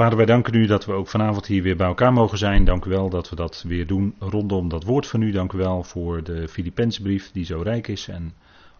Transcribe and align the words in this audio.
Vader, 0.00 0.16
wij 0.16 0.26
danken 0.26 0.54
u 0.54 0.66
dat 0.66 0.84
we 0.84 0.92
ook 0.92 1.08
vanavond 1.08 1.46
hier 1.46 1.62
weer 1.62 1.76
bij 1.76 1.86
elkaar 1.86 2.12
mogen 2.12 2.38
zijn. 2.38 2.64
Dank 2.64 2.84
u 2.84 2.90
wel 2.90 3.10
dat 3.10 3.28
we 3.28 3.36
dat 3.36 3.64
weer 3.66 3.86
doen 3.86 4.14
rondom 4.18 4.68
dat 4.68 4.84
woord 4.84 5.06
van 5.06 5.22
u. 5.22 5.30
Dank 5.30 5.52
u 5.52 5.58
wel 5.58 5.82
voor 5.82 6.22
de 6.22 6.48
Filipensbrief 6.48 7.32
die 7.32 7.44
zo 7.44 7.60
rijk 7.62 7.88
is 7.88 8.08
en 8.08 8.34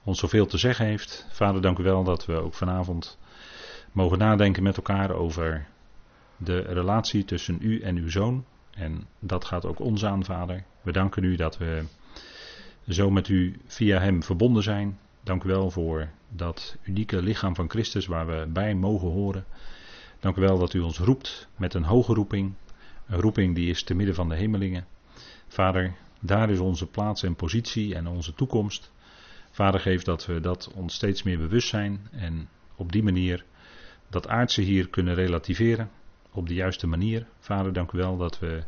ons 0.04 0.18
zoveel 0.18 0.46
te 0.46 0.58
zeggen 0.58 0.86
heeft. 0.86 1.26
Vader, 1.30 1.62
dank 1.62 1.78
u 1.78 1.82
wel 1.82 2.04
dat 2.04 2.26
we 2.26 2.34
ook 2.34 2.54
vanavond 2.54 3.18
mogen 3.92 4.18
nadenken 4.18 4.62
met 4.62 4.76
elkaar 4.76 5.10
over 5.10 5.66
de 6.36 6.58
relatie 6.58 7.24
tussen 7.24 7.58
u 7.60 7.80
en 7.80 7.96
uw 7.96 8.10
zoon. 8.10 8.44
En 8.70 9.06
dat 9.18 9.44
gaat 9.44 9.66
ook 9.66 9.80
ons 9.80 10.04
aan, 10.04 10.24
Vader. 10.24 10.64
We 10.82 10.92
danken 10.92 11.24
u 11.24 11.36
dat 11.36 11.58
we 11.58 11.84
zo 12.88 13.10
met 13.10 13.28
u 13.28 13.60
via 13.66 13.98
hem 13.98 14.22
verbonden 14.22 14.62
zijn. 14.62 14.98
Dank 15.22 15.44
u 15.44 15.48
wel 15.48 15.70
voor 15.70 16.08
dat 16.28 16.76
unieke 16.82 17.22
lichaam 17.22 17.54
van 17.54 17.70
Christus 17.70 18.06
waar 18.06 18.26
we 18.26 18.46
bij 18.48 18.74
mogen 18.74 19.08
horen. 19.08 19.44
Dank 20.20 20.36
u 20.36 20.40
wel 20.40 20.58
dat 20.58 20.74
u 20.74 20.80
ons 20.80 20.98
roept 20.98 21.48
met 21.56 21.74
een 21.74 21.84
hoge 21.84 22.14
roeping. 22.14 22.54
Een 23.06 23.20
roeping 23.20 23.54
die 23.54 23.70
is 23.70 23.82
te 23.82 23.94
midden 23.94 24.14
van 24.14 24.28
de 24.28 24.34
hemelingen. 24.34 24.86
Vader, 25.48 25.94
daar 26.20 26.50
is 26.50 26.58
onze 26.58 26.86
plaats 26.86 27.22
en 27.22 27.34
positie 27.34 27.94
en 27.94 28.06
onze 28.06 28.34
toekomst. 28.34 28.92
Vader, 29.50 29.80
geef 29.80 30.02
dat 30.02 30.26
we 30.26 30.40
dat 30.40 30.72
ons 30.74 30.94
steeds 30.94 31.22
meer 31.22 31.38
bewust 31.38 31.68
zijn 31.68 32.08
en 32.10 32.48
op 32.76 32.92
die 32.92 33.02
manier 33.02 33.44
dat 34.08 34.28
aardse 34.28 34.62
hier 34.62 34.88
kunnen 34.88 35.14
relativeren. 35.14 35.90
Op 36.32 36.48
de 36.48 36.54
juiste 36.54 36.86
manier. 36.86 37.26
Vader, 37.38 37.72
dank 37.72 37.92
u 37.92 37.98
wel 37.98 38.16
dat 38.16 38.38
we 38.38 38.62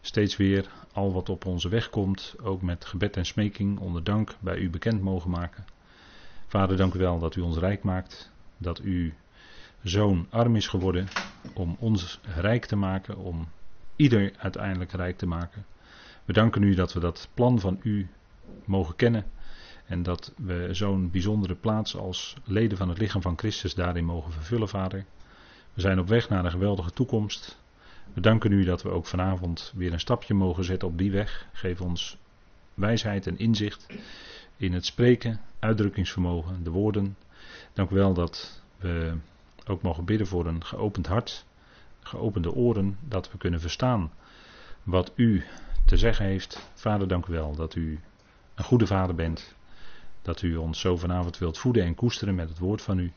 steeds 0.00 0.36
weer 0.36 0.70
al 0.92 1.12
wat 1.12 1.28
op 1.28 1.44
onze 1.46 1.68
weg 1.68 1.90
komt, 1.90 2.34
ook 2.42 2.62
met 2.62 2.84
gebed 2.84 3.16
en 3.16 3.26
smeking 3.26 3.78
onder 3.78 4.04
dank 4.04 4.36
bij 4.40 4.56
u 4.56 4.70
bekend 4.70 5.02
mogen 5.02 5.30
maken. 5.30 5.64
Vader, 6.46 6.76
dank 6.76 6.94
u 6.94 6.98
wel 6.98 7.18
dat 7.18 7.36
u 7.36 7.40
ons 7.40 7.56
rijk 7.56 7.82
maakt, 7.82 8.30
dat 8.56 8.80
u 8.84 9.14
zoon 9.82 10.26
arm 10.30 10.56
is 10.56 10.68
geworden 10.68 11.08
om 11.54 11.76
ons 11.78 12.20
rijk 12.36 12.64
te 12.64 12.76
maken, 12.76 13.16
om 13.16 13.48
ieder 13.96 14.32
uiteindelijk 14.38 14.92
rijk 14.92 15.18
te 15.18 15.26
maken. 15.26 15.64
We 16.24 16.32
danken 16.32 16.62
u 16.62 16.74
dat 16.74 16.92
we 16.92 17.00
dat 17.00 17.28
plan 17.34 17.60
van 17.60 17.80
u 17.82 18.08
mogen 18.64 18.96
kennen 18.96 19.24
en 19.86 20.02
dat 20.02 20.32
we 20.36 20.68
zo'n 20.70 21.10
bijzondere 21.10 21.54
plaats 21.54 21.96
als 21.96 22.36
leden 22.44 22.78
van 22.78 22.88
het 22.88 22.98
lichaam 22.98 23.22
van 23.22 23.38
Christus 23.38 23.74
daarin 23.74 24.04
mogen 24.04 24.32
vervullen, 24.32 24.68
Vader. 24.68 25.04
We 25.74 25.80
zijn 25.80 25.98
op 25.98 26.08
weg 26.08 26.28
naar 26.28 26.44
een 26.44 26.50
geweldige 26.50 26.90
toekomst. 26.90 27.58
We 28.12 28.20
danken 28.20 28.52
u 28.52 28.64
dat 28.64 28.82
we 28.82 28.88
ook 28.88 29.06
vanavond 29.06 29.72
weer 29.76 29.92
een 29.92 30.00
stapje 30.00 30.34
mogen 30.34 30.64
zetten 30.64 30.88
op 30.88 30.98
die 30.98 31.10
weg. 31.10 31.46
Geef 31.52 31.80
ons 31.80 32.16
wijsheid 32.74 33.26
en 33.26 33.38
inzicht 33.38 33.86
in 34.56 34.72
het 34.72 34.84
spreken, 34.84 35.40
uitdrukkingsvermogen, 35.58 36.64
de 36.64 36.70
woorden. 36.70 37.16
Dank 37.72 37.90
u 37.90 37.94
wel 37.94 38.14
dat 38.14 38.62
we 38.76 39.14
ook 39.70 39.82
mogen 39.82 40.04
bidden 40.04 40.26
voor 40.26 40.46
een 40.46 40.64
geopend 40.64 41.06
hart, 41.06 41.44
geopende 42.00 42.52
oren, 42.52 42.98
dat 43.00 43.32
we 43.32 43.38
kunnen 43.38 43.60
verstaan 43.60 44.12
wat 44.82 45.12
u 45.14 45.44
te 45.86 45.96
zeggen 45.96 46.26
heeft. 46.26 46.70
Vader, 46.74 47.08
dank 47.08 47.26
u 47.26 47.32
wel 47.32 47.54
dat 47.54 47.74
u 47.74 48.00
een 48.54 48.64
goede 48.64 48.86
vader 48.86 49.14
bent. 49.14 49.54
Dat 50.22 50.42
u 50.42 50.56
ons 50.56 50.80
zo 50.80 50.96
vanavond 50.96 51.38
wilt 51.38 51.58
voeden 51.58 51.84
en 51.84 51.94
koesteren 51.94 52.34
met 52.34 52.48
het 52.48 52.58
woord 52.58 52.82
van 52.82 52.98
u. 52.98 53.12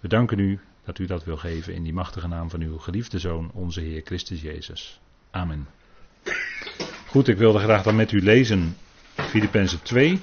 We 0.00 0.08
danken 0.08 0.38
u 0.38 0.60
dat 0.84 0.98
u 0.98 1.06
dat 1.06 1.24
wil 1.24 1.36
geven 1.36 1.74
in 1.74 1.82
die 1.82 1.92
machtige 1.92 2.28
naam 2.28 2.50
van 2.50 2.60
uw 2.60 2.78
geliefde 2.78 3.18
Zoon, 3.18 3.50
onze 3.52 3.80
Heer 3.80 4.02
Christus 4.04 4.40
Jezus. 4.40 5.00
Amen. 5.30 5.68
Goed, 7.06 7.28
ik 7.28 7.36
wilde 7.36 7.58
graag 7.58 7.82
dan 7.82 7.96
met 7.96 8.12
u 8.12 8.22
lezen 8.22 8.76
Filippenzen 9.14 9.82
2. 9.82 10.20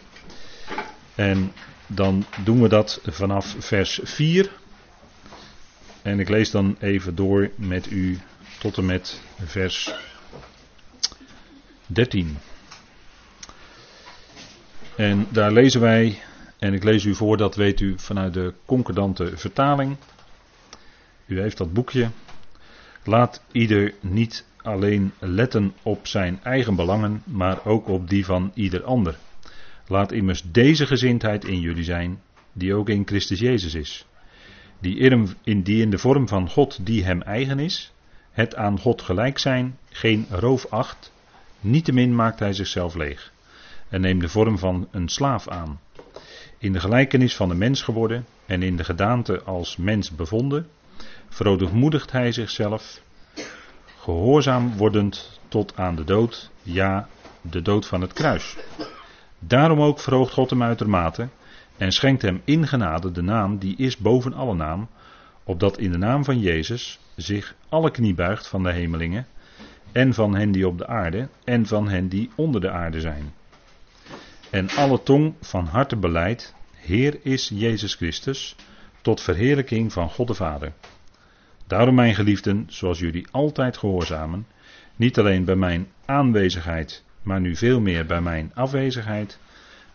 En 1.15 1.51
dan 1.87 2.25
doen 2.43 2.61
we 2.61 2.67
dat 2.67 2.99
vanaf 3.03 3.55
vers 3.59 3.99
4. 4.03 4.51
En 6.06 6.20
ik 6.20 6.30
lees 6.30 6.52
dan 6.52 6.75
even 6.80 7.16
door 7.16 7.50
met 7.56 7.92
u 7.92 8.20
tot 8.59 8.78
en 8.78 8.86
met 8.86 9.22
vers 9.45 9.94
13. 11.86 12.38
En 14.95 15.27
daar 15.30 15.52
lezen 15.52 15.82
wij, 15.82 16.21
en 16.60 16.73
ik 16.73 16.83
lees 16.83 17.04
u 17.04 17.15
voor, 17.15 17.38
dat 17.38 17.55
weet 17.55 17.80
u 17.80 17.94
vanuit 17.98 18.33
de 18.33 18.54
concordante 18.65 19.38
vertaling. 19.38 19.98
U 21.26 21.39
heeft 21.39 21.58
dat 21.58 21.73
boekje. 21.73 22.10
Laat 23.04 23.42
ieder 23.52 23.94
niet 23.99 24.45
alleen 24.61 25.11
letten 25.20 25.73
op 25.82 26.08
zijn 26.08 26.39
eigen 26.44 26.76
belangen, 26.76 27.23
maar 27.23 27.65
ook 27.65 27.88
op 27.88 28.10
die 28.10 28.26
van 28.26 28.52
ieder 28.54 28.83
ander. 28.83 29.17
Laat 29.88 30.11
immers 30.11 30.44
deze 30.52 30.86
gezindheid 30.86 31.45
in 31.45 31.60
jullie 31.60 31.83
zijn, 31.83 32.21
die 32.54 32.73
ook 32.73 32.89
in 32.89 33.04
Christus 33.05 33.39
Jezus 33.39 33.73
is. 33.73 34.05
Die 34.80 34.97
in, 35.43 35.89
de 35.89 35.97
vorm 35.97 36.27
van 36.27 36.49
God 36.49 36.86
die 36.86 37.03
hem 37.03 37.21
eigen 37.21 37.59
is, 37.59 37.91
het 38.31 38.55
aan 38.55 38.80
God 38.80 39.02
gelijk 39.02 39.37
zijn, 39.37 39.77
geen 39.89 40.25
roof 40.30 40.65
acht, 40.69 41.11
niettemin 41.59 42.15
maakt 42.15 42.39
hij 42.39 42.53
zichzelf 42.53 42.95
leeg 42.95 43.33
en 43.89 44.02
neemt 44.02 44.21
de 44.21 44.30
vorm 44.30 44.58
van 44.58 44.87
een 44.91 45.09
slaaf 45.09 45.47
aan. 45.47 45.80
In 46.58 46.73
de 46.73 46.80
gelijkenis 46.80 47.35
van 47.35 47.49
de 47.49 47.55
mens 47.55 47.81
geworden 47.81 48.25
en 48.45 48.64
in 48.64 48.75
de 48.75 48.83
gedaante 48.83 49.41
als 49.43 49.77
mens 49.77 50.11
bevonden, 50.11 50.67
verootmoedigt 51.30 52.11
hij 52.11 52.31
zichzelf, 52.31 53.02
gehoorzaam 53.99 54.77
wordend 54.77 55.39
tot 55.47 55.77
aan 55.77 55.95
de 55.95 56.03
dood, 56.03 56.49
ja, 56.64 57.08
de 57.41 57.61
dood 57.61 57.85
van 57.85 58.02
het 58.02 58.14
kruis. 58.14 58.55
Daarom 59.39 59.81
ook 59.81 59.99
verhoogt 59.99 60.33
God 60.33 60.49
hem 60.49 60.64
uitermate 60.64 61.27
en 61.77 61.91
schenkt 61.91 62.21
hem 62.21 62.41
in 62.43 62.67
genade 62.67 63.11
de 63.11 63.21
naam 63.21 63.58
die 63.58 63.77
is 63.77 63.97
boven 63.97 64.33
alle 64.33 64.55
naam, 64.55 64.87
opdat 65.43 65.77
in 65.77 65.91
de 65.91 65.97
naam 65.97 66.23
van 66.23 66.39
Jezus 66.39 66.99
zich 67.15 67.55
alle 67.69 67.91
knie 67.91 68.13
buigt 68.13 68.47
van 68.47 68.63
de 68.63 68.71
hemelingen 68.71 69.27
en 69.91 70.14
van 70.14 70.35
hen 70.35 70.52
die 70.52 70.67
op 70.67 70.77
de 70.77 70.87
aarde 70.87 71.30
en 71.43 71.65
van 71.65 71.89
hen 71.89 72.08
die 72.08 72.30
onder 72.35 72.61
de 72.61 72.71
aarde 72.71 72.99
zijn. 72.99 73.33
En 74.49 74.69
alle 74.69 75.03
tong 75.03 75.33
van 75.41 75.65
harte 75.65 75.95
beleidt, 75.95 76.53
Heer 76.75 77.19
is 77.21 77.52
Jezus 77.53 77.95
Christus, 77.95 78.55
tot 79.02 79.21
verheerlijking 79.21 79.93
van 79.93 80.09
God 80.09 80.27
de 80.27 80.33
Vader. 80.33 80.73
Daarom, 81.67 81.95
mijn 81.95 82.15
geliefden, 82.15 82.65
zoals 82.69 82.99
jullie 82.99 83.27
altijd 83.31 83.77
gehoorzamen, 83.77 84.47
niet 84.95 85.19
alleen 85.19 85.45
bij 85.45 85.55
mijn 85.55 85.87
aanwezigheid, 86.05 87.03
maar 87.21 87.41
nu 87.41 87.55
veel 87.55 87.80
meer 87.80 88.05
bij 88.05 88.21
mijn 88.21 88.52
afwezigheid, 88.53 89.39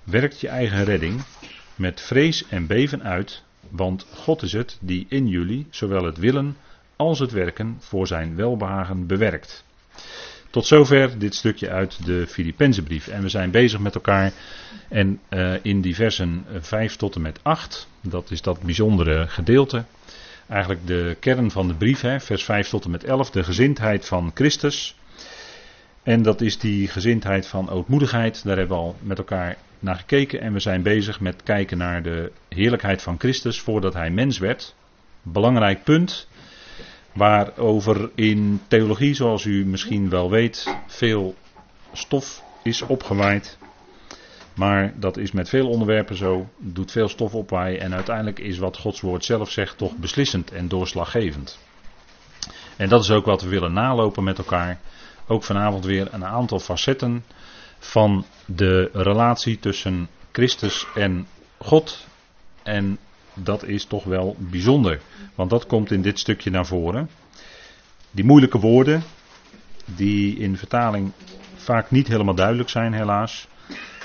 werkt 0.04 0.40
je 0.40 0.48
eigen 0.48 0.84
redding 0.84 1.20
met 1.80 2.00
vrees 2.00 2.46
en 2.48 2.66
beven 2.66 3.02
uit, 3.02 3.42
want 3.68 4.06
God 4.14 4.42
is 4.42 4.52
het 4.52 4.78
die 4.80 5.06
in 5.08 5.28
jullie 5.28 5.66
zowel 5.70 6.04
het 6.04 6.18
willen 6.18 6.56
als 6.96 7.18
het 7.18 7.30
werken 7.30 7.76
voor 7.78 8.06
zijn 8.06 8.36
welbehagen 8.36 9.06
bewerkt. 9.06 9.64
Tot 10.50 10.66
zover 10.66 11.18
dit 11.18 11.34
stukje 11.34 11.70
uit 11.70 12.06
de 12.06 12.26
Filippenzenbrief. 12.26 13.08
En 13.08 13.22
we 13.22 13.28
zijn 13.28 13.50
bezig 13.50 13.80
met 13.80 13.94
elkaar 13.94 14.32
en 14.88 15.20
uh, 15.30 15.54
in 15.62 15.80
die 15.80 15.94
versen 15.94 16.44
5 16.60 16.96
tot 16.96 17.14
en 17.14 17.22
met 17.22 17.38
8, 17.42 17.88
dat 18.00 18.30
is 18.30 18.42
dat 18.42 18.60
bijzondere 18.62 19.28
gedeelte. 19.28 19.84
Eigenlijk 20.48 20.86
de 20.86 21.16
kern 21.20 21.50
van 21.50 21.68
de 21.68 21.74
brief, 21.74 22.00
hè, 22.00 22.20
vers 22.20 22.44
5 22.44 22.68
tot 22.68 22.84
en 22.84 22.90
met 22.90 23.04
11, 23.04 23.30
de 23.30 23.44
gezindheid 23.44 24.06
van 24.06 24.30
Christus. 24.34 24.96
En 26.02 26.22
dat 26.22 26.40
is 26.40 26.58
die 26.58 26.88
gezindheid 26.88 27.46
van 27.46 27.70
ootmoedigheid. 27.70 28.44
Daar 28.44 28.56
hebben 28.56 28.76
we 28.76 28.82
al 28.82 28.96
met 29.02 29.18
elkaar 29.18 29.56
naar 29.80 29.96
gekeken. 29.96 30.40
En 30.40 30.52
we 30.52 30.60
zijn 30.60 30.82
bezig 30.82 31.20
met 31.20 31.42
kijken 31.42 31.78
naar 31.78 32.02
de 32.02 32.32
heerlijkheid 32.48 33.02
van 33.02 33.18
Christus 33.18 33.60
voordat 33.60 33.94
hij 33.94 34.10
mens 34.10 34.38
werd. 34.38 34.74
Belangrijk 35.22 35.84
punt. 35.84 36.28
Waarover 37.12 38.10
in 38.14 38.60
theologie, 38.68 39.14
zoals 39.14 39.44
u 39.44 39.64
misschien 39.66 40.08
wel 40.08 40.30
weet, 40.30 40.76
veel 40.86 41.34
stof 41.92 42.42
is 42.62 42.82
opgewaaid. 42.82 43.58
Maar 44.54 44.92
dat 44.96 45.16
is 45.16 45.32
met 45.32 45.48
veel 45.48 45.68
onderwerpen 45.68 46.16
zo, 46.16 46.48
doet 46.58 46.90
veel 46.90 47.08
stof 47.08 47.34
opwaaien 47.34 47.80
en 47.80 47.94
uiteindelijk 47.94 48.38
is 48.38 48.58
wat 48.58 48.76
Gods 48.76 49.00
woord 49.00 49.24
zelf 49.24 49.50
zegt 49.50 49.78
toch 49.78 49.96
beslissend 49.96 50.52
en 50.52 50.68
doorslaggevend. 50.68 51.58
En 52.76 52.88
dat 52.88 53.02
is 53.02 53.10
ook 53.10 53.24
wat 53.24 53.42
we 53.42 53.48
willen 53.48 53.72
nalopen 53.72 54.24
met 54.24 54.38
elkaar. 54.38 54.80
Ook 55.26 55.44
vanavond 55.44 55.84
weer 55.84 56.08
een 56.10 56.24
aantal 56.24 56.58
facetten 56.58 57.24
van 57.80 58.24
de 58.46 58.90
relatie 58.92 59.58
tussen 59.58 60.08
Christus 60.32 60.86
en 60.94 61.26
God. 61.58 62.06
En 62.62 62.98
dat 63.34 63.64
is 63.64 63.84
toch 63.84 64.04
wel 64.04 64.36
bijzonder, 64.38 65.00
want 65.34 65.50
dat 65.50 65.66
komt 65.66 65.90
in 65.90 66.02
dit 66.02 66.18
stukje 66.18 66.50
naar 66.50 66.66
voren. 66.66 67.10
Die 68.10 68.24
moeilijke 68.24 68.58
woorden, 68.58 69.02
die 69.84 70.36
in 70.38 70.56
vertaling 70.56 71.12
vaak 71.54 71.90
niet 71.90 72.08
helemaal 72.08 72.34
duidelijk 72.34 72.68
zijn, 72.68 72.92
helaas. 72.92 73.48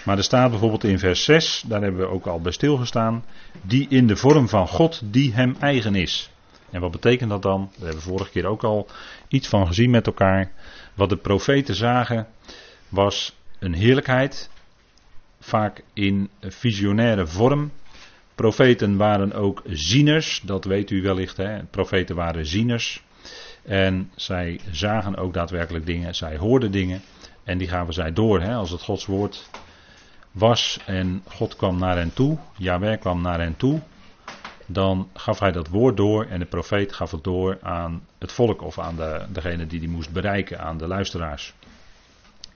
Maar 0.06 0.18
er 0.18 0.24
staat 0.24 0.50
bijvoorbeeld 0.50 0.84
in 0.84 1.00
vers 1.00 1.24
6, 1.24 1.64
daar 1.68 1.82
hebben 1.82 2.02
we 2.02 2.08
ook 2.08 2.26
al 2.26 2.42
bij 2.42 2.52
stilgestaan, 2.52 3.26
die 3.62 3.88
in 3.90 4.08
de 4.08 4.16
vorm 4.16 4.50
van 4.50 4.68
God 4.68 5.02
die 5.04 5.34
hem 5.34 5.56
eigen 5.60 5.96
is. 5.96 6.30
En 6.70 6.82
wat 6.82 6.92
betekent 6.92 7.30
dat 7.30 7.42
dan? 7.42 7.60
Daar 7.60 7.86
hebben 7.86 8.04
we 8.04 8.10
vorige 8.10 8.32
keer 8.32 8.46
ook 8.46 8.64
al 8.64 8.88
iets 9.28 9.48
van 9.48 9.68
gezien 9.68 9.90
met 9.90 10.08
elkaar. 10.08 10.52
Wat 10.94 11.10
de 11.10 11.18
profeten 11.18 11.76
zagen 11.76 12.28
was 12.90 13.36
een 13.66 13.74
heerlijkheid, 13.74 14.50
vaak 15.40 15.84
in 15.94 16.30
visionaire 16.42 17.28
vorm. 17.28 17.72
Profeten 18.36 18.98
waren 18.98 19.34
ook 19.34 19.62
zieners, 19.66 20.42
dat 20.44 20.66
weet 20.66 20.90
u 20.90 21.02
wellicht. 21.02 21.38
Hè? 21.38 21.64
Profeten 21.64 22.16
waren 22.16 22.46
zieners. 22.46 23.04
En 23.64 24.12
zij 24.16 24.60
zagen 24.72 25.18
ook 25.18 25.34
daadwerkelijk 25.34 25.86
dingen, 25.86 26.16
zij 26.16 26.38
hoorden 26.38 26.72
dingen. 26.72 27.02
En 27.44 27.58
die 27.58 27.68
gaven 27.68 27.94
zij 27.94 28.14
door. 28.14 28.42
Hè, 28.42 28.54
als 28.54 28.72
het 28.72 28.82
Gods 28.82 29.06
woord 29.06 29.50
was 30.32 30.80
en 30.86 31.24
God 31.28 31.56
kwam 31.56 31.80
naar 31.80 31.98
hen 31.98 32.14
toe, 32.14 32.38
Jawel 32.58 32.98
kwam 32.98 33.22
naar 33.22 33.40
hen 33.40 33.58
toe, 33.58 33.82
dan 34.66 35.10
gaf 35.14 35.40
hij 35.40 35.52
dat 35.52 35.68
woord 35.68 35.98
door 35.98 36.26
en 36.26 36.40
de 36.40 36.46
profeet 36.46 36.94
gaf 36.94 37.12
het 37.12 37.24
door 37.24 37.58
aan 37.62 38.06
het 38.20 38.32
volk 38.32 38.62
of 38.62 38.80
aan 38.80 38.96
de, 38.96 39.26
degene 39.30 39.68
die 39.68 39.80
die 39.80 39.90
moest 39.90 40.12
bereiken, 40.12 40.60
aan 40.60 40.78
de 40.78 40.88
luisteraars. 40.88 41.54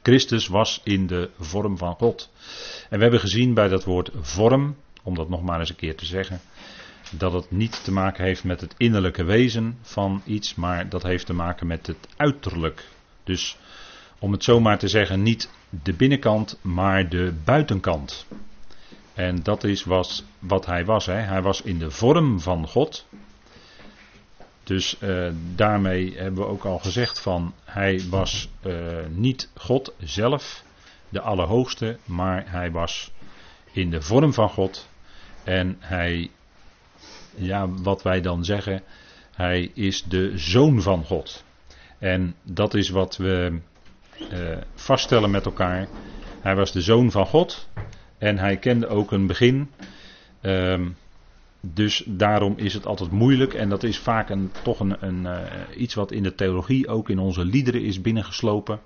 Christus 0.02 0.48
was 0.48 0.82
in 0.84 1.08
de 1.08 1.30
vorm 1.40 1.78
van 1.78 1.94
God. 1.94 2.32
En 2.90 2.98
we 2.98 3.02
hebben 3.02 3.20
gezien 3.20 3.54
bij 3.54 3.68
dat 3.68 3.84
woord 3.84 4.12
vorm, 4.22 4.76
om 5.04 5.16
dat 5.16 5.30
nog 5.30 5.42
maar 5.44 5.60
eens 5.60 5.70
een 5.70 5.76
keer 5.76 5.96
te 5.96 6.06
zeggen, 6.06 6.42
dat 7.12 7.34
het 7.34 7.52
niet 7.52 7.84
te 7.84 7.92
maken 7.92 8.24
heeft 8.24 8.44
met 8.44 8.62
het 8.62 8.74
innerlijke 8.78 9.24
wezen 9.24 9.78
van 9.82 10.22
iets, 10.26 10.56
maar 10.56 10.90
dat 10.90 11.04
heeft 11.04 11.26
te 11.26 11.34
maken 11.34 11.68
met 11.68 11.88
het 11.88 12.08
uiterlijk. 12.18 12.88
Dus 13.24 13.58
om 14.20 14.32
het 14.32 14.44
zomaar 14.44 14.80
te 14.80 14.88
zeggen, 14.88 15.24
niet 15.24 15.50
de 15.70 15.94
binnenkant, 15.94 16.60
maar 16.62 17.10
de 17.10 17.34
buitenkant. 17.44 18.26
En 19.14 19.44
dat 19.44 19.64
is 19.64 19.84
was, 19.84 20.24
wat 20.40 20.66
hij 20.66 20.86
was. 20.86 21.06
Hè. 21.06 21.14
Hij 21.14 21.42
was 21.42 21.62
in 21.62 21.80
de 21.80 21.92
vorm 21.92 22.40
van 22.40 22.68
God. 22.68 23.06
Dus 24.70 24.98
uh, 25.00 25.28
daarmee 25.56 26.14
hebben 26.18 26.44
we 26.44 26.50
ook 26.50 26.64
al 26.64 26.80
gezegd 26.80 27.20
van 27.20 27.54
hij 27.64 28.02
was 28.10 28.50
uh, 28.66 28.74
niet 29.10 29.50
God 29.56 29.94
zelf, 30.00 30.64
de 31.10 31.22
Allerhoogste, 31.22 31.98
maar 32.06 32.52
hij 32.52 32.72
was 32.72 33.12
in 33.72 33.90
de 33.90 34.02
vorm 34.02 34.34
van 34.34 34.50
God. 34.50 34.90
En 35.44 35.76
hij, 35.80 36.30
ja, 37.36 37.70
wat 37.70 38.04
wij 38.04 38.22
dan 38.22 38.46
zeggen, 38.46 38.84
hij 39.36 39.72
is 39.74 40.04
de 40.04 40.38
zoon 40.38 40.82
van 40.82 41.06
God. 41.06 41.44
En 42.00 42.36
dat 42.44 42.74
is 42.74 42.90
wat 42.90 43.18
we 43.18 43.60
uh, 44.32 44.58
vaststellen 44.76 45.32
met 45.32 45.46
elkaar. 45.46 45.88
Hij 46.42 46.56
was 46.56 46.72
de 46.72 46.82
zoon 46.82 47.12
van 47.12 47.26
God 47.26 47.68
en 48.18 48.38
hij 48.38 48.58
kende 48.58 48.88
ook 48.88 49.12
een 49.12 49.28
begin. 49.28 49.72
Um, 50.42 50.98
dus 51.62 52.04
daarom 52.08 52.54
is 52.58 52.74
het 52.74 52.86
altijd 52.86 53.12
moeilijk 53.12 53.54
en 53.54 53.70
dat 53.70 53.84
is 53.84 53.98
vaak 53.98 54.30
een, 54.30 54.52
toch 54.64 54.80
een, 54.80 54.96
een 55.00 55.24
uh, 55.24 55.42
iets 55.78 55.94
wat 55.94 56.12
in 56.12 56.24
de 56.24 56.36
theologie 56.36 56.88
ook 56.88 57.10
in 57.10 57.20
onze 57.20 57.46
liederen 57.46 57.84
is 57.84 58.02
binnengeslopen. 58.02 58.80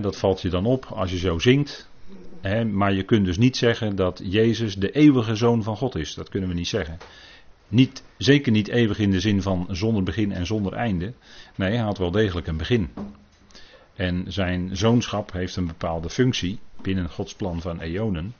Dat 0.00 0.16
valt 0.16 0.42
je 0.42 0.48
dan 0.48 0.66
op 0.66 0.84
als 0.84 1.10
je 1.10 1.18
zo 1.18 1.38
zingt. 1.38 1.88
Maar 2.72 2.92
je 2.92 3.02
kunt 3.02 3.24
dus 3.24 3.38
niet 3.38 3.56
zeggen 3.56 3.96
dat 3.96 4.20
Jezus 4.24 4.74
de 4.74 4.90
eeuwige 4.90 5.34
zoon 5.34 5.62
van 5.62 5.76
God 5.76 5.94
is. 5.94 6.14
Dat 6.14 6.28
kunnen 6.28 6.48
we 6.48 6.54
niet 6.54 6.68
zeggen. 6.68 6.98
Niet, 7.68 8.02
zeker 8.18 8.52
niet 8.52 8.68
eeuwig 8.68 8.98
in 8.98 9.10
de 9.10 9.20
zin 9.20 9.42
van 9.42 9.66
zonder 9.70 10.02
begin 10.02 10.32
en 10.32 10.46
zonder 10.46 10.72
einde. 10.72 11.12
Nee, 11.56 11.70
hij 11.70 11.84
had 11.84 11.98
wel 11.98 12.10
degelijk 12.10 12.46
een 12.46 12.56
begin. 12.56 12.90
En 13.94 14.24
zijn 14.28 14.76
zoonschap 14.76 15.32
heeft 15.32 15.56
een 15.56 15.66
bepaalde 15.66 16.10
functie 16.10 16.58
binnen 16.82 17.10
Gods 17.10 17.34
plan 17.34 17.60
van 17.60 17.80
eonen. 17.80 18.34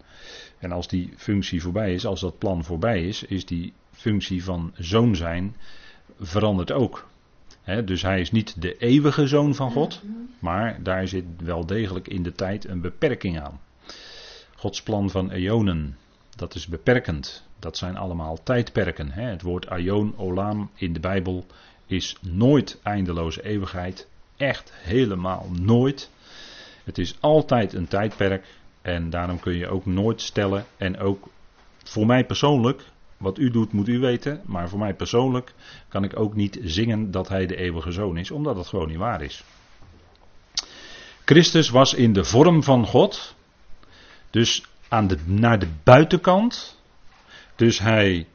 En 0.59 0.73
als 0.73 0.89
die 0.89 1.13
functie 1.17 1.63
voorbij 1.63 1.95
is, 1.95 2.07
als 2.07 2.21
dat 2.21 2.39
plan 2.39 2.65
voorbij 2.65 3.07
is, 3.07 3.23
is 3.23 3.47
die 3.47 3.73
functie 3.93 4.45
van 4.45 4.73
zoon 4.75 5.17
zijn 5.17 5.57
veranderd 6.21 6.73
ook. 6.73 7.09
dus 7.85 8.03
hij 8.03 8.21
is 8.21 8.31
niet 8.31 8.63
de 8.63 8.77
eeuwige 8.77 9.27
zoon 9.27 9.55
van 9.55 9.71
God, 9.71 10.03
maar 10.39 10.83
daar 10.83 11.09
zit 11.09 11.25
wel 11.37 11.67
degelijk 11.67 12.09
in 12.09 12.23
de 12.23 12.33
tijd 12.33 12.69
een 12.69 12.81
beperking 12.81 13.41
aan. 13.41 13.61
Gods 14.57 14.83
plan 14.83 15.11
van 15.11 15.31
eonen, 15.31 15.97
dat 16.37 16.55
is 16.55 16.67
beperkend. 16.67 17.45
Dat 17.59 17.77
zijn 17.77 17.97
allemaal 17.97 18.43
tijdperken. 18.43 19.11
Het 19.11 19.43
woord 19.43 19.69
aion, 19.69 20.15
olam 20.17 20.71
in 20.75 20.93
de 20.93 21.01
Bijbel 21.01 21.47
is 21.87 22.17
nooit 22.21 22.81
eindeloze 22.83 23.45
eeuwigheid. 23.45 24.09
Echt 24.37 24.73
helemaal 24.75 25.47
nooit. 25.61 26.11
Het 26.85 26.99
is 26.99 27.17
altijd 27.21 27.73
een 27.73 27.89
tijdperk. 27.89 28.47
En 28.87 29.11
daarom 29.11 29.41
kun 29.41 29.55
je 29.55 29.69
ook 29.69 29.87
nooit 29.87 30.21
stellen. 30.21 30.67
En 30.77 30.99
ook 30.99 31.29
voor 31.85 32.07
mij 32.07 32.25
persoonlijk, 32.25 32.85
wat 33.17 33.39
u 33.39 33.51
doet 33.51 33.73
moet 33.73 33.89
u 33.89 33.99
weten. 33.99 34.41
Maar 34.45 34.69
voor 34.69 34.79
mij 34.79 34.95
persoonlijk 34.95 35.55
kan 35.89 36.05
ik 36.05 36.19
ook 36.19 36.35
niet 36.35 36.59
zingen 36.63 37.11
dat 37.11 37.29
hij 37.29 37.47
de 37.47 37.57
eeuwige 37.57 37.93
zoon 37.93 38.17
is. 38.17 38.31
Omdat 38.31 38.57
het 38.57 38.67
gewoon 38.67 38.89
niet 38.89 38.97
waar 38.97 39.23
is. 39.23 39.45
Christus 41.25 41.69
was 41.69 41.95
in 41.95 42.13
de 42.13 42.25
vorm 42.25 42.63
van 42.63 42.87
God. 42.87 43.35
Dus 44.31 44.65
aan 44.89 45.07
de, 45.07 45.19
naar 45.25 45.59
de 45.59 45.69
buitenkant. 45.83 46.81
Dus 47.57 47.79
hij 47.79 48.27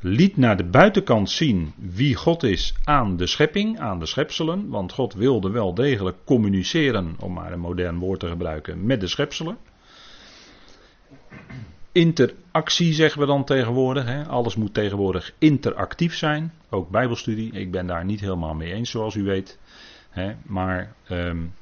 liet 0.00 0.36
naar 0.36 0.56
de 0.56 0.64
buitenkant 0.64 1.30
zien 1.30 1.72
wie 1.76 2.14
God 2.14 2.42
is 2.42 2.74
aan 2.84 3.16
de 3.16 3.26
schepping, 3.26 3.78
aan 3.78 3.98
de 3.98 4.06
schepselen. 4.06 4.68
Want 4.68 4.92
God 4.92 5.14
wilde 5.14 5.50
wel 5.50 5.74
degelijk 5.74 6.16
communiceren, 6.24 7.14
om 7.18 7.32
maar 7.32 7.52
een 7.52 7.60
modern 7.60 7.98
woord 7.98 8.20
te 8.20 8.28
gebruiken, 8.28 8.86
met 8.86 9.00
de 9.00 9.06
schepselen. 9.06 9.56
Interactie 11.92 12.92
zeggen 12.92 13.20
we 13.20 13.26
dan 13.26 13.44
tegenwoordig. 13.44 14.04
Hè. 14.04 14.26
Alles 14.26 14.56
moet 14.56 14.74
tegenwoordig 14.74 15.32
interactief 15.38 16.16
zijn. 16.16 16.52
Ook 16.68 16.90
Bijbelstudie. 16.90 17.52
Ik 17.52 17.70
ben 17.70 17.86
daar 17.86 18.04
niet 18.04 18.20
helemaal 18.20 18.54
mee 18.54 18.72
eens, 18.72 18.90
zoals 18.90 19.14
u 19.14 19.22
weet. 19.22 19.58
Hè. 20.10 20.32
Maar 20.42 20.92
um, 21.08 21.54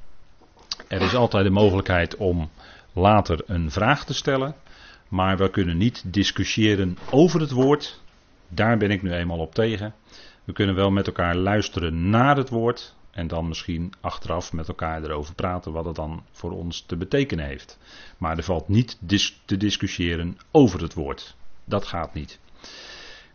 er 0.87 1.01
is 1.01 1.15
altijd 1.15 1.43
de 1.43 1.49
mogelijkheid 1.49 2.15
om 2.15 2.49
later 2.93 3.41
een 3.45 3.71
vraag 3.71 4.05
te 4.05 4.13
stellen. 4.13 4.55
Maar 5.07 5.37
we 5.37 5.49
kunnen 5.49 5.77
niet 5.77 6.03
discussiëren 6.13 6.97
over 7.11 7.39
het 7.39 7.51
woord. 7.51 8.01
Daar 8.49 8.77
ben 8.77 8.91
ik 8.91 9.01
nu 9.01 9.11
eenmaal 9.11 9.39
op 9.39 9.53
tegen. 9.53 9.93
We 10.43 10.53
kunnen 10.53 10.75
wel 10.75 10.91
met 10.91 11.07
elkaar 11.07 11.35
luisteren 11.35 12.09
naar 12.09 12.37
het 12.37 12.49
woord. 12.49 12.95
En 13.11 13.27
dan 13.27 13.47
misschien 13.47 13.93
achteraf 14.01 14.53
met 14.53 14.67
elkaar 14.67 15.03
erover 15.03 15.35
praten 15.35 15.71
wat 15.71 15.85
het 15.85 15.95
dan 15.95 16.23
voor 16.31 16.51
ons 16.51 16.81
te 16.81 16.97
betekenen 16.97 17.45
heeft. 17.45 17.79
Maar 18.17 18.37
er 18.37 18.43
valt 18.43 18.67
niet 18.67 18.97
te 19.45 19.57
discussiëren 19.57 20.37
over 20.51 20.81
het 20.81 20.93
woord. 20.93 21.35
Dat 21.65 21.85
gaat 21.85 22.13
niet. 22.13 22.39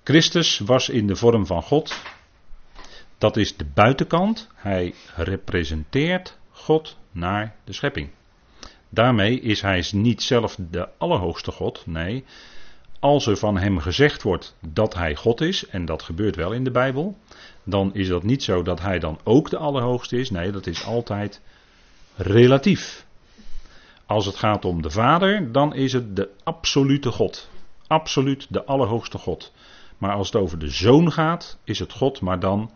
Christus 0.04 0.58
was 0.58 0.88
in 0.88 1.06
de 1.06 1.16
vorm 1.16 1.46
van 1.46 1.62
God. 1.62 2.02
Dat 3.18 3.36
is 3.36 3.56
de 3.56 3.64
buitenkant. 3.74 4.48
Hij 4.54 4.94
representeert 5.14 6.38
God 6.50 6.96
naar 7.10 7.54
de 7.64 7.72
schepping. 7.72 8.10
Daarmee 8.88 9.40
is 9.40 9.60
hij 9.60 9.84
niet 9.92 10.22
zelf 10.22 10.56
de 10.70 10.88
allerhoogste 10.98 11.52
God. 11.52 11.86
Nee, 11.86 12.24
als 13.04 13.26
er 13.26 13.36
van 13.36 13.58
hem 13.58 13.78
gezegd 13.78 14.22
wordt 14.22 14.56
dat 14.60 14.94
hij 14.94 15.14
God 15.14 15.40
is, 15.40 15.66
en 15.66 15.84
dat 15.84 16.02
gebeurt 16.02 16.36
wel 16.36 16.52
in 16.52 16.64
de 16.64 16.70
Bijbel, 16.70 17.18
dan 17.64 17.94
is 17.94 18.08
dat 18.08 18.22
niet 18.22 18.42
zo 18.42 18.62
dat 18.62 18.80
hij 18.80 18.98
dan 18.98 19.18
ook 19.24 19.50
de 19.50 19.56
Allerhoogste 19.56 20.18
is. 20.18 20.30
Nee, 20.30 20.50
dat 20.50 20.66
is 20.66 20.84
altijd 20.84 21.40
relatief. 22.16 23.06
Als 24.06 24.26
het 24.26 24.36
gaat 24.36 24.64
om 24.64 24.82
de 24.82 24.90
Vader, 24.90 25.52
dan 25.52 25.74
is 25.74 25.92
het 25.92 26.16
de 26.16 26.30
absolute 26.44 27.10
God. 27.10 27.50
Absoluut 27.86 28.46
de 28.50 28.64
Allerhoogste 28.64 29.18
God. 29.18 29.52
Maar 29.98 30.12
als 30.12 30.26
het 30.26 30.42
over 30.42 30.58
de 30.58 30.68
Zoon 30.68 31.12
gaat, 31.12 31.58
is 31.64 31.78
het 31.78 31.92
God, 31.92 32.20
maar 32.20 32.40
dan 32.40 32.70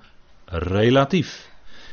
relatief. 0.45 1.51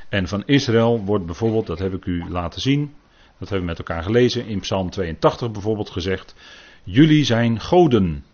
En 0.09 0.27
van 0.27 0.43
Israël 0.45 1.03
wordt 1.03 1.25
bijvoorbeeld, 1.25 1.67
dat 1.67 1.79
heb 1.79 1.93
ik 1.93 2.05
u 2.05 2.29
laten 2.29 2.61
zien, 2.61 2.93
dat 3.39 3.49
hebben 3.49 3.59
we 3.59 3.65
met 3.65 3.77
elkaar 3.77 4.03
gelezen, 4.03 4.45
in 4.45 4.59
Psalm 4.59 4.89
82 4.89 5.51
bijvoorbeeld 5.51 5.89
gezegd, 5.89 6.35
Jullie 6.87 7.23
zijn 7.23 7.59
goden. 7.59 8.25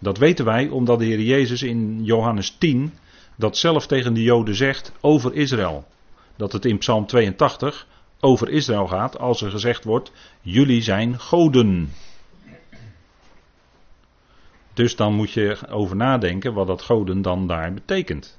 Dat 0.00 0.18
weten 0.18 0.44
wij 0.44 0.68
omdat 0.68 0.98
de 0.98 1.04
Heer 1.04 1.20
Jezus 1.20 1.62
in 1.62 2.04
Johannes 2.04 2.50
10 2.58 2.92
dat 3.36 3.56
zelf 3.56 3.86
tegen 3.86 4.14
de 4.14 4.22
Joden 4.22 4.54
zegt 4.54 4.92
over 5.00 5.34
Israël. 5.34 5.86
Dat 6.36 6.52
het 6.52 6.64
in 6.64 6.78
Psalm 6.78 7.06
82 7.06 7.86
over 8.20 8.48
Israël 8.48 8.86
gaat 8.86 9.18
als 9.18 9.42
er 9.42 9.50
gezegd 9.50 9.84
wordt: 9.84 10.12
Jullie 10.40 10.82
zijn 10.82 11.18
goden. 11.18 11.92
Dus 14.74 14.96
dan 14.96 15.14
moet 15.14 15.30
je 15.30 15.58
over 15.68 15.96
nadenken 15.96 16.52
wat 16.54 16.66
dat 16.66 16.82
goden 16.82 17.22
dan 17.22 17.46
daar 17.46 17.74
betekent. 17.74 18.38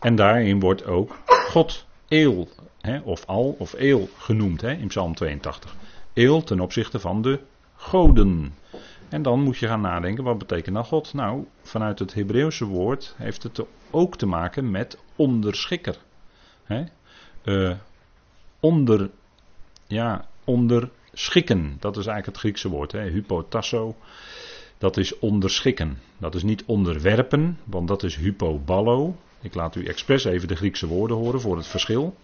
En 0.00 0.14
daarin 0.14 0.60
wordt 0.60 0.86
ook 0.86 1.18
God, 1.26 1.86
Eel, 2.08 2.48
hè, 2.80 2.98
of 2.98 3.26
Al 3.26 3.56
of 3.58 3.72
Eel 3.72 4.08
genoemd 4.16 4.60
hè, 4.60 4.72
in 4.72 4.86
Psalm 4.86 5.14
82 5.14 5.76
eel 6.18 6.42
ten 6.42 6.60
opzichte 6.60 7.00
van 7.00 7.22
de 7.22 7.40
goden. 7.76 8.54
En 9.08 9.22
dan 9.22 9.42
moet 9.42 9.58
je 9.58 9.66
gaan 9.66 9.80
nadenken, 9.80 10.24
wat 10.24 10.38
betekent 10.38 10.74
nou 10.74 10.86
God? 10.86 11.14
Nou, 11.14 11.46
vanuit 11.62 11.98
het 11.98 12.14
Hebreeuwse 12.14 12.64
woord 12.64 13.14
heeft 13.16 13.42
het 13.42 13.62
ook 13.90 14.16
te 14.16 14.26
maken 14.26 14.70
met 14.70 14.98
onderschikker. 15.16 15.98
He? 16.64 16.84
Uh, 17.44 17.74
onder, 18.60 19.10
ja, 19.86 20.28
onderschikken, 20.44 21.76
dat 21.80 21.96
is 21.96 22.06
eigenlijk 22.06 22.26
het 22.26 22.36
Griekse 22.36 22.68
woord, 22.68 22.92
he? 22.92 23.00
hypotasso. 23.00 23.96
Dat 24.78 24.96
is 24.96 25.18
onderschikken. 25.18 25.98
Dat 26.18 26.34
is 26.34 26.42
niet 26.42 26.64
onderwerpen, 26.64 27.58
want 27.64 27.88
dat 27.88 28.02
is 28.02 28.16
hypoballo. 28.16 29.16
Ik 29.40 29.54
laat 29.54 29.74
u 29.74 29.84
expres 29.84 30.24
even 30.24 30.48
de 30.48 30.56
Griekse 30.56 30.86
woorden 30.86 31.16
horen 31.16 31.40
voor 31.40 31.56
het 31.56 31.66
verschil. 31.66 32.16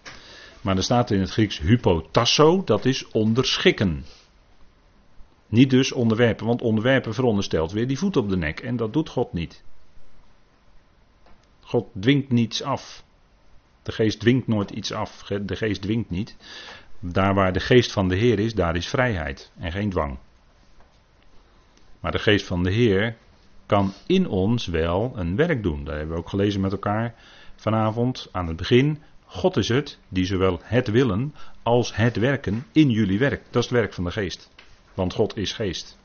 Maar 0.61 0.77
er 0.77 0.83
staat 0.83 1.11
in 1.11 1.19
het 1.19 1.29
Grieks 1.29 1.59
hypotasso, 1.59 2.63
dat 2.63 2.85
is 2.85 3.07
onderschikken. 3.11 4.05
Niet 5.55 5.69
dus 5.69 5.91
onderwerpen, 5.91 6.45
want 6.45 6.61
onderwerpen 6.61 7.13
veronderstelt 7.13 7.71
weer 7.71 7.87
die 7.87 7.97
voet 7.97 8.17
op 8.17 8.29
de 8.29 8.37
nek. 8.37 8.59
En 8.59 8.75
dat 8.75 8.93
doet 8.93 9.09
God 9.09 9.33
niet. 9.33 9.63
God 11.59 11.87
dwingt 11.99 12.31
niets 12.31 12.63
af. 12.63 13.03
De 13.83 13.91
geest 13.91 14.19
dwingt 14.19 14.47
nooit 14.47 14.71
iets 14.71 14.91
af. 14.91 15.23
De 15.23 15.55
geest 15.55 15.81
dwingt 15.81 16.09
niet. 16.09 16.35
Daar 16.99 17.33
waar 17.33 17.53
de 17.53 17.59
geest 17.59 17.91
van 17.91 18.07
de 18.07 18.15
Heer 18.15 18.39
is, 18.39 18.53
daar 18.53 18.75
is 18.75 18.87
vrijheid 18.87 19.51
en 19.57 19.71
geen 19.71 19.89
dwang. 19.89 20.17
Maar 21.99 22.11
de 22.11 22.19
geest 22.19 22.45
van 22.45 22.63
de 22.63 22.71
Heer 22.71 23.17
kan 23.65 23.93
in 24.07 24.27
ons 24.27 24.65
wel 24.65 25.11
een 25.15 25.35
werk 25.35 25.63
doen. 25.63 25.83
Dat 25.83 25.95
hebben 25.95 26.13
we 26.13 26.21
ook 26.21 26.29
gelezen 26.29 26.61
met 26.61 26.71
elkaar 26.71 27.15
vanavond 27.55 28.29
aan 28.31 28.47
het 28.47 28.55
begin. 28.55 29.01
God 29.25 29.57
is 29.57 29.69
het 29.69 29.99
die 30.07 30.25
zowel 30.25 30.59
het 30.63 30.87
willen 30.87 31.35
als 31.63 31.95
het 31.95 32.15
werken 32.17 32.65
in 32.71 32.89
jullie 32.89 33.19
werkt. 33.19 33.45
Dat 33.51 33.63
is 33.63 33.69
het 33.69 33.79
werk 33.79 33.93
van 33.93 34.03
de 34.03 34.11
geest. 34.11 34.53
Want 34.95 35.13
God 35.13 35.37
is 35.37 35.53
geest. 35.53 35.97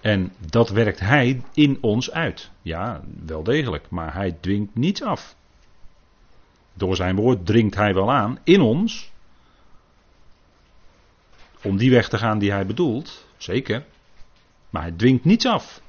En 0.00 0.32
dat 0.50 0.68
werkt 0.68 1.00
Hij 1.00 1.42
in 1.54 1.78
ons 1.80 2.10
uit. 2.10 2.50
Ja, 2.62 3.02
wel 3.26 3.42
degelijk. 3.42 3.90
Maar 3.90 4.14
Hij 4.14 4.36
dwingt 4.40 4.74
niets 4.74 5.02
af. 5.02 5.36
Door 6.74 6.96
zijn 6.96 7.16
woord 7.16 7.46
dringt 7.46 7.74
Hij 7.74 7.94
wel 7.94 8.12
aan 8.12 8.38
in 8.44 8.60
ons. 8.60 9.10
Om 11.62 11.76
die 11.76 11.90
weg 11.90 12.08
te 12.08 12.18
gaan 12.18 12.38
die 12.38 12.50
Hij 12.50 12.66
bedoelt. 12.66 13.26
Zeker. 13.36 13.84
Maar 14.70 14.82
Hij 14.82 14.92
dwingt 14.92 15.24
niets 15.24 15.46
af. 15.46 15.82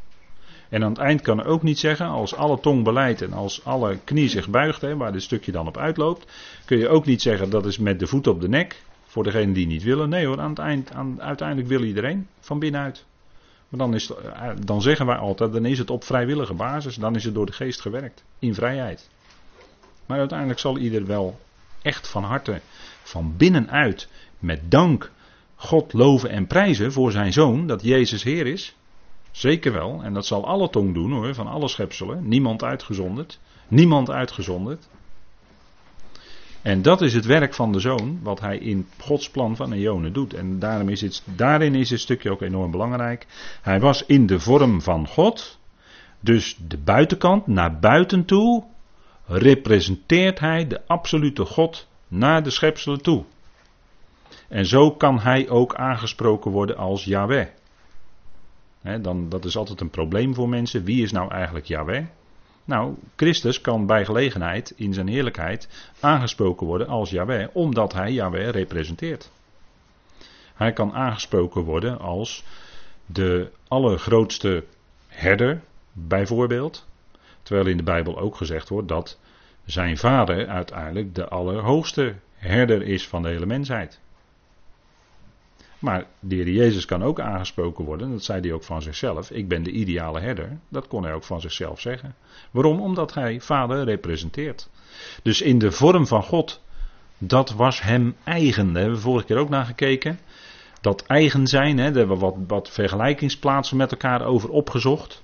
En 0.70 0.84
aan 0.84 0.90
het 0.90 1.00
eind 1.00 1.22
kan 1.22 1.40
er 1.40 1.46
ook 1.46 1.64
niet 1.64 1.80
zeggen, 1.80 2.08
als 2.08 2.36
alle 2.36 2.60
tong 2.60 2.84
beleidt 2.84 3.22
en 3.22 3.34
als 3.34 3.66
alle 3.66 3.98
knie 4.04 4.30
zich 4.30 4.50
buigt, 4.50 4.82
hè, 4.82 4.98
waar 4.98 5.12
dit 5.12 5.24
stukje 5.24 5.52
dan 5.52 5.68
op 5.68 5.78
uitloopt, 5.78 6.32
kun 6.66 6.78
je 6.78 6.90
ook 6.90 7.06
niet 7.06 7.22
zeggen 7.22 7.50
dat 7.50 7.66
is 7.66 7.78
met 7.78 8.00
de 8.00 8.08
voet 8.08 8.28
op 8.28 8.42
de 8.42 8.50
nek, 8.50 8.82
voor 9.12 9.24
degenen 9.24 9.54
die 9.54 9.68
niet 9.68 9.84
willen. 9.84 10.10
Nee 10.10 10.26
hoor, 10.26 10.40
aan 10.40 10.50
het 10.50 10.60
eind, 10.60 10.92
aan, 10.94 11.22
uiteindelijk 11.22 11.68
wil 11.68 11.84
iedereen, 11.84 12.28
van 12.40 12.60
binnenuit. 12.60 13.06
Maar 13.70 13.80
dan, 13.80 13.94
is, 13.94 14.10
eh, 14.10 14.50
dan 14.66 14.82
zeggen 14.82 15.06
wij 15.06 15.16
altijd, 15.16 15.54
dan 15.54 15.66
is 15.66 15.78
het 15.78 15.90
op 15.90 16.04
vrijwillige 16.04 16.54
basis, 16.54 16.96
dan 16.96 17.16
is 17.16 17.24
het 17.24 17.34
door 17.34 17.46
de 17.46 17.52
geest 17.52 17.82
gewerkt, 17.82 18.24
in 18.40 18.54
vrijheid. 18.54 19.10
Maar 20.06 20.20
uiteindelijk 20.20 20.60
zal 20.60 20.78
ieder 20.78 21.06
wel 21.06 21.40
echt 21.82 22.08
van 22.08 22.24
harte, 22.24 22.62
van 23.04 23.34
binnenuit, 23.38 24.08
met 24.40 24.72
dank, 24.72 25.12
God 25.56 25.94
loven 25.94 26.30
en 26.30 26.48
prijzen 26.48 26.92
voor 26.92 27.12
zijn 27.12 27.34
zoon, 27.34 27.68
dat 27.68 27.82
Jezus 27.82 28.24
Heer 28.24 28.48
is. 28.48 28.76
Zeker 29.32 29.74
wel, 29.74 30.04
en 30.04 30.14
dat 30.14 30.26
zal 30.26 30.46
alle 30.46 30.70
tong 30.70 30.94
doen 30.94 31.12
hoor, 31.12 31.34
van 31.34 31.48
alle 31.48 31.68
schepselen. 31.68 32.28
Niemand 32.28 32.64
uitgezonderd. 32.64 33.40
Niemand 33.68 34.10
uitgezonderd. 34.10 34.90
En 36.62 36.82
dat 36.82 37.02
is 37.02 37.14
het 37.14 37.26
werk 37.26 37.54
van 37.54 37.72
de 37.72 37.80
zoon, 37.80 38.20
wat 38.24 38.40
hij 38.40 38.58
in 38.58 38.88
Gods 39.00 39.30
plan 39.30 39.56
van 39.56 39.74
Eonen 39.74 40.14
doet. 40.14 40.34
En 40.34 40.60
daarom 40.60 40.90
is 40.90 41.02
het, 41.02 41.24
daarin 41.26 41.76
is 41.76 41.90
dit 41.90 42.00
stukje 42.00 42.32
ook 42.32 42.42
enorm 42.42 42.72
belangrijk. 42.72 43.28
Hij 43.62 43.80
was 43.80 44.06
in 44.06 44.26
de 44.26 44.40
vorm 44.40 44.82
van 44.82 45.08
God. 45.08 45.60
Dus 46.20 46.58
de 46.68 46.78
buitenkant, 46.78 47.48
naar 47.48 47.80
buiten 47.80 48.26
toe, 48.26 48.64
representeert 49.26 50.40
hij 50.40 50.68
de 50.68 50.88
absolute 50.88 51.46
God 51.46 51.88
naar 52.08 52.44
de 52.44 52.50
schepselen 52.50 53.02
toe. 53.02 53.24
En 54.48 54.66
zo 54.66 54.92
kan 54.92 55.20
hij 55.20 55.50
ook 55.50 55.76
aangesproken 55.76 56.52
worden 56.52 56.78
als 56.78 57.04
Yahweh 57.04 57.48
dan, 58.82 59.30
dat 59.30 59.46
is 59.46 59.58
altijd 59.58 59.82
een 59.82 59.90
probleem 59.90 60.34
voor 60.34 60.50
mensen. 60.50 60.84
Wie 60.84 61.04
is 61.04 61.12
nou 61.12 61.32
eigenlijk 61.32 61.66
Yahweh? 61.66 62.06
Nou, 62.72 62.96
Christus 63.16 63.62
kan 63.62 63.86
bij 63.86 64.06
gelegenheid 64.06 64.74
in 64.76 64.94
zijn 64.94 65.08
heerlijkheid 65.08 65.92
aangesproken 66.00 66.68
worden 66.68 66.88
als 66.88 67.10
Yahweh, 67.10 67.48
omdat 67.54 67.94
hij 67.94 68.12
Yahweh 68.12 68.50
representeert. 68.50 69.32
Hij 70.54 70.74
kan 70.74 70.94
aangesproken 70.94 71.62
worden 71.62 72.00
als 72.00 72.44
de 73.06 73.52
allergrootste 73.68 74.64
herder, 75.08 75.62
bijvoorbeeld. 75.94 76.88
Terwijl 77.44 77.68
in 77.68 77.78
de 77.78 77.84
Bijbel 77.84 78.20
ook 78.20 78.36
gezegd 78.36 78.70
wordt 78.70 78.88
dat 78.88 79.20
zijn 79.66 79.98
vader 79.98 80.48
uiteindelijk 80.48 81.16
de 81.16 81.28
allerhoogste 81.28 82.16
herder 82.36 82.82
is 82.82 83.08
van 83.08 83.22
de 83.22 83.30
hele 83.30 83.46
mensheid. 83.46 84.00
Maar 85.82 86.06
de 86.20 86.36
heer 86.36 86.50
Jezus 86.50 86.86
kan 86.86 87.04
ook 87.04 87.20
aangesproken 87.20 87.86
worden, 87.86 88.12
dat 88.12 88.24
zei 88.24 88.42
hij 88.42 88.52
ook 88.52 88.64
van 88.64 88.82
zichzelf. 88.82 89.32
Ik 89.32 89.48
ben 89.48 89.64
de 89.64 89.72
ideale 89.72 90.20
herder. 90.20 90.60
Dat 90.70 90.88
kon 90.88 91.04
hij 91.04 91.14
ook 91.14 91.24
van 91.24 91.42
zichzelf 91.42 91.80
zeggen. 91.80 92.16
Waarom? 92.52 92.82
Omdat 92.82 93.14
hij 93.14 93.40
vader 93.40 93.84
representeert. 93.84 94.70
Dus 95.24 95.42
in 95.42 95.60
de 95.60 95.72
vorm 95.72 96.08
van 96.08 96.24
God, 96.24 96.62
dat 97.18 97.52
was 97.52 97.82
hem 97.82 98.16
eigen. 98.24 98.66
Daar 98.66 98.82
hebben 98.82 99.00
we 99.00 99.06
vorige 99.06 99.26
keer 99.26 99.38
ook 99.38 99.50
naar 99.50 99.66
gekeken. 99.66 100.20
Dat 100.82 101.06
eigen 101.06 101.48
zijn, 101.48 101.78
hè, 101.78 101.84
daar 101.84 101.98
hebben 101.98 102.18
we 102.18 102.24
wat, 102.24 102.36
wat 102.48 102.70
vergelijkingsplaatsen 102.70 103.78
met 103.78 103.92
elkaar 103.92 104.26
over 104.26 104.50
opgezocht. 104.50 105.24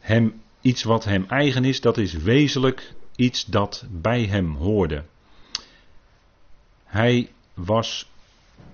Hem, 0.00 0.40
iets 0.60 0.82
wat 0.82 1.04
hem 1.04 1.24
eigen 1.28 1.64
is, 1.64 1.80
dat 1.80 1.96
is 1.96 2.12
wezenlijk 2.12 2.92
iets 3.16 3.44
dat 3.44 3.86
bij 3.90 4.24
hem 4.24 4.54
hoorde. 4.54 5.04
Hij 6.84 7.30
was 7.54 8.10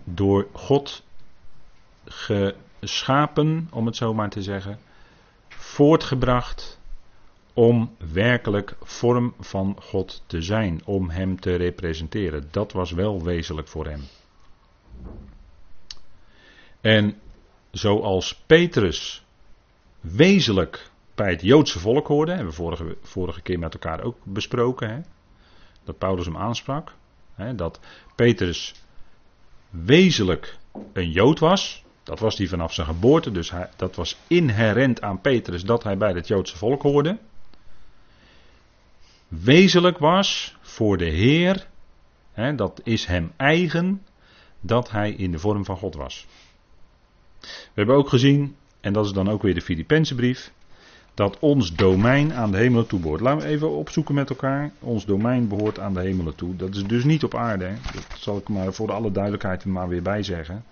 door 0.04 0.46
God 0.52 1.02
geschapen, 2.04 3.68
om 3.70 3.86
het 3.86 3.96
zo 3.96 4.14
maar 4.14 4.30
te 4.30 4.42
zeggen, 4.42 4.78
voortgebracht 5.48 6.80
om 7.54 7.96
werkelijk 8.12 8.76
vorm 8.82 9.34
van 9.40 9.76
God 9.80 10.22
te 10.26 10.42
zijn, 10.42 10.80
om 10.84 11.10
Hem 11.10 11.40
te 11.40 11.54
representeren. 11.54 12.48
Dat 12.50 12.72
was 12.72 12.92
wel 12.92 13.22
wezenlijk 13.22 13.68
voor 13.68 13.86
Hem. 13.86 14.02
En 16.80 17.18
zoals 17.70 18.42
Petrus 18.46 19.24
wezenlijk 20.00 20.90
bij 21.14 21.30
het 21.30 21.42
Joodse 21.42 21.78
volk 21.78 22.06
hoorde, 22.06 22.32
hebben 22.32 22.50
we 22.50 22.56
vorige, 22.56 22.96
vorige 23.02 23.42
keer 23.42 23.58
met 23.58 23.72
elkaar 23.72 24.02
ook 24.02 24.16
besproken, 24.24 24.90
hè, 24.90 25.00
dat 25.84 25.98
Paulus 25.98 26.24
hem 26.24 26.36
aansprak, 26.36 26.94
hè, 27.34 27.54
dat 27.54 27.80
Petrus 28.14 28.74
wezenlijk 29.82 30.58
een 30.92 31.10
Jood 31.10 31.38
was. 31.38 31.84
Dat 32.02 32.18
was 32.18 32.38
hij 32.38 32.46
vanaf 32.46 32.72
zijn 32.74 32.86
geboorte, 32.86 33.32
dus 33.32 33.52
dat 33.76 33.96
was 33.96 34.16
inherent 34.26 35.00
aan 35.02 35.20
Petrus 35.20 35.64
dat 35.64 35.82
hij 35.82 35.96
bij 35.96 36.12
het 36.12 36.28
Joodse 36.28 36.56
volk 36.56 36.82
hoorde. 36.82 37.18
Wezenlijk 39.28 39.98
was 39.98 40.56
voor 40.60 40.96
de 40.96 41.04
Heer, 41.04 41.66
hè, 42.32 42.54
dat 42.54 42.80
is 42.84 43.04
hem 43.04 43.32
eigen, 43.36 44.02
dat 44.60 44.90
hij 44.90 45.12
in 45.12 45.30
de 45.30 45.38
vorm 45.38 45.64
van 45.64 45.76
God 45.76 45.94
was. 45.94 46.26
We 47.40 47.48
hebben 47.74 47.96
ook 47.96 48.08
gezien, 48.08 48.56
en 48.80 48.92
dat 48.92 49.04
is 49.04 49.12
dan 49.12 49.28
ook 49.28 49.42
weer 49.42 49.54
de 49.54 49.60
Filipijnse 49.60 50.14
brief, 50.14 50.52
dat 51.14 51.38
ons 51.38 51.74
domein 51.74 52.32
aan 52.32 52.50
de 52.50 52.56
hemelen 52.56 52.86
toe 52.86 53.00
behoort. 53.00 53.20
Laten 53.20 53.46
we 53.46 53.52
even 53.52 53.70
opzoeken 53.70 54.14
met 54.14 54.30
elkaar. 54.30 54.70
Ons 54.80 55.06
domein 55.06 55.48
behoort 55.48 55.78
aan 55.78 55.94
de 55.94 56.00
hemelen 56.00 56.34
toe. 56.34 56.56
Dat 56.56 56.74
is 56.74 56.84
dus 56.84 57.04
niet 57.04 57.24
op 57.24 57.34
aarde. 57.34 57.64
Hè. 57.64 57.74
Dat 57.92 58.18
zal 58.18 58.36
ik 58.36 58.48
maar 58.48 58.72
voor 58.72 58.92
alle 58.92 59.12
duidelijkheid 59.12 59.62
er 59.62 59.68
maar 59.68 59.88
weer 59.88 60.02
bij 60.02 60.22
zeggen. 60.22 60.64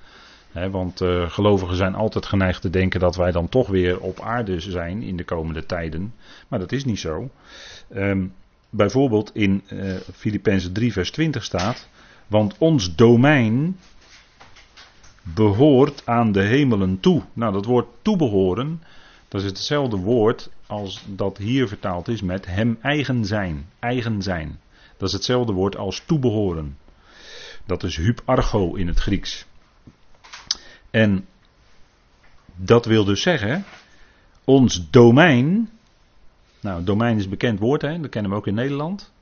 want 0.71 1.01
uh, 1.01 1.31
gelovigen 1.31 1.77
zijn 1.77 1.95
altijd 1.95 2.27
geneigd 2.27 2.61
te 2.61 2.71
denken 2.71 3.01
dat 3.01 3.17
wij 3.17 3.33
dan 3.33 3.49
toch 3.49 3.69
weer 3.69 4.01
op 4.01 4.21
aarde 4.21 4.61
zijn 4.61 5.03
in 5.03 5.17
de 5.17 5.25
komende 5.25 5.67
tijden. 5.67 6.15
Maar 6.49 6.59
dat 6.59 6.73
is 6.73 6.85
niet 6.85 6.99
zo. 6.99 7.31
Um, 7.97 8.33
bijvoorbeeld 8.71 9.31
in 9.35 9.63
uh, 9.73 9.95
Filippenzen 10.15 10.73
3 10.73 10.93
vers 10.93 11.11
20 11.11 11.45
staat. 11.45 11.89
Want 12.27 12.55
ons 12.59 12.95
domein 12.95 13.77
behoort 15.23 16.03
aan 16.05 16.33
de 16.33 16.43
hemelen 16.43 17.01
toe. 17.01 17.23
Nou, 17.33 17.53
dat 17.53 17.65
woord 17.65 17.87
toebehoren 18.03 18.83
dat 19.33 19.41
is 19.41 19.47
hetzelfde 19.47 19.97
woord 19.97 20.51
als 20.67 21.05
dat 21.07 21.39
hier 21.39 21.69
vertaald 21.69 22.09
is 22.09 22.23
met 22.23 22.47
hem 22.47 22.79
eigen 22.83 23.25
zijn. 23.25 23.67
Eigen 23.79 24.23
zijn. 24.23 24.61
Dat 24.97 25.09
is 25.09 25.15
hetzelfde 25.15 25.53
woord 25.53 25.77
als 25.77 26.03
toebehoren. 26.07 26.79
Dat 27.67 27.83
is 27.83 27.97
hypargo 27.97 28.75
in 28.75 28.87
het 28.87 28.99
Grieks. 28.99 29.47
En 30.91 31.27
dat 32.57 32.85
wil 32.85 33.05
dus 33.05 33.23
zeggen, 33.23 33.65
ons 34.45 34.91
domein. 34.91 35.71
Nou, 36.61 36.85
domein 36.85 37.17
is 37.17 37.25
een 37.25 37.31
bekend 37.31 37.59
woord, 37.59 37.83
hè, 37.83 38.01
dat 38.01 38.11
kennen 38.11 38.31
we 38.31 38.37
ook 38.37 38.47
in 38.47 38.55
Nederland 38.55 39.13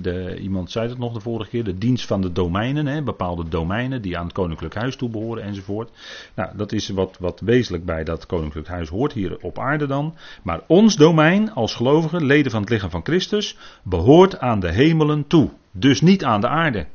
de, 0.00 0.38
iemand 0.40 0.70
zei 0.70 0.88
het 0.88 0.98
nog 0.98 1.12
de 1.12 1.20
vorige 1.20 1.50
keer, 1.50 1.64
de 1.64 1.78
dienst 1.78 2.06
van 2.06 2.20
de 2.20 2.32
domeinen, 2.32 3.04
bepaalde 3.04 3.48
domeinen 3.48 4.02
die 4.02 4.18
aan 4.18 4.24
het 4.24 4.34
koninklijk 4.34 4.74
huis 4.74 4.96
toebehoren 4.96 5.42
enzovoort. 5.42 5.90
Nou, 6.34 6.56
dat 6.56 6.72
is 6.72 6.88
wat, 6.88 7.16
wat 7.20 7.40
wezenlijk 7.40 7.84
bij 7.84 8.04
dat 8.04 8.26
koninklijk 8.26 8.68
huis 8.68 8.88
hoort 8.88 9.12
hier 9.12 9.38
op 9.40 9.58
aarde 9.58 9.86
dan. 9.86 10.14
Maar 10.42 10.60
ons 10.66 10.96
domein 10.96 11.52
als 11.52 11.74
gelovigen, 11.74 12.24
leden 12.24 12.50
van 12.50 12.60
het 12.60 12.70
lichaam 12.70 12.90
van 12.90 13.04
Christus, 13.04 13.56
behoort 13.82 14.38
aan 14.38 14.60
de 14.60 14.72
hemelen 14.72 15.26
toe. 15.26 15.50
Dus 15.70 16.00
niet 16.00 16.24
aan 16.24 16.40
de 16.40 16.48
aarde. 16.48 16.86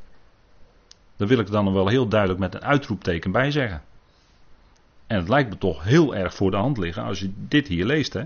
Daar 1.16 1.28
wil 1.28 1.40
ik 1.40 1.52
dan 1.52 1.74
wel 1.74 1.88
heel 1.88 2.08
duidelijk 2.08 2.40
met 2.40 2.54
een 2.54 2.64
uitroepteken 2.64 3.32
bij 3.32 3.52
zeggen. 3.52 3.82
En 5.08 5.18
het 5.18 5.30
lijkt 5.30 5.50
me 5.50 5.58
toch 5.58 5.84
heel 5.84 6.16
erg 6.16 6.34
voor 6.34 6.52
de 6.52 6.58
hand 6.58 6.78
liggen 6.78 7.04
als 7.04 7.20
je 7.20 7.32
dit 7.36 7.68
hier 7.68 7.86
leest, 7.86 8.14
hè. 8.14 8.24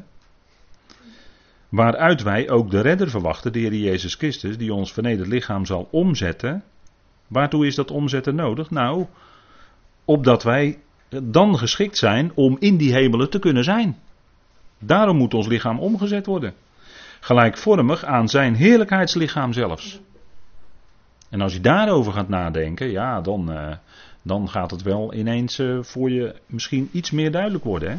Waaruit 1.69 2.23
wij 2.23 2.49
ook 2.49 2.71
de 2.71 2.81
redder 2.81 3.09
verwachten, 3.09 3.53
de 3.53 3.59
Heer 3.59 3.73
Jezus 3.73 4.15
Christus, 4.15 4.57
die 4.57 4.73
ons 4.73 4.93
vernederd 4.93 5.27
lichaam 5.27 5.65
zal 5.65 5.87
omzetten. 5.91 6.63
Waartoe 7.27 7.65
is 7.65 7.75
dat 7.75 7.91
omzetten 7.91 8.35
nodig? 8.35 8.69
Nou, 8.69 9.05
opdat 10.05 10.43
wij 10.43 10.79
dan 11.23 11.57
geschikt 11.57 11.97
zijn 11.97 12.31
om 12.35 12.57
in 12.59 12.77
die 12.77 12.93
hemelen 12.93 13.29
te 13.29 13.39
kunnen 13.39 13.63
zijn. 13.63 13.97
Daarom 14.79 15.17
moet 15.17 15.33
ons 15.33 15.47
lichaam 15.47 15.79
omgezet 15.79 16.25
worden. 16.25 16.53
gelijkvormig 17.19 18.03
aan 18.03 18.29
zijn 18.29 18.55
heerlijkheidslichaam 18.55 19.53
zelfs. 19.53 19.99
En 21.29 21.41
als 21.41 21.53
je 21.53 21.59
daarover 21.59 22.13
gaat 22.13 22.29
nadenken, 22.29 22.91
ja, 22.91 23.21
dan, 23.21 23.51
uh, 23.51 23.75
dan 24.21 24.49
gaat 24.49 24.71
het 24.71 24.81
wel 24.81 25.13
ineens 25.13 25.59
uh, 25.59 25.83
voor 25.83 26.11
je 26.11 26.35
misschien 26.45 26.89
iets 26.91 27.11
meer 27.11 27.31
duidelijk 27.31 27.63
worden. 27.63 27.91
Hè? 27.91 27.97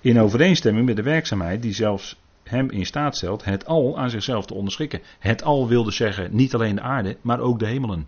In 0.00 0.20
overeenstemming 0.20 0.86
met 0.86 0.96
de 0.96 1.02
werkzaamheid 1.02 1.62
die 1.62 1.72
zelfs 1.72 2.16
hem 2.44 2.70
in 2.70 2.86
staat 2.86 3.16
stelt 3.16 3.44
het 3.44 3.66
al 3.66 3.98
aan 3.98 4.10
zichzelf 4.10 4.46
te 4.46 4.54
onderschikken. 4.54 5.00
Het 5.18 5.42
al 5.42 5.68
wilde 5.68 5.90
zeggen 5.90 6.36
niet 6.36 6.54
alleen 6.54 6.74
de 6.74 6.80
aarde, 6.80 7.16
maar 7.20 7.40
ook 7.40 7.58
de 7.58 7.66
hemelen. 7.66 8.06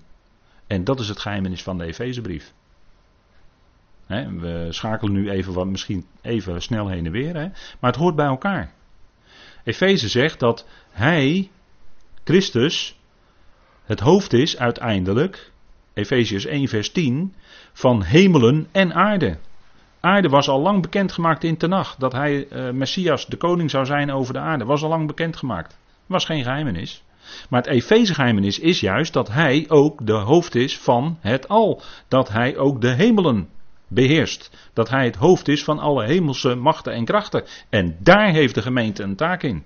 En 0.67 0.85
dat 0.85 1.01
is 1.01 1.09
het 1.09 1.21
geheimenis 1.21 1.63
van 1.63 1.79
de 1.79 1.85
Efezebrief. 1.85 2.53
we 4.07 4.67
schakelen 4.71 5.13
nu 5.13 5.31
even 5.31 5.53
wat, 5.53 5.67
misschien 5.67 6.07
even 6.23 6.63
snel 6.63 6.89
heen 6.89 7.07
en 7.07 7.13
weer, 7.13 7.33
maar 7.81 7.91
het 7.91 8.01
hoort 8.01 8.17
bij 8.17 8.27
elkaar. 8.27 8.73
Efeze 9.65 10.09
zegt 10.09 10.41
dat 10.41 10.67
hij, 10.91 11.51
Christus, 12.25 12.99
het 13.85 14.01
hoofd 14.01 14.33
is 14.33 14.59
uiteindelijk, 14.59 15.53
Efeziërs 15.95 16.45
1 16.45 16.69
vers 16.69 16.91
10, 16.91 17.35
van 17.73 18.03
hemelen 18.03 18.69
en 18.73 18.95
aarde. 18.95 19.39
Aarde 20.07 20.29
was 20.29 20.49
al 20.49 20.61
lang 20.61 20.83
bekendgemaakt 20.83 21.45
in 21.45 21.57
Tenach. 21.57 21.97
Dat 21.97 22.13
hij, 22.13 22.47
uh, 22.53 22.71
Messias, 22.71 23.27
de 23.27 23.37
koning 23.37 23.71
zou 23.71 23.85
zijn 23.85 24.11
over 24.11 24.33
de 24.33 24.41
aarde. 24.41 24.65
Was 24.65 24.83
al 24.83 24.89
lang 24.89 25.07
bekendgemaakt. 25.07 25.79
Was 26.07 26.25
geen 26.25 26.43
geheimenis. 26.43 27.03
Maar 27.49 27.63
het 27.63 27.71
Efeze 27.71 28.15
geheimenis 28.15 28.59
is 28.59 28.81
juist 28.81 29.13
dat 29.13 29.29
hij 29.29 29.65
ook 29.69 30.07
de 30.07 30.13
hoofd 30.13 30.55
is 30.55 30.79
van 30.79 31.19
het 31.21 31.49
al. 31.49 31.83
Dat 32.09 32.29
hij 32.29 32.57
ook 32.57 32.81
de 32.81 32.93
hemelen 32.93 33.49
beheerst. 33.89 34.71
Dat 34.73 34.91
hij 34.91 35.05
het 35.05 35.17
hoofd 35.17 35.49
is 35.49 35.65
van 35.65 35.79
alle 35.79 36.05
hemelse 36.05 36.55
machten 36.55 36.93
en 36.93 37.05
krachten. 37.05 37.45
En 37.69 37.97
daar 37.99 38.33
heeft 38.33 38.55
de 38.55 38.63
gemeente 38.63 39.03
een 39.03 39.17
taak 39.17 39.43
in. 39.43 39.65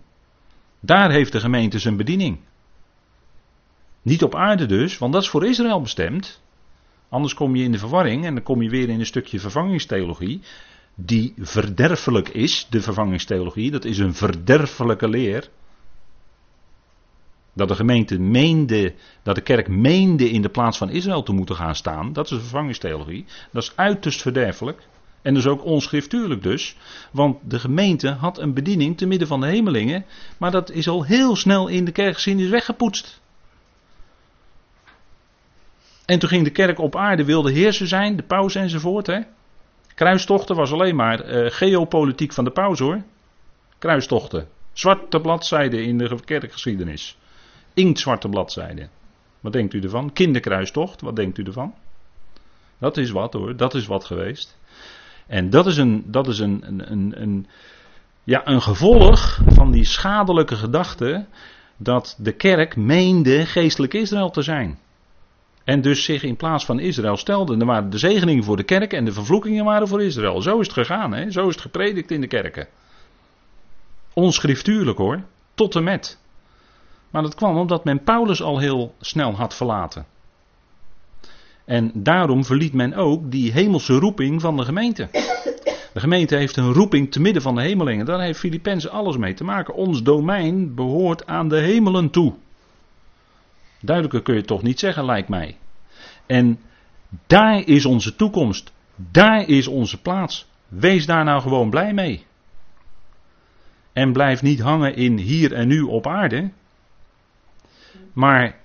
Daar 0.81 1.11
heeft 1.11 1.33
de 1.33 1.41
gemeente 1.41 1.79
zijn 1.79 1.97
bediening. 1.97 2.39
Niet 4.03 4.23
op 4.23 4.35
aarde 4.35 4.67
dus, 4.67 4.99
want 4.99 5.13
dat 5.13 5.23
is 5.23 5.29
voor 5.29 5.47
Israël 5.47 5.81
bestemd. 5.81 6.43
Anders 7.11 7.35
kom 7.35 7.57
je 7.57 7.65
in 7.65 7.73
de 7.73 7.79
verwarring 7.79 8.25
en 8.25 8.35
dan 8.35 8.43
kom 8.43 8.63
je 8.63 8.71
weer 8.71 8.89
in 8.89 9.01
een 9.01 9.07
stukje 9.07 9.41
vervangingstheologie. 9.41 10.41
Die 10.95 11.35
verderfelijk 11.39 12.29
is, 12.29 12.67
de 12.71 12.81
vervangingstheologie. 12.81 13.71
Dat 13.71 13.85
is 13.85 13.99
een 13.99 14.15
verderfelijke 14.15 15.09
leer. 15.09 15.49
Dat 17.53 17.69
de 17.69 17.75
gemeente 17.75 18.19
meende, 18.19 18.95
dat 19.23 19.35
de 19.35 19.41
kerk 19.41 19.69
meende 19.69 20.31
in 20.31 20.43
de 20.43 20.49
plaats 20.49 20.79
van 20.79 20.91
Israël 20.91 21.23
te 21.23 21.33
moeten 21.33 21.57
gaan 21.57 21.75
staan. 21.75 22.13
Dat 22.13 22.25
is 22.25 22.31
de 22.31 22.41
vervangingstheologie. 22.41 23.25
Dat 23.53 23.63
is 23.63 23.73
uiterst 23.77 24.23
verderfelijk. 24.23 24.89
En 25.23 25.35
dus 25.35 25.47
ook 25.47 25.65
onschriftuurlijk 25.65 26.43
dus. 26.43 26.77
Want 27.13 27.39
de 27.43 27.59
gemeente 27.59 28.09
had 28.09 28.39
een 28.39 28.55
bediening 28.55 28.97
te 28.97 29.07
midden 29.07 29.29
van 29.29 29.41
de 29.41 29.47
hemelingen. 29.47 30.05
Maar 30.39 30.51
dat 30.51 30.71
is 30.71 30.89
al 30.89 31.05
heel 31.05 31.37
snel 31.37 31.69
in 31.69 31.85
de 31.85 31.93
kerkgeschiedenis 31.93 32.51
weggepoetst. 32.51 33.21
En 36.11 36.19
toen 36.19 36.29
ging 36.29 36.45
de 36.45 36.51
kerk 36.51 36.79
op 36.79 36.97
aarde, 36.97 37.25
wilde 37.25 37.53
heerser 37.53 37.87
zijn, 37.87 38.17
de 38.17 38.23
paus 38.23 38.55
enzovoort. 38.55 39.07
Hè. 39.07 39.21
Kruistochten 39.95 40.57
was 40.57 40.73
alleen 40.73 40.97
maar 40.97 41.29
uh, 41.29 41.51
geopolitiek 41.51 42.33
van 42.33 42.45
de 42.45 42.51
paus 42.51 42.79
hoor. 42.79 43.03
Kruistochten. 43.79 44.49
Zwarte 44.73 45.21
bladzijden 45.21 45.85
in 45.85 45.99
de 45.99 46.21
kerkgeschiedenis. 46.25 47.19
Inktzwarte 47.75 48.29
bladzijden. 48.29 48.91
Wat 49.41 49.53
denkt 49.53 49.75
u 49.75 49.81
ervan? 49.81 50.13
Kinderkruistocht, 50.13 51.01
wat 51.01 51.17
denkt 51.17 51.39
u 51.39 51.43
ervan? 51.43 51.75
Dat 52.79 52.97
is 52.97 53.11
wat 53.11 53.33
hoor, 53.33 53.57
dat 53.57 53.75
is 53.75 53.87
wat 53.87 54.05
geweest. 54.05 54.59
En 55.27 55.51
dat 55.51 55.67
is 55.67 55.77
een, 55.77 56.05
dat 56.07 56.29
is 56.29 56.39
een, 56.39 56.63
een, 56.67 56.93
een, 56.93 57.23
een 57.23 57.47
ja, 58.25 58.47
een 58.47 58.63
gevolg 58.63 59.41
van 59.47 59.71
die 59.71 59.85
schadelijke 59.85 60.57
gedachte 60.57 61.27
dat 61.77 62.17
de 62.19 62.33
kerk 62.33 62.77
meende 62.77 63.47
geestelijk 63.47 63.95
Israël 63.95 64.31
te 64.31 64.43
zijn. 64.43 64.79
En 65.65 65.81
dus 65.81 66.05
zich 66.05 66.23
in 66.23 66.37
plaats 66.37 66.65
van 66.65 66.79
Israël 66.79 67.17
stelde. 67.17 67.57
Er 67.57 67.67
waren 67.67 67.91
de 67.91 67.99
zegeningen 67.99 68.45
voor 68.45 68.57
de 68.57 68.63
kerk 68.63 68.93
en 68.93 69.05
de 69.05 69.13
vervloekingen 69.13 69.65
waren 69.65 69.89
voor 69.89 70.03
Israël. 70.03 70.43
Zo 70.43 70.59
is 70.59 70.67
het 70.67 70.77
gegaan, 70.77 71.13
hè? 71.13 71.31
zo 71.31 71.49
is 71.49 71.55
het 71.55 71.63
gepredikt 71.63 72.11
in 72.11 72.21
de 72.21 72.27
kerken. 72.27 72.69
Onschriftuurlijk 74.13 74.99
hoor, 74.99 75.23
tot 75.55 75.75
en 75.75 75.85
met. 75.85 76.19
Maar 77.11 77.23
dat 77.23 77.35
kwam 77.35 77.57
omdat 77.57 77.85
men 77.85 78.05
Paulus 78.05 78.43
al 78.43 78.59
heel 78.59 78.95
snel 79.01 79.35
had 79.35 79.55
verlaten. 79.55 80.07
En 81.65 81.91
daarom 81.95 82.45
verliet 82.45 82.73
men 82.73 82.95
ook 82.95 83.31
die 83.31 83.53
hemelse 83.53 83.99
roeping 83.99 84.41
van 84.41 84.57
de 84.57 84.65
gemeente. 84.65 85.09
De 85.93 86.01
gemeente 86.01 86.37
heeft 86.37 86.57
een 86.57 86.73
roeping 86.73 87.13
te 87.13 87.21
midden 87.21 87.43
van 87.43 87.55
de 87.55 87.61
hemelingen. 87.61 88.07
Daar 88.07 88.21
heeft 88.21 88.39
Filippenzen 88.39 88.91
alles 88.91 89.17
mee 89.17 89.35
te 89.35 89.45
maken. 89.45 89.75
Ons 89.75 90.03
domein 90.03 90.75
behoort 90.75 91.27
aan 91.27 91.49
de 91.49 91.57
hemelen 91.57 92.11
toe. 92.11 92.35
Duidelijker 93.81 94.23
kun 94.23 94.35
je 94.35 94.45
toch 94.45 94.63
niet 94.63 94.79
zeggen, 94.79 95.05
lijkt 95.05 95.29
mij. 95.29 95.57
En 96.27 96.61
daar 97.27 97.67
is 97.67 97.85
onze 97.85 98.17
toekomst. 98.17 98.73
Daar 98.97 99.49
is 99.49 99.67
onze 99.67 100.01
plaats. 100.01 100.47
Wees 100.69 101.07
daar 101.07 101.25
nou 101.25 101.43
gewoon 101.43 101.71
blij 101.71 101.95
mee. 101.95 102.27
En 103.93 104.13
blijf 104.13 104.43
niet 104.43 104.61
hangen 104.61 104.97
in 104.97 105.19
hier 105.19 105.53
en 105.53 105.69
nu 105.69 105.83
op 105.83 106.07
aarde. 106.07 106.51
Maar 108.13 108.59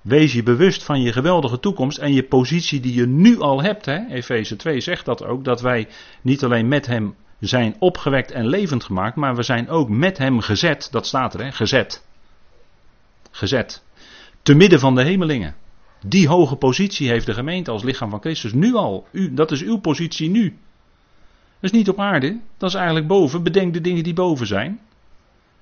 wees 0.00 0.32
je 0.32 0.42
bewust 0.42 0.82
van 0.82 1.00
je 1.00 1.12
geweldige 1.12 1.60
toekomst 1.60 1.98
en 1.98 2.12
je 2.12 2.22
positie 2.22 2.80
die 2.80 2.94
je 2.94 3.06
nu 3.06 3.40
al 3.40 3.62
hebt. 3.62 3.86
Efeze 3.86 4.56
2 4.56 4.80
zegt 4.80 5.04
dat 5.04 5.24
ook, 5.24 5.44
dat 5.44 5.60
wij 5.60 5.88
niet 6.22 6.44
alleen 6.44 6.68
met 6.68 6.86
hem 6.86 7.14
zijn 7.40 7.76
opgewekt 7.78 8.30
en 8.30 8.46
levend 8.46 8.84
gemaakt, 8.84 9.16
maar 9.16 9.36
we 9.36 9.42
zijn 9.42 9.68
ook 9.68 9.88
met 9.88 10.18
hem 10.18 10.40
gezet. 10.40 10.88
Dat 10.90 11.06
staat 11.06 11.34
er, 11.34 11.44
hè? 11.44 11.52
gezet. 11.52 12.06
Gezet. 13.30 13.82
Te 14.42 14.54
midden 14.54 14.80
van 14.80 14.94
de 14.94 15.02
hemelingen. 15.02 15.54
Die 16.06 16.28
hoge 16.28 16.56
positie 16.56 17.08
heeft 17.08 17.26
de 17.26 17.34
gemeente 17.34 17.70
als 17.70 17.82
lichaam 17.82 18.10
van 18.10 18.20
Christus 18.20 18.52
nu 18.52 18.74
al. 18.74 19.06
U, 19.10 19.34
dat 19.34 19.50
is 19.50 19.62
uw 19.62 19.78
positie 19.78 20.30
nu. 20.30 20.58
Dat 21.60 21.70
is 21.70 21.78
niet 21.78 21.88
op 21.88 22.00
aarde, 22.00 22.38
dat 22.56 22.68
is 22.68 22.74
eigenlijk 22.74 23.06
boven. 23.06 23.42
Bedenk 23.42 23.72
de 23.72 23.80
dingen 23.80 24.04
die 24.04 24.14
boven 24.14 24.46
zijn. 24.46 24.80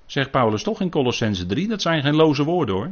Zegt 0.05 0.31
Paulus 0.31 0.63
toch 0.63 0.81
in 0.81 0.89
Colossense 0.89 1.45
3, 1.45 1.67
dat 1.67 1.81
zijn 1.81 2.01
geen 2.01 2.15
loze 2.15 2.43
woorden 2.43 2.75
hoor. 2.75 2.91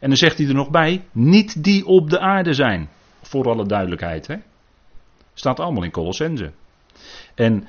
En 0.00 0.08
dan 0.08 0.16
zegt 0.16 0.38
hij 0.38 0.46
er 0.46 0.54
nog 0.54 0.70
bij, 0.70 1.04
niet 1.12 1.64
die 1.64 1.86
op 1.86 2.10
de 2.10 2.18
aarde 2.18 2.54
zijn. 2.54 2.88
Voor 3.22 3.50
alle 3.50 3.66
duidelijkheid. 3.66 4.26
Hè? 4.26 4.36
Staat 5.34 5.60
allemaal 5.60 5.82
in 5.82 5.90
Colossense. 5.90 6.52
En 7.34 7.68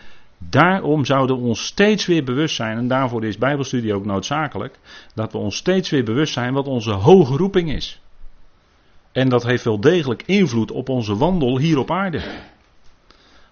Daarom 0.49 1.05
zouden 1.05 1.35
we 1.35 1.43
ons 1.43 1.65
steeds 1.65 2.05
weer 2.05 2.23
bewust 2.23 2.55
zijn, 2.55 2.77
en 2.77 2.87
daarvoor 2.87 3.25
is 3.25 3.37
Bijbelstudie 3.37 3.93
ook 3.93 4.05
noodzakelijk, 4.05 4.79
dat 5.15 5.31
we 5.31 5.37
ons 5.37 5.55
steeds 5.55 5.89
weer 5.89 6.03
bewust 6.03 6.33
zijn 6.33 6.53
wat 6.53 6.67
onze 6.67 6.91
hoge 6.91 7.37
roeping 7.37 7.71
is. 7.71 8.01
En 9.11 9.29
dat 9.29 9.43
heeft 9.43 9.63
wel 9.63 9.79
degelijk 9.79 10.23
invloed 10.25 10.71
op 10.71 10.89
onze 10.89 11.17
wandel 11.17 11.57
hier 11.57 11.77
op 11.77 11.91
aarde. 11.91 12.21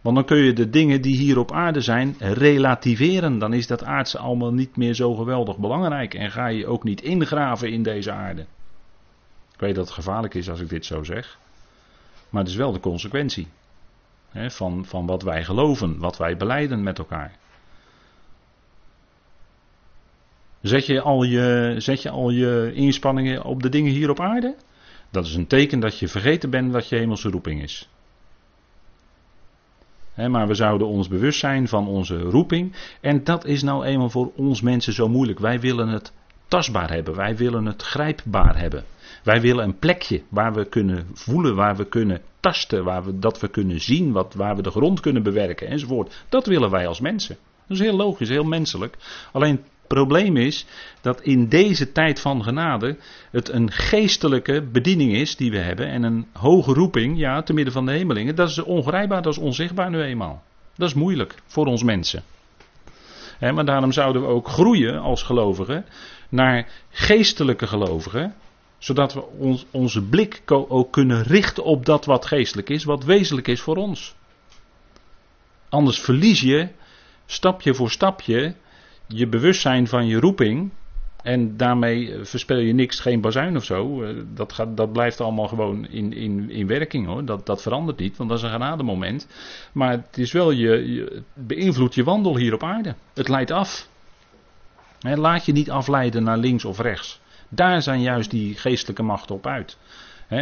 Want 0.01 0.15
dan 0.15 0.25
kun 0.25 0.37
je 0.37 0.53
de 0.53 0.69
dingen 0.69 1.01
die 1.01 1.17
hier 1.17 1.39
op 1.39 1.51
aarde 1.51 1.81
zijn 1.81 2.15
relativeren. 2.19 3.39
Dan 3.39 3.53
is 3.53 3.67
dat 3.67 3.83
aardse 3.83 4.17
allemaal 4.17 4.53
niet 4.53 4.77
meer 4.77 4.93
zo 4.93 5.13
geweldig 5.13 5.57
belangrijk. 5.57 6.13
En 6.13 6.31
ga 6.31 6.47
je 6.47 6.67
ook 6.67 6.83
niet 6.83 7.01
ingraven 7.01 7.71
in 7.71 7.83
deze 7.83 8.11
aarde. 8.11 8.41
Ik 9.53 9.59
weet 9.59 9.75
dat 9.75 9.85
het 9.85 9.93
gevaarlijk 9.93 10.33
is 10.33 10.49
als 10.49 10.59
ik 10.59 10.69
dit 10.69 10.85
zo 10.85 11.03
zeg. 11.03 11.37
Maar 12.29 12.41
het 12.41 12.51
is 12.51 12.57
wel 12.57 12.71
de 12.71 12.79
consequentie 12.79 13.47
van, 14.33 14.85
van 14.85 15.05
wat 15.05 15.23
wij 15.23 15.43
geloven, 15.43 15.99
wat 15.99 16.17
wij 16.17 16.37
beleiden 16.37 16.83
met 16.83 16.97
elkaar. 16.97 17.39
Zet 20.61 20.85
je, 20.85 21.01
al 21.01 21.23
je, 21.23 21.75
zet 21.77 22.01
je 22.01 22.09
al 22.09 22.29
je 22.29 22.71
inspanningen 22.73 23.43
op 23.43 23.61
de 23.61 23.69
dingen 23.69 23.91
hier 23.91 24.09
op 24.09 24.19
aarde? 24.19 24.55
Dat 25.09 25.25
is 25.25 25.35
een 25.35 25.47
teken 25.47 25.79
dat 25.79 25.99
je 25.99 26.07
vergeten 26.07 26.49
bent 26.49 26.71
wat 26.71 26.89
je 26.89 26.95
hemelse 26.95 27.29
roeping 27.29 27.61
is. 27.61 27.89
maar 30.15 30.47
we 30.47 30.53
zouden 30.53 30.87
ons 30.87 31.07
bewust 31.07 31.39
zijn 31.39 31.67
van 31.67 31.87
onze 31.87 32.19
roeping. 32.19 32.75
En 33.01 33.23
dat 33.23 33.45
is 33.45 33.63
nou 33.63 33.85
eenmaal 33.85 34.09
voor 34.09 34.31
ons 34.35 34.61
mensen 34.61 34.93
zo 34.93 35.09
moeilijk. 35.09 35.39
Wij 35.39 35.59
willen 35.59 35.87
het 35.87 36.13
tastbaar 36.47 36.91
hebben. 36.91 37.15
Wij 37.15 37.35
willen 37.35 37.65
het 37.65 37.81
grijpbaar 37.81 38.57
hebben. 38.57 38.85
Wij 39.23 39.41
willen 39.41 39.63
een 39.63 39.79
plekje 39.79 40.21
waar 40.29 40.53
we 40.53 40.65
kunnen 40.65 41.07
voelen, 41.13 41.55
waar 41.55 41.75
we 41.75 41.85
kunnen 41.85 42.21
tasten, 42.39 42.83
waar 42.83 43.03
we, 43.03 43.19
dat 43.19 43.39
we 43.39 43.47
kunnen 43.47 43.81
zien, 43.81 44.11
wat, 44.11 44.33
waar 44.33 44.55
we 44.55 44.61
de 44.61 44.71
grond 44.71 44.99
kunnen 44.99 45.23
bewerken 45.23 45.67
enzovoort. 45.67 46.25
Dat 46.29 46.45
willen 46.45 46.69
wij 46.69 46.87
als 46.87 46.99
mensen. 46.99 47.37
Dat 47.67 47.77
is 47.77 47.83
heel 47.83 47.95
logisch, 47.95 48.29
heel 48.29 48.43
menselijk. 48.43 48.97
Alleen 49.31 49.55
het 49.55 49.71
probleem 49.87 50.37
is 50.37 50.65
dat 51.01 51.21
in 51.21 51.49
deze 51.49 51.91
tijd 51.91 52.19
van 52.19 52.43
genade 52.43 52.97
het 53.31 53.49
een 53.49 53.71
geestelijke 53.71 54.61
bediening 54.71 55.13
is 55.13 55.35
die 55.35 55.51
we 55.51 55.57
hebben 55.57 55.87
en 55.87 56.03
een 56.03 56.27
hoge 56.33 56.73
roeping, 56.73 57.17
ja, 57.17 57.41
te 57.41 57.53
midden 57.53 57.73
van 57.73 57.85
de 57.85 57.91
hemelingen. 57.91 58.35
Dat 58.35 58.49
is 58.49 58.63
ongrijpbaar, 58.63 59.21
dat 59.21 59.33
is 59.33 59.39
onzichtbaar 59.39 59.89
nu 59.89 60.01
eenmaal. 60.01 60.43
Dat 60.75 60.87
is 60.87 60.93
moeilijk 60.93 61.35
voor 61.45 61.65
ons 61.65 61.83
mensen. 61.83 62.23
maar 63.39 63.65
daarom 63.65 63.91
zouden 63.91 64.21
we 64.21 64.27
ook 64.27 64.47
groeien 64.47 64.99
als 64.99 65.23
gelovigen 65.23 65.85
naar 66.29 66.67
geestelijke 66.89 67.67
gelovigen 67.67 68.35
zodat 68.81 69.13
we 69.13 69.23
ons, 69.27 69.65
onze 69.71 70.01
blik 70.01 70.41
ook 70.45 70.91
kunnen 70.91 71.23
richten 71.23 71.63
op 71.63 71.85
dat 71.85 72.05
wat 72.05 72.25
geestelijk 72.25 72.69
is, 72.69 72.83
wat 72.83 73.03
wezenlijk 73.03 73.47
is 73.47 73.61
voor 73.61 73.75
ons. 73.75 74.15
Anders 75.69 75.99
verlies 75.99 76.41
je 76.41 76.67
stapje 77.25 77.73
voor 77.73 77.91
stapje 77.91 78.55
je 79.07 79.27
bewustzijn 79.27 79.87
van 79.87 80.07
je 80.07 80.19
roeping. 80.19 80.71
En 81.23 81.57
daarmee 81.57 82.15
verspel 82.21 82.57
je 82.57 82.73
niks, 82.73 82.99
geen 82.99 83.21
bazuin 83.21 83.55
of 83.55 83.63
zo. 83.63 84.05
Dat, 84.33 84.53
gaat, 84.53 84.77
dat 84.77 84.91
blijft 84.91 85.21
allemaal 85.21 85.47
gewoon 85.47 85.87
in, 85.87 86.13
in, 86.13 86.49
in 86.49 86.67
werking 86.67 87.05
hoor. 87.05 87.25
Dat, 87.25 87.45
dat 87.45 87.61
verandert 87.61 87.99
niet, 87.99 88.17
want 88.17 88.29
dat 88.29 88.37
is 88.37 88.43
een 88.43 88.51
genademoment. 88.51 89.27
Maar 89.71 89.91
het 89.91 90.17
is 90.17 90.31
wel 90.31 90.51
je, 90.51 91.23
beïnvloedt 91.33 91.95
je 91.95 92.03
wandel 92.03 92.37
hier 92.37 92.53
op 92.53 92.63
aarde. 92.63 92.95
Het 93.13 93.27
leidt 93.27 93.51
af. 93.51 93.89
laat 94.99 95.45
je 95.45 95.51
niet 95.51 95.71
afleiden 95.71 96.23
naar 96.23 96.37
links 96.37 96.65
of 96.65 96.79
rechts. 96.79 97.20
Daar 97.53 97.81
zijn 97.81 98.01
juist 98.01 98.31
die 98.31 98.55
geestelijke 98.55 99.03
machten 99.03 99.35
op 99.35 99.47
uit 99.47 99.77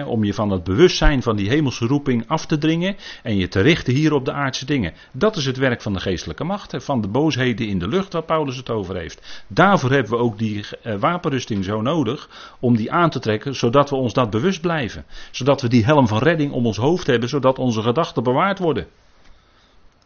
om 0.06 0.24
je 0.24 0.34
van 0.34 0.50
het 0.50 0.64
bewustzijn 0.64 1.22
van 1.22 1.36
die 1.36 1.50
hemelse 1.50 1.86
roeping 1.86 2.24
af 2.28 2.46
te 2.46 2.58
dringen 2.58 2.96
en 3.24 3.38
je 3.38 3.48
te 3.48 3.62
richten 3.62 3.94
hier 3.94 4.14
op 4.14 4.26
de 4.26 4.32
aardse 4.32 4.66
dingen. 4.66 4.94
Dat 5.12 5.36
is 5.36 5.46
het 5.46 5.58
werk 5.58 5.82
van 5.82 5.94
de 5.94 6.00
geestelijke 6.00 6.44
macht, 6.44 6.84
van 6.84 7.02
de 7.02 7.08
boosheden 7.08 7.68
in 7.68 7.80
de 7.80 7.88
lucht 7.88 8.14
waar 8.14 8.24
Paulus 8.24 8.58
het 8.58 8.70
over 8.70 8.96
heeft. 8.96 9.44
Daarvoor 9.48 9.92
hebben 9.92 10.12
we 10.12 10.18
ook 10.18 10.38
die 10.38 10.66
uh, 10.84 10.96
wapenrusting 10.96 11.66
zo 11.66 11.82
nodig 11.82 12.30
om 12.60 12.76
die 12.76 12.92
aan 12.92 13.10
te 13.10 13.20
trekken, 13.20 13.56
zodat 13.56 13.90
we 13.90 13.96
ons 13.96 14.14
dat 14.14 14.30
bewust 14.30 14.62
blijven. 14.62 15.06
Zodat 15.32 15.62
we 15.62 15.68
die 15.68 15.86
helm 15.86 16.08
van 16.08 16.20
redding 16.20 16.52
om 16.52 16.66
ons 16.66 16.78
hoofd 16.78 17.08
hebben, 17.08 17.30
zodat 17.30 17.60
onze 17.60 17.82
gedachten 17.82 18.24
bewaard 18.24 18.60
worden. 18.60 18.88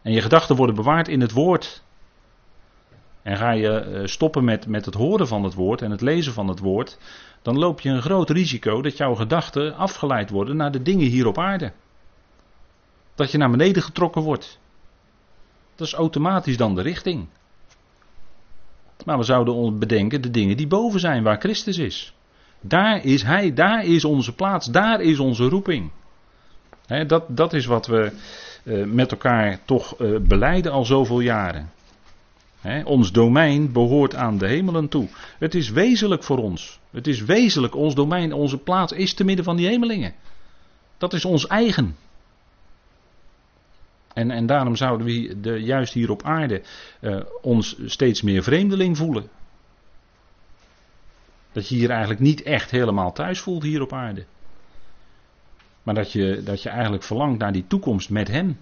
En 0.02 0.12
je 0.12 0.22
gedachten 0.22 0.56
worden 0.56 0.76
bewaard 0.76 1.08
in 1.08 1.22
het 1.22 1.32
woord. 1.32 1.84
En 3.24 3.38
ga 3.38 3.52
je 3.52 3.70
eh, 3.70 4.06
stoppen 4.06 4.44
met, 4.44 4.68
met 4.68 4.86
het 4.86 4.94
horen 4.94 5.28
van 5.28 5.44
het 5.44 5.54
woord 5.54 5.82
en 5.82 5.92
het 5.92 6.02
lezen 6.02 6.34
van 6.34 6.48
het 6.48 6.60
woord, 6.60 6.98
dan 7.42 7.58
loop 7.58 7.82
je 7.82 7.90
een 7.90 8.02
groot 8.02 8.30
risico 8.30 8.82
dat 8.82 8.98
jouw 8.98 9.16
gedachten 9.16 9.76
afgeleid 9.76 10.30
worden 10.30 10.56
naar 10.56 10.72
de 10.72 10.82
dingen 10.82 11.08
hier 11.08 11.28
op 11.28 11.38
aarde. 11.38 11.72
Dat 13.16 13.32
je 13.32 13.38
naar 13.38 13.50
beneden 13.50 13.84
getrokken 13.84 14.22
wordt. 14.22 14.60
Dat 15.76 15.88
is 15.88 15.94
automatisch 15.94 16.58
dan 16.58 16.76
de 16.76 16.82
richting. 16.82 17.28
Maar 19.06 19.18
we 19.18 19.24
zouden 19.24 19.80
bedenken 19.80 20.22
de 20.22 20.32
dingen 20.32 20.58
die 20.58 20.68
boven 20.68 21.00
zijn, 21.00 21.24
waar 21.24 21.40
Christus 21.40 21.78
is. 21.78 22.14
Daar 22.62 23.06
is 23.06 23.24
Hij, 23.24 23.54
daar 23.54 23.86
is 23.86 24.06
onze 24.06 24.36
plaats, 24.36 24.68
daar 24.68 25.02
is 25.02 25.20
onze 25.20 25.44
roeping. 25.44 25.92
dat, 27.08 27.24
dat 27.28 27.54
is 27.54 27.66
wat 27.66 27.88
we 27.88 28.12
uh, 28.64 28.86
met 28.86 29.12
elkaar 29.12 29.60
toch 29.66 30.00
uh, 30.00 30.20
beleiden 30.20 30.72
al 30.72 30.86
zoveel 30.86 31.20
jaren 31.20 31.72
ons 32.84 33.12
domein 33.12 33.72
behoort 33.72 34.16
aan 34.16 34.38
de 34.38 34.48
hemelen 34.48 34.90
toe. 34.90 35.08
Het 35.38 35.56
is 35.56 35.70
wezenlijk 35.70 36.24
voor 36.24 36.38
ons. 36.38 36.80
Het 36.92 37.08
is 37.08 37.22
wezenlijk. 37.22 37.76
Ons 37.76 37.96
domein, 37.96 38.34
onze 38.34 38.58
plaats 38.58 38.92
is 38.92 39.14
te 39.14 39.24
midden 39.24 39.46
van 39.46 39.56
die 39.56 39.68
hemelingen. 39.68 40.14
Dat 40.98 41.14
is 41.14 41.26
ons 41.26 41.48
eigen. 41.48 41.96
En, 44.14 44.32
en 44.32 44.46
daarom 44.46 44.76
zouden 44.76 45.08
we 45.08 45.40
de, 45.42 45.64
juist 45.64 45.94
hier 45.94 46.12
op 46.12 46.24
aarde 46.24 46.62
uh, 47.02 47.20
ons 47.42 47.76
steeds 47.86 48.22
meer 48.22 48.44
vreemdeling 48.44 48.98
voelen. 48.98 49.30
Dat 51.52 51.70
je 51.70 51.76
hier 51.76 51.90
eigenlijk 51.90 52.20
niet 52.20 52.42
echt 52.42 52.72
helemaal 52.72 53.14
thuis 53.14 53.40
voelt 53.40 53.64
hier 53.64 53.82
op 53.82 53.94
aarde. 53.94 54.26
Maar 55.84 55.96
dat 55.96 56.12
je, 56.12 56.42
dat 56.44 56.64
je 56.64 56.70
eigenlijk 56.70 57.04
verlangt 57.04 57.40
naar 57.40 57.52
die 57.52 57.68
toekomst 57.68 58.10
met 58.10 58.28
hem 58.28 58.58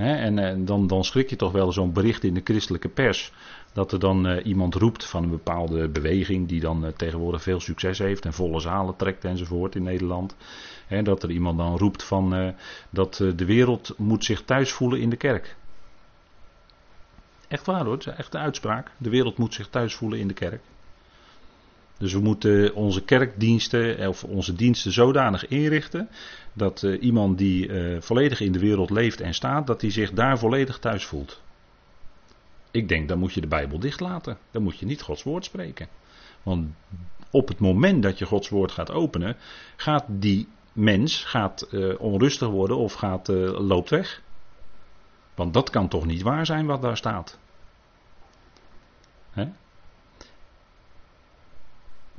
en, 0.00 0.38
eh, 0.38 0.54
dan, 0.58 0.86
dan, 0.86 1.04
schrik 1.04 1.30
je 1.30 1.36
toch 1.36 1.52
wel 1.52 1.72
zo'n 1.72 1.92
bericht 1.92 2.24
in 2.24 2.34
de 2.34 2.40
christelijke 2.44 2.88
pers. 2.88 3.32
Dat 3.72 3.92
er 3.92 3.98
dan 3.98 4.26
uh, 4.26 4.46
iemand 4.46 4.74
roept 4.74 5.04
van 5.04 5.22
een 5.22 5.30
bepaalde 5.30 5.88
beweging 5.88 6.48
die 6.48 6.60
dan 6.60 6.84
uh, 6.84 6.90
tegenwoordig 6.96 7.42
veel 7.42 7.60
succes 7.60 7.98
heeft 7.98 8.24
en 8.24 8.32
volle 8.32 8.60
zalen 8.60 8.96
trekt 8.96 9.24
enzovoort 9.24 9.74
in 9.74 9.82
Nederland. 9.82 10.36
He, 10.86 11.02
dat 11.02 11.22
er 11.22 11.30
iemand 11.30 11.58
dan 11.58 11.76
roept 11.76 12.02
van 12.02 12.54
dat 12.90 13.14
de 13.36 13.44
wereld 13.44 13.94
moet 13.96 14.24
zich 14.24 14.42
thuis 14.42 14.72
voelen 14.72 15.00
in 15.00 15.10
de 15.10 15.16
kerk. 15.16 15.56
Echt 17.48 17.66
waar 17.66 17.84
hoor, 17.84 17.98
echt 18.16 18.34
een 18.34 18.40
uitspraak. 18.40 18.90
De 18.96 19.10
wereld 19.10 19.38
moet 19.38 19.54
zich 19.54 19.68
thuis 19.68 19.94
voelen 19.94 20.18
in 20.18 20.28
de 20.28 20.34
kerk. 20.34 20.60
Dus 22.00 22.12
we 22.12 22.20
moeten 22.20 22.74
onze 22.74 23.04
kerkdiensten 23.04 24.08
of 24.08 24.24
onze 24.24 24.52
diensten 24.52 24.92
zodanig 24.92 25.48
inrichten 25.48 26.08
dat 26.52 26.82
uh, 26.82 27.02
iemand 27.02 27.38
die 27.38 27.68
uh, 27.68 28.00
volledig 28.00 28.40
in 28.40 28.52
de 28.52 28.58
wereld 28.58 28.90
leeft 28.90 29.20
en 29.20 29.34
staat, 29.34 29.66
dat 29.66 29.80
hij 29.80 29.90
zich 29.90 30.12
daar 30.12 30.38
volledig 30.38 30.78
thuis 30.78 31.04
voelt. 31.04 31.42
Ik 32.70 32.88
denk, 32.88 33.08
dan 33.08 33.18
moet 33.18 33.32
je 33.32 33.40
de 33.40 33.46
Bijbel 33.46 33.78
dichtlaten. 33.78 34.38
Dan 34.50 34.62
moet 34.62 34.78
je 34.78 34.86
niet 34.86 35.02
Gods 35.02 35.22
woord 35.22 35.44
spreken. 35.44 35.88
Want 36.42 36.68
op 37.30 37.48
het 37.48 37.58
moment 37.58 38.02
dat 38.02 38.18
je 38.18 38.26
Gods 38.26 38.48
woord 38.48 38.72
gaat 38.72 38.90
openen, 38.90 39.36
gaat 39.76 40.04
die 40.08 40.48
mens 40.72 41.24
gaat, 41.24 41.68
onrustig 41.98 42.48
worden 42.48 42.76
of 42.76 42.92
gaat, 42.92 43.28
loopt 43.58 43.90
weg. 43.90 44.22
Want 45.34 45.54
dat 45.54 45.70
kan 45.70 45.88
toch 45.88 46.06
niet 46.06 46.22
waar 46.22 46.46
zijn 46.46 46.66
wat 46.66 46.82
daar 46.82 46.96
staat. 46.96 47.38
Hè? 49.30 49.48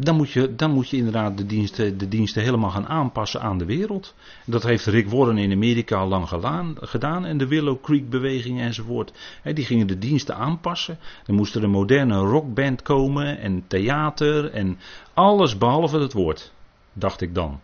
Dan 0.03 0.15
moet 0.15 0.31
je, 0.31 0.55
dan 0.55 0.71
moet 0.71 0.89
je 0.89 0.97
inderdaad 0.97 1.37
de 1.37 1.45
diensten, 1.45 1.97
de 1.97 2.07
diensten 2.07 2.41
helemaal 2.41 2.69
gaan 2.69 2.87
aanpassen 2.87 3.41
aan 3.41 3.57
de 3.57 3.65
wereld. 3.65 4.15
Dat 4.45 4.63
heeft 4.63 4.85
Rick 4.85 5.09
Warren 5.09 5.37
in 5.37 5.51
Amerika 5.51 5.97
al 5.97 6.07
lang 6.07 6.27
gedaan 6.75 7.25
en 7.25 7.37
de 7.37 7.47
Willow 7.47 7.81
Creek 7.81 8.09
beweging 8.09 8.59
enzovoort. 8.59 9.13
die 9.43 9.65
gingen 9.65 9.87
de 9.87 9.97
diensten 9.97 10.35
aanpassen. 10.35 10.97
Er 11.25 11.33
moest 11.33 11.55
er 11.55 11.63
een 11.63 11.69
moderne 11.69 12.17
rockband 12.17 12.81
komen 12.81 13.39
en 13.39 13.63
theater 13.67 14.51
en 14.51 14.79
alles 15.13 15.57
behalve 15.57 15.99
het 15.99 16.13
woord, 16.13 16.53
dacht 16.93 17.21
ik 17.21 17.35
dan. 17.35 17.59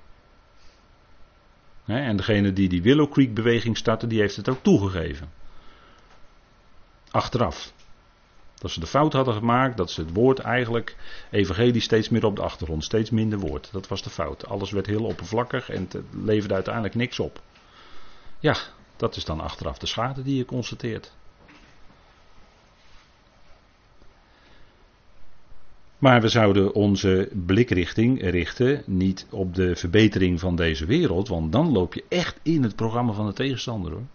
en 1.86 2.18
degene 2.18 2.54
die 2.54 2.70
die 2.70 2.82
Willow 2.82 3.12
Creek 3.12 3.34
beweging 3.34 3.78
startte, 3.78 4.08
die 4.08 4.20
heeft 4.20 4.36
het 4.36 4.50
ook 4.50 4.64
toegegeven. 4.64 5.30
Achteraf. 7.12 7.74
Dat 8.60 8.72
ze 8.72 8.80
de 8.80 8.88
fout 8.88 9.14
hadden 9.14 9.34
gemaakt, 9.34 9.78
dat 9.78 9.92
ze 9.92 10.02
het 10.02 10.14
woord 10.14 10.40
eigenlijk, 10.40 10.96
evangelie 11.32 11.82
steeds 11.82 12.10
meer 12.10 12.26
op 12.26 12.36
de 12.36 12.42
achtergrond, 12.42 12.84
steeds 12.84 13.10
minder 13.10 13.40
woord. 13.40 13.70
Dat 13.72 13.88
was 13.88 14.04
de 14.04 14.10
fout. 14.10 14.48
Alles 14.48 14.72
werd 14.72 14.86
heel 14.86 15.04
oppervlakkig 15.04 15.70
en 15.70 15.88
het 15.90 16.04
leverde 16.24 16.54
uiteindelijk 16.54 16.96
niks 16.96 17.20
op. 17.20 17.42
Ja, 18.40 18.56
dat 18.96 19.16
is 19.16 19.26
dan 19.26 19.40
achteraf 19.40 19.78
de 19.78 19.86
schade 19.86 20.24
die 20.24 20.38
je 20.38 20.46
constateert. 20.46 21.16
Maar 25.98 26.22
we 26.22 26.28
zouden 26.28 26.74
onze 26.74 27.30
blikrichting 27.46 28.22
richten 28.22 28.84
niet 28.86 29.28
op 29.30 29.56
de 29.56 29.76
verbetering 29.76 30.40
van 30.40 30.56
deze 30.56 30.86
wereld, 30.86 31.28
want 31.28 31.52
dan 31.52 31.72
loop 31.72 31.94
je 31.94 32.04
echt 32.10 32.40
in 32.44 32.64
het 32.64 32.76
programma 32.76 33.14
van 33.14 33.26
de 33.26 33.34
tegenstander 33.34 33.92
hoor. 33.92 34.06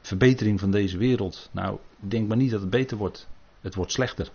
Verbetering 0.00 0.60
van 0.60 0.70
deze 0.70 0.98
wereld. 0.98 1.48
Nou, 1.52 1.78
denk 1.98 2.28
maar 2.28 2.36
niet 2.36 2.50
dat 2.50 2.60
het 2.60 2.70
beter 2.70 2.96
wordt. 2.96 3.28
Het 3.60 3.74
wordt 3.74 3.92
slechter. 3.92 4.30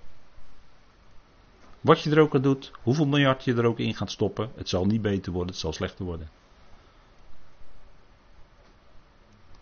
Wat 1.82 2.02
je 2.02 2.12
er 2.12 2.20
ook 2.20 2.36
aan 2.36 2.42
doet, 2.42 2.72
hoeveel 2.82 3.08
miljard 3.08 3.44
je 3.44 3.54
er 3.54 3.66
ook 3.66 3.80
in 3.80 3.96
gaat 3.96 4.12
stoppen, 4.12 4.50
het 4.56 4.70
zal 4.70 4.86
niet 4.86 5.02
beter 5.02 5.32
worden, 5.32 5.52
het 5.52 5.60
zal 5.60 5.74
slechter 5.74 6.06
worden. 6.06 6.30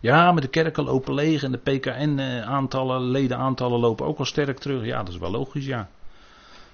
Ja, 0.00 0.32
maar 0.32 0.40
de 0.40 0.48
kerken 0.48 0.84
lopen 0.84 1.14
leeg 1.14 1.42
en 1.42 1.52
de 1.52 1.58
PKN-aantallen, 1.58 3.02
ledenaantallen 3.02 3.80
lopen 3.80 4.06
ook 4.06 4.18
al 4.18 4.24
sterk 4.24 4.58
terug. 4.58 4.84
Ja, 4.84 4.98
dat 4.98 5.08
is 5.08 5.18
wel 5.18 5.30
logisch, 5.30 5.66
ja. 5.66 5.88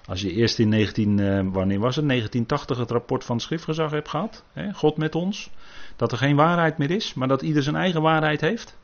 Als 0.07 0.21
je 0.21 0.33
eerst 0.33 0.59
in 0.59 0.69
19, 0.69 1.19
uh, 1.19 1.39
eh, 1.39 1.47
wanneer 1.53 1.79
was 1.79 1.97
het, 1.97 2.09
1980 2.09 2.79
het 2.79 2.91
rapport 2.91 3.25
van 3.25 3.37
het 3.37 3.45
schriftgezag 3.45 3.91
hebt 3.91 4.09
gehad, 4.09 4.45
hè, 4.53 4.73
God 4.73 4.97
met 4.97 5.15
ons, 5.15 5.51
dat 5.97 6.13
er 6.13 6.19
geen 6.19 6.37
waarheid 6.37 6.79
meer 6.79 6.91
is, 6.91 7.15
maar 7.15 7.29
dat 7.29 7.43
ieder 7.43 7.63
zijn 7.63 7.77
eigen 7.77 8.03
waarheid 8.03 8.41
heeft. 8.41 8.79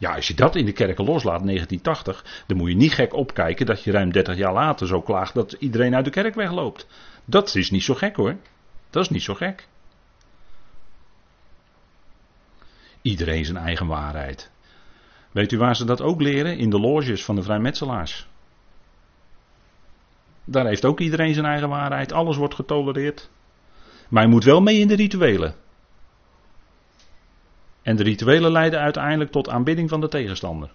Ja, 0.00 0.14
als 0.14 0.28
je 0.28 0.34
dat 0.34 0.56
in 0.56 0.64
de 0.64 0.72
kerken 0.72 1.04
loslaat, 1.04 1.44
1980, 1.44 2.44
dan 2.46 2.56
moet 2.56 2.68
je 2.68 2.76
niet 2.76 2.92
gek 2.92 3.14
opkijken 3.14 3.66
dat 3.66 3.84
je 3.84 3.90
ruim 3.90 4.12
30 4.12 4.36
jaar 4.36 4.52
later 4.52 4.86
zo 4.86 5.00
klaagt 5.00 5.34
dat 5.34 5.52
iedereen 5.52 5.94
uit 5.94 6.04
de 6.04 6.10
kerk 6.10 6.34
wegloopt. 6.34 6.86
Dat 7.24 7.54
is 7.54 7.70
niet 7.70 7.82
zo 7.82 7.94
gek 7.94 8.16
hoor. 8.16 8.36
Dat 8.90 9.02
is 9.02 9.08
niet 9.08 9.22
zo 9.22 9.34
gek. 9.34 9.68
Iedereen 13.02 13.44
zijn 13.44 13.56
eigen 13.56 13.86
waarheid. 13.86 14.50
Weet 15.30 15.52
u 15.52 15.58
waar 15.58 15.76
ze 15.76 15.84
dat 15.84 16.00
ook 16.00 16.20
leren? 16.20 16.58
In 16.58 16.70
de 16.70 16.80
loges 16.80 17.24
van 17.24 17.34
de 17.34 17.42
vrijmetselaars. 17.42 18.28
Daar 20.44 20.66
heeft 20.66 20.84
ook 20.84 21.00
iedereen 21.00 21.34
zijn 21.34 21.46
eigen 21.46 21.68
waarheid. 21.68 22.12
Alles 22.12 22.36
wordt 22.36 22.54
getolereerd. 22.54 23.30
Maar 24.08 24.22
je 24.22 24.28
moet 24.28 24.44
wel 24.44 24.60
mee 24.60 24.78
in 24.78 24.88
de 24.88 24.96
rituelen. 24.96 25.54
En 27.82 27.96
de 27.96 28.02
rituelen 28.02 28.52
leiden 28.52 28.80
uiteindelijk 28.80 29.30
tot 29.30 29.48
aanbidding 29.48 29.88
van 29.88 30.00
de 30.00 30.08
tegenstander. 30.08 30.70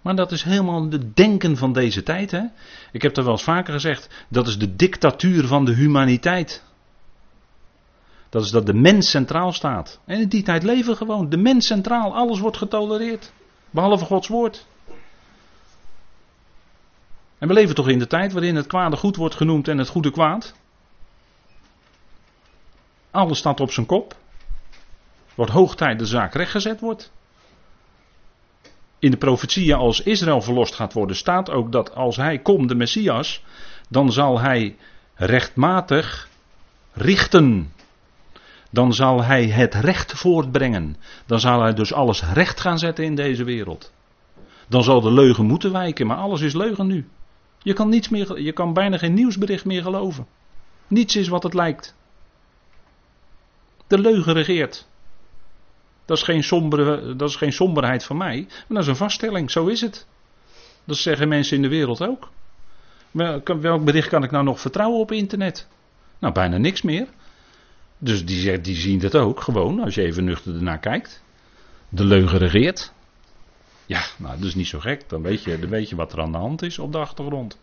Maar 0.00 0.14
dat 0.14 0.32
is 0.32 0.42
helemaal 0.42 0.88
de 0.88 1.12
denken 1.12 1.56
van 1.56 1.72
deze 1.72 2.02
tijd. 2.02 2.30
Hè? 2.30 2.42
Ik 2.92 3.02
heb 3.02 3.16
er 3.16 3.24
wel 3.24 3.32
eens 3.32 3.42
vaker 3.42 3.72
gezegd, 3.72 4.24
dat 4.28 4.46
is 4.46 4.58
de 4.58 4.76
dictatuur 4.76 5.46
van 5.46 5.64
de 5.64 5.74
humaniteit. 5.74 6.64
Dat 8.28 8.44
is 8.44 8.50
dat 8.50 8.66
de 8.66 8.74
mens 8.74 9.10
centraal 9.10 9.52
staat. 9.52 10.00
En 10.04 10.20
in 10.20 10.28
die 10.28 10.42
tijd 10.42 10.62
leven 10.62 10.96
gewoon 10.96 11.28
de 11.28 11.36
mens 11.36 11.66
centraal. 11.66 12.14
Alles 12.14 12.38
wordt 12.38 12.56
getolereerd. 12.56 13.32
Behalve 13.70 14.04
Gods 14.04 14.28
woord. 14.28 14.66
En 17.38 17.48
we 17.48 17.54
leven 17.54 17.74
toch 17.74 17.88
in 17.88 17.98
de 17.98 18.06
tijd 18.06 18.32
waarin 18.32 18.56
het 18.56 18.66
kwade 18.66 18.96
goed 18.96 19.16
wordt 19.16 19.34
genoemd 19.34 19.68
en 19.68 19.78
het 19.78 19.88
goede 19.88 20.10
kwaad. 20.10 20.54
Alles 23.10 23.38
staat 23.38 23.60
op 23.60 23.70
zijn 23.70 23.86
kop. 23.86 24.16
Wordt 25.34 25.52
hoog 25.52 25.76
tijd 25.76 25.98
de 25.98 26.06
zaak 26.06 26.34
rechtgezet 26.34 26.80
wordt. 26.80 27.12
In 28.98 29.10
de 29.10 29.16
profetieën 29.16 29.76
als 29.76 30.00
Israël 30.00 30.40
verlost 30.40 30.74
gaat 30.74 30.92
worden, 30.92 31.16
staat 31.16 31.50
ook 31.50 31.72
dat 31.72 31.94
als 31.94 32.16
hij 32.16 32.38
komt, 32.38 32.68
de 32.68 32.74
Messias, 32.74 33.44
dan 33.88 34.12
zal 34.12 34.40
hij 34.40 34.76
rechtmatig 35.14 36.28
richten. 36.92 37.72
Dan 38.70 38.94
zal 38.94 39.22
hij 39.24 39.46
het 39.46 39.74
recht 39.74 40.12
voortbrengen. 40.12 40.96
Dan 41.26 41.40
zal 41.40 41.60
hij 41.60 41.74
dus 41.74 41.92
alles 41.92 42.22
recht 42.32 42.60
gaan 42.60 42.78
zetten 42.78 43.04
in 43.04 43.14
deze 43.14 43.44
wereld. 43.44 43.92
Dan 44.68 44.82
zal 44.82 45.00
de 45.00 45.12
leugen 45.12 45.46
moeten 45.46 45.72
wijken, 45.72 46.06
maar 46.06 46.16
alles 46.16 46.40
is 46.40 46.54
leugen 46.54 46.86
nu. 46.86 47.08
Je 47.62 47.72
kan, 47.72 47.88
niets 47.88 48.08
meer, 48.08 48.40
je 48.40 48.52
kan 48.52 48.72
bijna 48.72 48.98
geen 48.98 49.14
nieuwsbericht 49.14 49.64
meer 49.64 49.82
geloven. 49.82 50.26
Niets 50.86 51.16
is 51.16 51.28
wat 51.28 51.42
het 51.42 51.54
lijkt. 51.54 51.94
De 53.90 53.98
leugen 53.98 54.32
regeert. 54.32 54.86
Dat 56.04 56.16
is 56.16 56.22
geen, 56.22 56.42
sombere, 56.42 57.16
dat 57.16 57.28
is 57.28 57.36
geen 57.36 57.52
somberheid 57.52 58.04
van 58.04 58.16
mij, 58.16 58.46
maar 58.48 58.64
dat 58.68 58.78
is 58.78 58.86
een 58.86 58.96
vaststelling. 58.96 59.50
Zo 59.50 59.66
is 59.66 59.80
het. 59.80 60.06
Dat 60.84 60.96
zeggen 60.96 61.28
mensen 61.28 61.56
in 61.56 61.62
de 61.62 61.68
wereld 61.68 62.02
ook. 62.02 62.30
Welk 63.10 63.84
bericht 63.84 64.08
kan 64.08 64.22
ik 64.22 64.30
nou 64.30 64.44
nog 64.44 64.60
vertrouwen 64.60 65.00
op 65.00 65.12
internet? 65.12 65.68
Nou, 66.18 66.34
bijna 66.34 66.56
niks 66.56 66.82
meer. 66.82 67.06
Dus 67.98 68.24
die, 68.24 68.60
die 68.60 68.76
zien 68.76 68.98
dat 68.98 69.14
ook 69.14 69.40
gewoon, 69.40 69.80
als 69.80 69.94
je 69.94 70.02
even 70.02 70.24
nuchter 70.24 70.54
ernaar 70.54 70.78
kijkt. 70.78 71.22
De 71.88 72.04
leugen 72.04 72.38
regeert. 72.38 72.92
Ja, 73.86 74.02
nou, 74.18 74.36
dat 74.36 74.46
is 74.46 74.54
niet 74.54 74.68
zo 74.68 74.78
gek. 74.78 75.08
Dan 75.08 75.22
weet 75.22 75.42
je, 75.88 75.96
wat 75.96 76.12
er 76.12 76.20
aan 76.20 76.32
de 76.32 76.38
hand 76.38 76.62
is 76.62 76.78
op 76.78 76.92
de 76.92 76.98
achtergrond. 76.98 77.58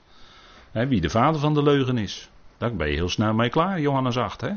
wie 0.71 1.01
de 1.01 1.09
vader 1.09 1.39
van 1.39 1.53
de 1.53 1.63
leugen 1.63 1.97
is. 1.97 2.29
Daar 2.57 2.75
ben 2.75 2.87
je 2.87 2.93
heel 2.93 3.09
snel 3.09 3.33
mee 3.33 3.49
klaar, 3.49 3.81
Johannes 3.81 4.17
8. 4.17 4.41
Hè? 4.41 4.51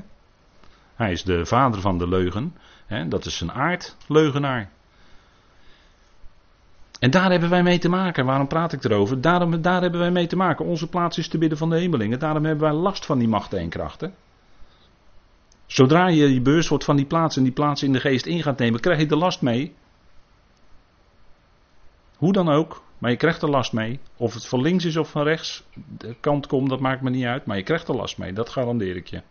Hij 1.01 1.13
is 1.13 1.23
de 1.23 1.47
vader 1.47 1.81
van 1.81 1.99
de 1.99 2.09
leugen. 2.09 2.57
Hè? 2.87 3.09
Dat 3.09 3.27
is 3.27 3.37
zijn 3.37 3.53
aard, 3.53 3.97
leugenaar. 4.09 4.71
En 6.99 7.11
daar 7.11 7.31
hebben 7.31 7.51
wij 7.51 7.63
mee 7.63 7.79
te 7.79 7.89
maken. 7.89 8.25
Waarom 8.25 8.47
praat 8.47 8.73
ik 8.73 8.85
erover? 8.85 9.21
Daarom, 9.21 9.63
daar 9.63 9.81
hebben 9.81 10.01
wij 10.01 10.11
mee 10.11 10.27
te 10.27 10.37
maken. 10.37 10.65
Onze 10.65 10.89
plaats 10.89 11.19
is 11.19 11.29
te 11.29 11.39
bidden 11.39 11.59
van 11.59 11.71
de 11.71 11.77
hemelingen. 11.77 12.19
Daarom 12.19 12.45
hebben 12.45 12.71
wij 12.71 12.79
last 12.79 13.07
van 13.07 13.19
die 13.19 13.29
macht 13.29 13.53
en 13.53 13.69
krachten. 13.69 14.15
Zodra 15.67 16.09
je 16.09 16.35
je 16.35 16.41
beurs 16.41 16.69
wordt 16.69 16.85
van 16.85 16.97
die 16.97 17.07
plaats 17.07 17.37
en 17.37 17.43
die 17.43 17.53
plaats 17.53 17.83
in 17.83 17.93
de 17.93 18.01
geest 18.01 18.27
in 18.27 18.43
gaat 18.43 18.59
nemen, 18.59 18.81
krijg 18.81 18.99
je 18.99 19.07
de 19.07 19.17
last 19.17 19.43
mee. 19.43 19.75
Hoe 22.17 22.33
dan 22.33 22.49
ook, 22.49 22.83
maar 22.99 23.11
je 23.11 23.17
krijgt 23.17 23.43
er 23.43 23.51
last 23.51 23.73
mee. 23.73 24.01
Of 24.17 24.35
het 24.35 24.47
van 24.47 24.61
links 24.61 24.85
is 24.85 24.97
of 24.97 25.11
van 25.11 25.23
rechts, 25.23 25.65
de 25.99 26.17
kant 26.21 26.47
komt, 26.47 26.69
dat 26.69 26.81
maakt 26.81 27.03
me 27.03 27.11
niet 27.11 27.25
uit, 27.25 27.47
maar 27.47 27.57
je 27.57 27.63
krijgt 27.63 27.89
er 27.89 27.97
last 27.97 28.19
mee, 28.19 28.33
dat 28.33 28.49
garandeer 28.49 28.97
ik 28.97 29.07
je. 29.07 29.23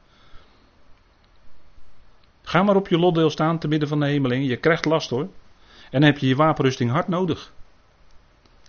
Ga 2.49 2.63
maar 2.63 2.75
op 2.75 2.87
je 2.87 2.97
lotdeel 2.97 3.29
staan 3.29 3.59
te 3.59 3.67
midden 3.67 3.89
van 3.89 3.99
de 3.99 4.05
hemeling, 4.05 4.47
je 4.47 4.57
krijgt 4.57 4.85
last 4.85 5.09
hoor. 5.09 5.27
En 5.91 5.99
dan 5.99 6.01
heb 6.01 6.17
je 6.17 6.27
je 6.27 6.35
wapenrusting 6.35 6.91
hard 6.91 7.07
nodig. 7.07 7.53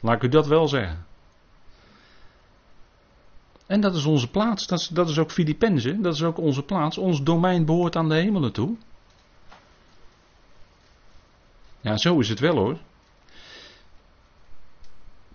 Laat 0.01 0.15
ik 0.15 0.23
u 0.23 0.29
dat 0.29 0.47
wel 0.47 0.69
zeggen. 0.69 1.07
En 3.67 3.81
dat 3.81 3.95
is 3.95 4.05
onze 4.05 4.31
plaats, 4.31 4.67
dat 4.67 4.79
is, 4.79 4.89
dat 4.89 5.09
is 5.09 5.19
ook 5.19 5.31
Filippenzen, 5.31 6.03
dat 6.03 6.15
is 6.15 6.23
ook 6.23 6.39
onze 6.39 6.63
plaats. 6.63 6.99
Ons 6.99 7.23
domein 7.23 7.65
behoort 7.65 7.97
aan 7.97 8.09
de 8.09 8.15
hemelen 8.15 8.53
toe. 8.53 8.77
Ja, 11.81 11.97
zo 11.97 12.19
is 12.19 12.29
het 12.29 12.41
wel 12.41 12.57
hoor. 12.57 12.79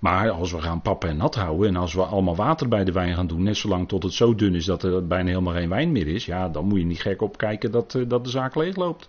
Maar 0.05 0.29
als 0.29 0.51
we 0.51 0.61
gaan 0.61 0.81
pappen 0.81 1.09
en 1.09 1.17
nat 1.17 1.35
houden 1.35 1.67
en 1.67 1.75
als 1.75 1.93
we 1.93 2.03
allemaal 2.03 2.35
water 2.35 2.67
bij 2.67 2.83
de 2.83 2.91
wijn 2.91 3.15
gaan 3.15 3.27
doen, 3.27 3.43
net 3.43 3.57
zolang 3.57 3.87
tot 3.87 4.03
het 4.03 4.13
zo 4.13 4.35
dun 4.35 4.55
is 4.55 4.65
dat 4.65 4.83
er 4.83 5.07
bijna 5.07 5.29
helemaal 5.29 5.53
geen 5.53 5.69
wijn 5.69 5.91
meer 5.91 6.07
is, 6.07 6.25
ja, 6.25 6.49
dan 6.49 6.65
moet 6.65 6.79
je 6.79 6.85
niet 6.85 7.01
gek 7.01 7.21
opkijken 7.21 7.71
dat, 7.71 7.95
eh, 7.95 8.03
dat 8.07 8.23
de 8.23 8.29
zaak 8.29 8.55
leeg 8.55 8.75
loopt. 8.75 9.07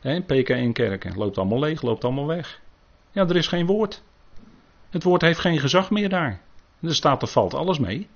He, 0.00 0.20
PK 0.20 0.48
in 0.48 0.72
kerken, 0.72 1.16
loopt 1.16 1.38
allemaal 1.38 1.58
leeg, 1.58 1.82
loopt 1.82 2.04
allemaal 2.04 2.26
weg. 2.26 2.60
Ja, 3.12 3.28
er 3.28 3.36
is 3.36 3.46
geen 3.46 3.66
woord. 3.66 4.02
Het 4.90 5.02
woord 5.02 5.22
heeft 5.22 5.40
geen 5.40 5.58
gezag 5.58 5.90
meer 5.90 6.08
daar. 6.08 6.40
Er 6.80 6.94
staat, 6.94 7.22
er 7.22 7.28
valt 7.28 7.54
alles 7.54 7.78
mee. 7.78 8.08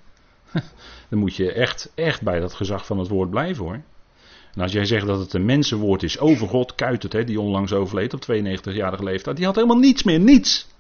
Dan 1.09 1.19
moet 1.19 1.37
je 1.37 1.53
echt, 1.53 1.93
echt 1.95 2.23
bij 2.23 2.41
dat 2.41 2.55
gezag 2.55 2.87
van 2.87 2.99
het 2.99 3.09
woord 3.09 3.31
blijven 3.31 3.65
hoor. 3.65 3.81
En 4.55 4.63
als 4.63 4.73
jij 4.73 4.85
zegt 4.85 5.07
dat 5.07 5.19
het 5.19 5.33
een 5.33 5.45
mensenwoord 5.45 6.03
is 6.03 6.19
over 6.19 6.49
God, 6.49 6.75
Kuitert, 6.75 7.13
hè, 7.13 7.25
die 7.25 7.41
onlangs 7.41 7.73
overleed 7.73 8.15
op 8.15 8.23
92-jarige 8.23 9.05
leeftijd, 9.05 9.37
die 9.37 9.47
had 9.47 9.55
helemaal 9.55 9.79
niets 9.79 10.03
meer, 10.03 10.21
niets. 10.21 10.77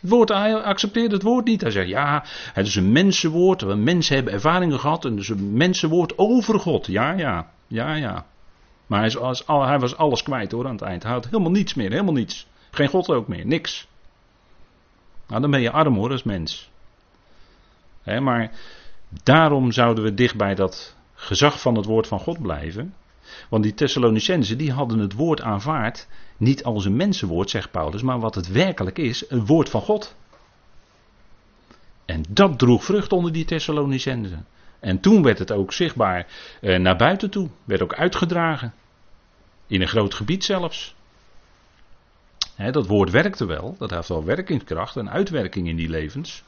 Het 0.00 0.10
woord, 0.10 0.28
hij 0.28 0.62
accepteert 0.62 1.12
het 1.12 1.22
woord 1.22 1.44
niet. 1.44 1.60
Hij 1.60 1.70
zegt 1.70 1.88
ja, 1.88 2.24
het 2.52 2.66
is 2.66 2.74
een 2.74 2.92
mensenwoord. 2.92 3.76
Mensen 3.76 4.14
hebben 4.14 4.32
ervaringen 4.32 4.80
gehad 4.80 5.04
en 5.04 5.10
het 5.10 5.20
is 5.20 5.28
een 5.28 5.52
mensenwoord 5.52 6.18
over 6.18 6.60
God. 6.60 6.86
Ja, 6.86 7.12
ja, 7.12 7.50
ja, 7.66 7.94
ja. 7.94 8.26
Maar 8.86 9.00
hij, 9.00 9.10
was, 9.10 9.42
hij 9.46 9.78
was 9.78 9.96
alles 9.96 10.22
kwijt 10.22 10.52
hoor 10.52 10.66
aan 10.66 10.72
het 10.72 10.82
eind. 10.82 11.02
Hij 11.02 11.12
had 11.12 11.24
helemaal 11.24 11.50
niets 11.50 11.74
meer, 11.74 11.90
helemaal 11.90 12.12
niets. 12.12 12.46
Geen 12.70 12.88
God 12.88 13.10
ook 13.10 13.28
meer, 13.28 13.46
niks. 13.46 13.88
Nou, 15.26 15.40
dan 15.40 15.50
ben 15.50 15.60
je 15.60 15.70
arm 15.70 15.94
hoor 15.94 16.10
als 16.10 16.22
mens. 16.22 16.70
maar 18.20 18.50
daarom 19.22 19.72
zouden 19.72 20.04
we 20.04 20.14
dicht 20.14 20.36
bij 20.36 20.54
dat 20.54 20.96
gezag 21.14 21.60
van 21.60 21.74
het 21.74 21.84
woord 21.84 22.06
van 22.06 22.20
God 22.20 22.42
blijven. 22.42 22.94
Want 23.48 23.62
die 23.62 23.74
Thessalonicenzen 23.74 24.58
die 24.58 24.72
hadden 24.72 24.98
het 24.98 25.12
woord 25.12 25.40
aanvaard 25.40 26.08
niet 26.40 26.64
als 26.64 26.84
een 26.84 26.96
mensenwoord, 26.96 27.50
zegt 27.50 27.70
Paulus, 27.70 28.02
maar 28.02 28.20
wat 28.20 28.34
het 28.34 28.48
werkelijk 28.48 28.98
is, 28.98 29.30
een 29.30 29.46
woord 29.46 29.68
van 29.68 29.80
God. 29.80 30.14
En 32.04 32.24
dat 32.28 32.58
droeg 32.58 32.84
vrucht 32.84 33.12
onder 33.12 33.32
die 33.32 33.44
Thessalonicenzen. 33.44 34.46
En 34.78 35.00
toen 35.00 35.22
werd 35.22 35.38
het 35.38 35.52
ook 35.52 35.72
zichtbaar 35.72 36.26
eh, 36.60 36.78
naar 36.78 36.96
buiten 36.96 37.30
toe, 37.30 37.48
werd 37.64 37.82
ook 37.82 37.94
uitgedragen. 37.94 38.74
In 39.66 39.80
een 39.80 39.88
groot 39.88 40.14
gebied 40.14 40.44
zelfs. 40.44 40.94
dat 42.70 42.86
woord 42.86 43.10
werkte 43.10 43.44
wel, 43.44 43.74
dat 43.78 43.90
heeft 43.90 44.08
wel 44.08 44.24
werkingskracht 44.24 44.96
en 44.96 45.10
uitwerking 45.10 45.68
in 45.68 45.76
die 45.76 45.88
levens. 45.88 46.42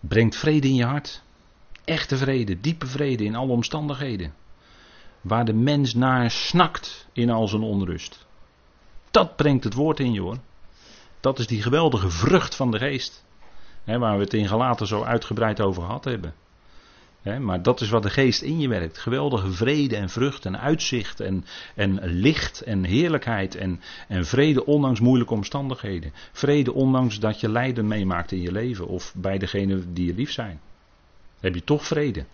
Brengt 0.00 0.36
vrede 0.36 0.68
in 0.68 0.74
je 0.74 0.84
hart. 0.84 1.22
Echte 1.84 2.16
vrede, 2.16 2.60
diepe 2.60 2.86
vrede 2.86 3.24
in 3.24 3.34
alle 3.34 3.52
omstandigheden. 3.52 4.34
Waar 5.24 5.44
de 5.44 5.52
mens 5.52 5.94
naar 5.94 6.30
snakt 6.30 7.06
in 7.12 7.30
al 7.30 7.48
zijn 7.48 7.62
onrust. 7.62 8.26
Dat 9.10 9.36
brengt 9.36 9.64
het 9.64 9.74
woord 9.74 10.00
in 10.00 10.12
je 10.12 10.20
hoor. 10.20 10.38
Dat 11.20 11.38
is 11.38 11.46
die 11.46 11.62
geweldige 11.62 12.10
vrucht 12.10 12.54
van 12.54 12.70
de 12.70 12.78
geest. 12.78 13.24
Waar 13.84 14.16
we 14.16 14.24
het 14.24 14.34
in 14.34 14.48
Galaten 14.48 14.86
zo 14.86 15.02
uitgebreid 15.02 15.60
over 15.60 15.82
gehad 15.82 16.04
hebben. 16.04 16.34
Maar 17.40 17.62
dat 17.62 17.80
is 17.80 17.88
wat 17.88 18.02
de 18.02 18.10
geest 18.10 18.42
in 18.42 18.60
je 18.60 18.68
werkt. 18.68 18.98
Geweldige 18.98 19.52
vrede 19.52 19.96
en 19.96 20.08
vrucht 20.08 20.46
en 20.46 20.60
uitzicht 20.60 21.20
en, 21.20 21.44
en 21.74 22.04
licht 22.04 22.60
en 22.60 22.84
heerlijkheid 22.84 23.54
en, 23.54 23.80
en 24.08 24.26
vrede 24.26 24.66
ondanks 24.66 25.00
moeilijke 25.00 25.34
omstandigheden. 25.34 26.12
Vrede 26.32 26.72
ondanks 26.72 27.18
dat 27.18 27.40
je 27.40 27.48
lijden 27.48 27.86
meemaakt 27.86 28.32
in 28.32 28.40
je 28.40 28.52
leven 28.52 28.86
of 28.86 29.14
bij 29.16 29.38
degenen 29.38 29.94
die 29.94 30.06
je 30.06 30.14
lief 30.14 30.32
zijn. 30.32 30.60
heb 31.40 31.54
je 31.54 31.64
toch 31.64 31.86
vrede 31.86 32.24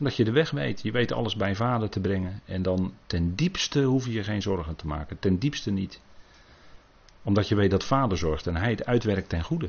omdat 0.00 0.16
je 0.16 0.24
de 0.24 0.30
weg 0.30 0.50
weet. 0.50 0.82
Je 0.82 0.90
weet 0.90 1.12
alles 1.12 1.36
bij 1.36 1.54
vader 1.54 1.88
te 1.88 2.00
brengen. 2.00 2.40
En 2.44 2.62
dan 2.62 2.94
ten 3.06 3.34
diepste 3.34 3.82
hoef 3.82 4.06
je 4.06 4.12
je 4.12 4.24
geen 4.24 4.42
zorgen 4.42 4.76
te 4.76 4.86
maken. 4.86 5.18
Ten 5.18 5.38
diepste 5.38 5.70
niet. 5.70 6.00
Omdat 7.22 7.48
je 7.48 7.54
weet 7.54 7.70
dat 7.70 7.84
vader 7.84 8.18
zorgt 8.18 8.46
en 8.46 8.56
hij 8.56 8.70
het 8.70 8.86
uitwerkt 8.86 9.28
ten 9.28 9.42
goede. 9.42 9.68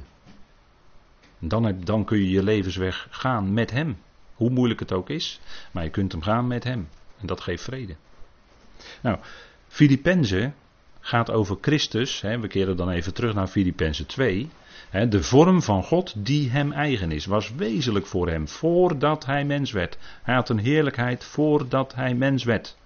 dan, 1.40 1.76
dan 1.84 2.06
kun 2.06 2.18
je 2.18 2.30
je 2.30 2.44
levensweg 2.44 3.08
gaan 3.10 3.54
met 3.54 3.72
hem. 3.72 3.98
Hoe 4.36 4.50
moeilijk 4.50 4.80
het 4.80 4.92
ook 4.92 5.10
is. 5.10 5.40
Maar 5.72 5.84
je 5.84 5.90
kunt 5.90 6.12
hem 6.12 6.22
gaan 6.22 6.48
met 6.48 6.64
hem. 6.64 6.90
En 7.20 7.28
dat 7.28 7.42
geeft 7.42 7.64
vrede. 7.64 7.96
Nou, 9.02 9.18
Filippenzen 9.68 10.56
gaat 11.00 11.32
over 11.32 11.58
Christus. 11.62 12.22
Hè, 12.22 12.40
we 12.40 12.48
keren 12.48 12.78
dan 12.78 12.90
even 12.90 13.14
terug 13.14 13.34
naar 13.34 13.48
Filippenzen 13.48 14.06
2 14.06 14.50
de 14.92 15.24
vorm 15.24 15.62
van 15.62 15.84
God 15.84 16.26
die 16.26 16.50
hem 16.50 16.72
eigen 16.72 17.12
is, 17.12 17.26
was 17.26 17.54
wezenlijk 17.56 18.06
voor 18.06 18.30
hem, 18.30 18.48
voordat 18.48 19.26
hij 19.26 19.46
mens 19.46 19.72
werd. 19.72 19.98
Hij 20.24 20.36
had 20.36 20.50
een 20.50 20.60
heerlijkheid 20.60 21.24
voordat 21.24 21.96
hij 21.96 22.16
mens 22.16 22.44
werd. 22.44 22.78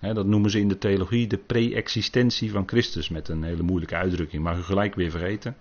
dat 0.00 0.26
noemen 0.26 0.50
ze 0.50 0.60
in 0.60 0.68
de 0.68 0.78
theologie 0.78 1.26
de 1.26 1.36
pre-existentie 1.36 2.50
van 2.50 2.68
Christus, 2.68 3.08
met 3.08 3.28
een 3.28 3.42
hele 3.42 3.62
moeilijke 3.62 3.96
uitdrukking, 3.96 4.42
mag 4.42 4.58
u 4.58 4.62
gelijk 4.62 4.94
weer 4.94 5.10
vergeten. 5.10 5.56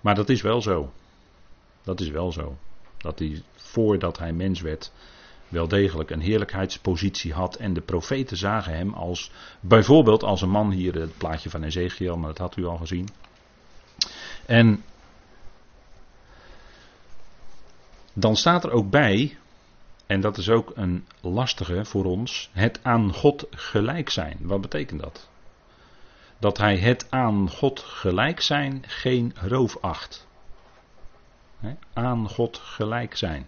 Maar 0.00 0.14
dat 0.14 0.28
is 0.28 0.42
wel 0.42 0.62
zo. 0.62 0.92
Dat 1.82 2.00
is 2.00 2.08
wel 2.08 2.32
zo. 2.32 2.58
Dat 2.96 3.18
hij 3.18 3.42
voordat 3.54 4.18
hij 4.18 4.32
mens 4.32 4.60
werd, 4.60 4.92
wel 5.54 5.68
degelijk 5.68 6.10
een 6.10 6.20
heerlijkheidspositie 6.20 7.32
had. 7.32 7.56
En 7.56 7.72
de 7.72 7.80
profeten 7.80 8.36
zagen 8.36 8.76
hem 8.76 8.94
als, 8.94 9.30
bijvoorbeeld 9.60 10.22
als 10.22 10.42
een 10.42 10.50
man, 10.50 10.70
hier 10.70 10.94
het 10.94 11.18
plaatje 11.18 11.50
van 11.50 11.62
Ezekiel, 11.62 12.16
maar 12.16 12.28
dat 12.28 12.38
had 12.38 12.56
u 12.56 12.64
al 12.64 12.76
gezien. 12.76 13.08
En 14.46 14.84
dan 18.12 18.36
staat 18.36 18.64
er 18.64 18.70
ook 18.70 18.90
bij, 18.90 19.38
en 20.06 20.20
dat 20.20 20.36
is 20.36 20.48
ook 20.48 20.72
een 20.74 21.06
lastige 21.20 21.84
voor 21.84 22.04
ons, 22.04 22.50
het 22.52 22.80
aan 22.82 23.14
God 23.14 23.46
gelijk 23.50 24.10
zijn. 24.10 24.38
Wat 24.40 24.60
betekent 24.60 25.00
dat? 25.00 25.28
Dat 26.38 26.58
hij 26.58 26.78
het 26.78 27.06
aan 27.10 27.50
God 27.50 27.80
gelijk 27.80 28.40
zijn 28.40 28.82
geen 28.86 29.32
roof 29.34 29.78
acht. 29.80 30.26
aan 31.92 32.28
God 32.28 32.58
gelijk 32.58 33.16
zijn. 33.16 33.46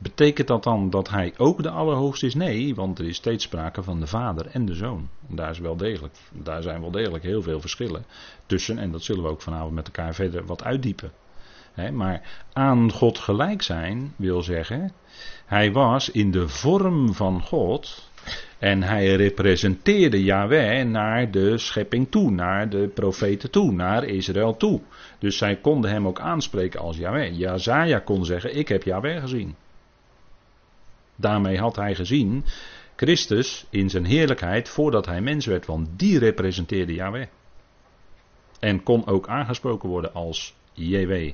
Betekent 0.00 0.48
dat 0.48 0.62
dan 0.62 0.90
dat 0.90 1.08
hij 1.10 1.34
ook 1.36 1.62
de 1.62 1.70
Allerhoogste 1.70 2.26
is? 2.26 2.34
Nee, 2.34 2.74
want 2.74 2.98
er 2.98 3.06
is 3.06 3.16
steeds 3.16 3.44
sprake 3.44 3.82
van 3.82 4.00
de 4.00 4.06
Vader 4.06 4.46
en 4.46 4.64
de 4.64 4.74
Zoon. 4.74 5.08
En 5.28 5.36
daar, 5.36 5.50
is 5.50 5.58
wel 5.58 5.76
degelijk, 5.76 6.14
daar 6.32 6.62
zijn 6.62 6.80
wel 6.80 6.90
degelijk 6.90 7.24
heel 7.24 7.42
veel 7.42 7.60
verschillen 7.60 8.04
tussen. 8.46 8.78
En 8.78 8.92
dat 8.92 9.02
zullen 9.02 9.22
we 9.22 9.28
ook 9.28 9.42
vanavond 9.42 9.74
met 9.74 9.86
elkaar 9.86 10.14
verder 10.14 10.46
wat 10.46 10.64
uitdiepen. 10.64 11.12
maar 11.92 12.46
aan 12.52 12.92
God 12.92 13.18
gelijk 13.18 13.62
zijn 13.62 14.14
wil 14.16 14.42
zeggen, 14.42 14.92
hij 15.46 15.72
was 15.72 16.10
in 16.10 16.30
de 16.30 16.48
vorm 16.48 17.14
van 17.14 17.42
God 17.42 18.10
en 18.58 18.82
hij 18.82 19.14
representeerde 19.14 20.24
Yahweh 20.24 20.86
naar 20.86 21.30
de 21.30 21.58
schepping 21.58 22.10
toe, 22.10 22.30
naar 22.30 22.68
de 22.68 22.90
profeten 22.94 23.50
toe, 23.50 23.72
naar 23.72 24.04
Israël 24.04 24.56
toe. 24.56 24.80
Dus 25.18 25.38
zij 25.38 25.56
konden 25.56 25.90
hem 25.90 26.06
ook 26.06 26.20
aanspreken 26.20 26.80
als 26.80 26.96
Yahweh. 26.96 27.38
Jazaja 27.38 27.98
kon 27.98 28.24
zeggen, 28.24 28.56
ik 28.56 28.68
heb 28.68 28.82
Yahweh 28.82 29.20
gezien. 29.20 29.54
Daarmee 31.20 31.58
had 31.58 31.76
hij 31.76 31.94
gezien 31.94 32.44
Christus 32.96 33.66
in 33.70 33.90
zijn 33.90 34.04
heerlijkheid 34.04 34.68
voordat 34.68 35.06
hij 35.06 35.20
mens 35.20 35.46
werd, 35.46 35.66
want 35.66 35.98
die 35.98 36.18
representeerde 36.18 36.94
Yahweh. 36.94 37.26
En 38.60 38.82
kon 38.82 39.06
ook 39.06 39.28
aangesproken 39.28 39.88
worden 39.88 40.14
als 40.14 40.54
JW. 40.72 41.32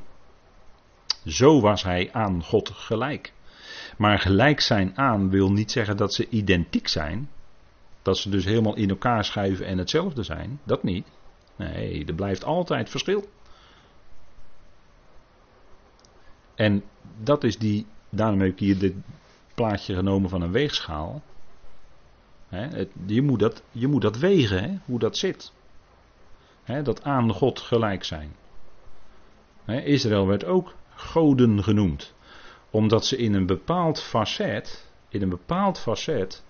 Zo 1.26 1.60
was 1.60 1.82
hij 1.82 2.12
aan 2.12 2.42
God 2.42 2.70
gelijk. 2.70 3.32
Maar 3.96 4.18
gelijk 4.18 4.60
zijn 4.60 4.98
aan 4.98 5.30
wil 5.30 5.52
niet 5.52 5.70
zeggen 5.70 5.96
dat 5.96 6.14
ze 6.14 6.28
identiek 6.28 6.88
zijn. 6.88 7.30
Dat 8.02 8.18
ze 8.18 8.30
dus 8.30 8.44
helemaal 8.44 8.76
in 8.76 8.90
elkaar 8.90 9.24
schuiven 9.24 9.66
en 9.66 9.78
hetzelfde 9.78 10.22
zijn. 10.22 10.60
Dat 10.64 10.82
niet. 10.82 11.06
Nee, 11.56 12.04
er 12.04 12.14
blijft 12.14 12.44
altijd 12.44 12.90
verschil. 12.90 13.28
En 16.54 16.84
dat 17.22 17.44
is 17.44 17.58
die, 17.58 17.86
daarom 18.10 18.40
heb 18.40 18.50
ik 18.50 18.58
hier 18.58 18.78
dit 18.78 18.94
plaatje 19.54 19.94
genomen 19.94 20.30
van 20.30 20.42
een 20.42 20.52
weegschaal. 20.52 21.22
je, 23.06 23.22
moet 23.22 23.40
dat, 23.40 23.62
je 23.70 23.86
moet 23.86 24.02
dat 24.02 24.18
wegen, 24.18 24.82
hoe 24.84 24.98
dat 24.98 25.16
zit. 25.16 25.52
dat 26.64 27.02
aan 27.02 27.32
God 27.32 27.60
gelijk 27.60 28.04
zijn. 28.04 28.36
Israël 29.66 30.26
werd 30.26 30.44
ook 30.44 30.74
goden 30.94 31.62
genoemd. 31.62 32.14
Omdat 32.70 33.06
ze 33.06 33.16
in 33.16 33.34
een 33.34 33.46
bepaald 33.46 34.02
facet, 34.02 34.90
in 35.08 35.22
een 35.22 35.28
bepaald 35.28 35.78
facet, 35.78 36.44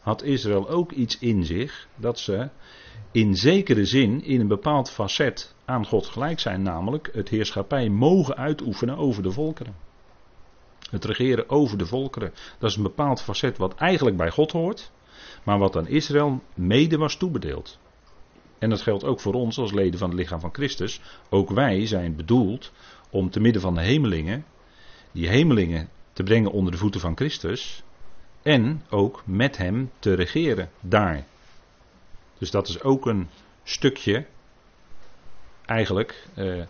had 0.00 0.22
Israël 0.22 0.68
ook 0.68 0.92
iets 0.92 1.18
in 1.18 1.44
zich 1.44 1.88
dat 1.96 2.18
ze 2.18 2.48
in 3.10 3.36
zekere 3.36 3.84
zin 3.84 4.24
in 4.24 4.40
een 4.40 4.48
bepaald 4.48 4.90
facet 4.90 5.54
aan 5.64 5.86
God 5.86 6.06
gelijk 6.06 6.40
zijn, 6.40 6.62
namelijk 6.62 7.10
het 7.12 7.28
heerschappij 7.28 7.88
mogen 7.88 8.36
uitoefenen 8.36 8.96
over 8.96 9.22
de 9.22 9.30
volkeren. 9.30 9.74
Het 10.90 11.04
regeren 11.04 11.50
over 11.50 11.78
de 11.78 11.86
volkeren. 11.86 12.32
Dat 12.58 12.70
is 12.70 12.76
een 12.76 12.82
bepaald 12.82 13.22
facet 13.22 13.58
wat 13.58 13.74
eigenlijk 13.74 14.16
bij 14.16 14.30
God 14.30 14.52
hoort, 14.52 14.90
maar 15.42 15.58
wat 15.58 15.76
aan 15.76 15.88
Israël 15.88 16.42
mede 16.54 16.96
was 16.96 17.16
toebedeeld. 17.16 17.78
En 18.58 18.70
dat 18.70 18.82
geldt 18.82 19.04
ook 19.04 19.20
voor 19.20 19.34
ons 19.34 19.58
als 19.58 19.72
leden 19.72 19.98
van 19.98 20.08
het 20.08 20.18
lichaam 20.18 20.40
van 20.40 20.52
Christus. 20.54 21.00
Ook 21.30 21.50
wij 21.50 21.86
zijn 21.86 22.16
bedoeld 22.16 22.72
om 23.10 23.30
te 23.30 23.40
midden 23.40 23.62
van 23.62 23.74
de 23.74 23.80
hemelingen, 23.80 24.44
die 25.12 25.28
hemelingen 25.28 25.88
te 26.12 26.22
brengen 26.22 26.50
onder 26.50 26.72
de 26.72 26.78
voeten 26.78 27.00
van 27.00 27.16
Christus. 27.16 27.82
En 28.42 28.82
ook 28.90 29.22
met 29.26 29.56
hem 29.56 29.90
te 29.98 30.14
regeren 30.14 30.70
daar. 30.80 31.26
Dus 32.38 32.50
dat 32.50 32.68
is 32.68 32.82
ook 32.82 33.06
een 33.06 33.28
stukje 33.62 34.26
eigenlijk 35.66 36.26
eh, 36.34 36.62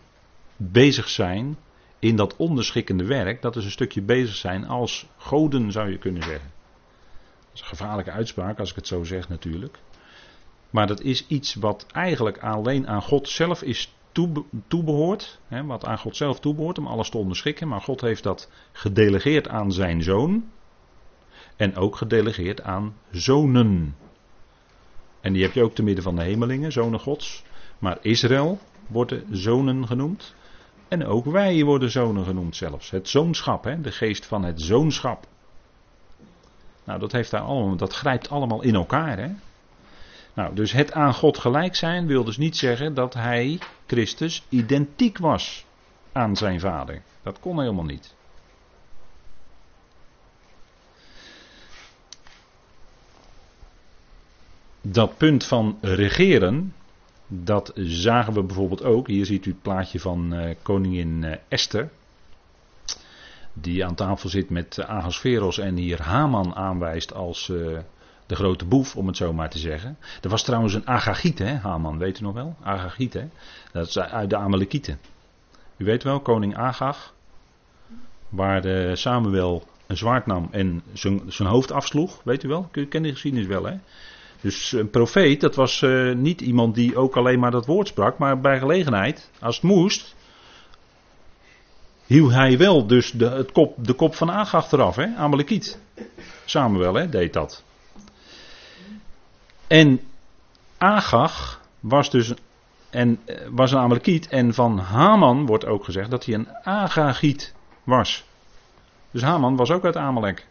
bezig 0.56 1.08
zijn 1.08 1.58
in 2.04 2.16
dat 2.16 2.36
onderschikkende 2.36 3.04
werk. 3.04 3.42
Dat 3.42 3.56
is 3.56 3.64
een 3.64 3.70
stukje 3.70 4.02
bezig 4.02 4.34
zijn 4.34 4.66
als 4.66 5.06
goden 5.16 5.72
zou 5.72 5.90
je 5.90 5.98
kunnen 5.98 6.22
zeggen. 6.22 6.52
Dat 7.40 7.54
is 7.54 7.60
een 7.60 7.66
gevaarlijke 7.66 8.10
uitspraak 8.10 8.58
als 8.58 8.70
ik 8.70 8.76
het 8.76 8.86
zo 8.86 9.04
zeg 9.04 9.28
natuurlijk. 9.28 9.78
Maar 10.70 10.86
dat 10.86 11.00
is 11.00 11.26
iets 11.26 11.54
wat 11.54 11.86
eigenlijk 11.92 12.38
alleen 12.38 12.88
aan 12.88 13.02
God 13.02 13.28
zelf 13.28 13.62
is 13.62 13.94
toebehoord. 14.68 15.40
Hè, 15.48 15.64
wat 15.64 15.84
aan 15.84 15.98
God 15.98 16.16
zelf 16.16 16.40
toebehoort 16.40 16.78
om 16.78 16.86
alles 16.86 17.10
te 17.10 17.18
onderschikken. 17.18 17.68
Maar 17.68 17.80
God 17.80 18.00
heeft 18.00 18.22
dat 18.22 18.50
gedelegeerd 18.72 19.48
aan 19.48 19.72
zijn 19.72 20.02
zoon. 20.02 20.44
En 21.56 21.76
ook 21.76 21.96
gedelegeerd 21.96 22.62
aan 22.62 22.94
zonen. 23.10 23.96
En 25.20 25.32
die 25.32 25.42
heb 25.42 25.52
je 25.52 25.62
ook 25.62 25.74
te 25.74 25.82
midden 25.82 26.04
van 26.04 26.16
de 26.16 26.22
hemelingen, 26.22 26.72
zonen 26.72 27.00
gods. 27.00 27.44
Maar 27.78 27.98
Israël 28.00 28.58
wordt 28.86 29.14
zonen 29.30 29.86
genoemd. 29.86 30.34
En 30.94 31.06
ook 31.06 31.24
wij 31.24 31.64
worden 31.64 31.90
zonen 31.90 32.24
genoemd 32.24 32.56
zelfs. 32.56 32.90
Het 32.90 33.08
zoonschap, 33.08 33.64
hè? 33.64 33.80
de 33.80 33.92
geest 33.92 34.26
van 34.26 34.44
het 34.44 34.62
zoonschap. 34.62 35.26
Nou, 36.84 37.00
dat, 37.00 37.12
heeft 37.12 37.30
daar 37.30 37.40
allemaal, 37.40 37.76
dat 37.76 37.92
grijpt 37.92 38.30
allemaal 38.30 38.62
in 38.62 38.74
elkaar. 38.74 39.18
Hè? 39.18 39.30
Nou, 40.34 40.54
dus 40.54 40.72
het 40.72 40.92
aan 40.92 41.14
God 41.14 41.38
gelijk 41.38 41.76
zijn 41.76 42.06
wil 42.06 42.24
dus 42.24 42.36
niet 42.36 42.56
zeggen 42.56 42.94
dat 42.94 43.14
hij, 43.14 43.58
Christus, 43.86 44.44
identiek 44.48 45.18
was 45.18 45.64
aan 46.12 46.36
zijn 46.36 46.60
vader. 46.60 47.02
Dat 47.22 47.40
kon 47.40 47.60
helemaal 47.60 47.84
niet. 47.84 48.14
Dat 54.80 55.16
punt 55.16 55.44
van 55.44 55.78
regeren, 55.80 56.74
dat 57.42 57.72
zagen 57.74 58.32
we 58.32 58.42
bijvoorbeeld 58.42 58.84
ook. 58.84 59.06
Hier 59.06 59.26
ziet 59.26 59.46
u 59.46 59.50
het 59.50 59.62
plaatje 59.62 60.00
van 60.00 60.34
uh, 60.34 60.54
koningin 60.62 61.22
uh, 61.22 61.34
Esther. 61.48 61.90
Die 63.52 63.84
aan 63.84 63.94
tafel 63.94 64.28
zit 64.28 64.50
met 64.50 64.76
uh, 64.80 64.88
Ahasveros 64.88 65.58
en 65.58 65.76
hier 65.76 66.02
Haman 66.02 66.54
aanwijst 66.54 67.14
als 67.14 67.46
de 68.26 68.34
grote 68.34 68.64
boef, 68.64 68.96
om 68.96 69.06
het 69.06 69.16
zo 69.16 69.32
maar 69.32 69.50
te 69.50 69.58
zeggen. 69.58 69.96
Er 70.22 70.28
was 70.28 70.42
trouwens 70.42 70.74
een 70.74 70.86
Agagiet, 70.86 71.38
hè, 71.38 71.54
Haman, 71.54 71.98
weet 71.98 72.20
u 72.20 72.22
nog 72.22 72.34
wel? 72.34 72.56
Agagiet, 72.62 73.12
hè? 73.12 73.28
Dat 73.72 73.86
is 73.86 73.98
uit 73.98 74.30
de 74.30 74.36
Amalekieten. 74.36 74.98
U 75.76 75.84
weet 75.84 76.02
wel, 76.02 76.20
koning 76.20 76.56
Agag, 76.56 77.14
waar 78.28 78.96
Samuel 78.96 79.66
een 79.86 79.96
zwaard 79.96 80.26
nam 80.26 80.48
en 80.50 80.82
zijn 81.28 81.48
hoofd 81.48 81.72
afsloeg, 81.72 82.20
weet 82.22 82.42
u 82.42 82.48
wel? 82.48 82.68
U 82.72 82.86
kent 82.86 83.04
die 83.04 83.12
geschiedenis 83.12 83.46
wel, 83.46 83.64
hè? 83.64 83.76
Dus 84.44 84.72
een 84.72 84.90
profeet, 84.90 85.40
dat 85.40 85.54
was 85.54 85.80
uh, 85.80 86.14
niet 86.14 86.40
iemand 86.40 86.74
die 86.74 86.96
ook 86.96 87.16
alleen 87.16 87.38
maar 87.38 87.50
dat 87.50 87.66
woord 87.66 87.88
sprak, 87.88 88.18
maar 88.18 88.40
bij 88.40 88.58
gelegenheid, 88.58 89.30
als 89.40 89.54
het 89.54 89.64
moest, 89.64 90.14
hield 92.06 92.32
hij 92.32 92.58
wel 92.58 92.86
dus 92.86 93.10
de, 93.10 93.28
het 93.28 93.52
kop, 93.52 93.74
de 93.76 93.92
kop 93.92 94.14
van 94.14 94.30
Agag 94.30 94.72
eraf, 94.72 94.96
hè, 94.96 95.06
Amalekiet. 95.16 95.78
Samuel 96.44 96.94
hè, 96.94 97.08
deed 97.08 97.32
dat. 97.32 97.64
En 99.66 100.00
Agag 100.78 101.60
was 101.80 102.10
dus 102.10 102.34
en, 102.90 103.20
eh, 103.24 103.36
was 103.50 103.72
een 103.72 103.78
Amalekiet 103.78 104.28
en 104.28 104.54
van 104.54 104.78
Haman 104.78 105.46
wordt 105.46 105.66
ook 105.66 105.84
gezegd 105.84 106.10
dat 106.10 106.24
hij 106.24 106.34
een 106.34 106.48
Agagiet 106.62 107.54
was. 107.84 108.24
Dus 109.10 109.22
Haman 109.22 109.56
was 109.56 109.70
ook 109.70 109.84
uit 109.84 109.96
Amalek. 109.96 110.46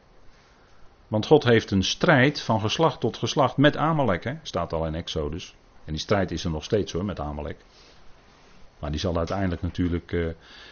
Want 1.14 1.26
God 1.26 1.44
heeft 1.44 1.72
een 1.72 1.84
strijd 1.84 2.42
van 2.42 2.60
geslacht 2.60 3.00
tot 3.00 3.18
geslacht 3.18 3.58
met 3.58 3.78
Amalek. 3.78 4.24
Hè? 4.24 4.34
Staat 4.42 4.74
al 4.74 4.86
in 4.86 4.96
Exodus. 4.96 5.56
En 5.86 5.92
die 5.92 6.02
strijd 6.02 6.32
is 6.32 6.44
er 6.44 6.52
nog 6.52 6.64
steeds 6.64 6.92
hoor 6.92 7.06
met 7.06 7.20
Amalek. 7.20 7.58
Maar 8.80 8.92
die 8.92 9.00
zal 9.00 9.18
uiteindelijk 9.18 9.62
natuurlijk 9.62 10.12
uh, 10.12 10.28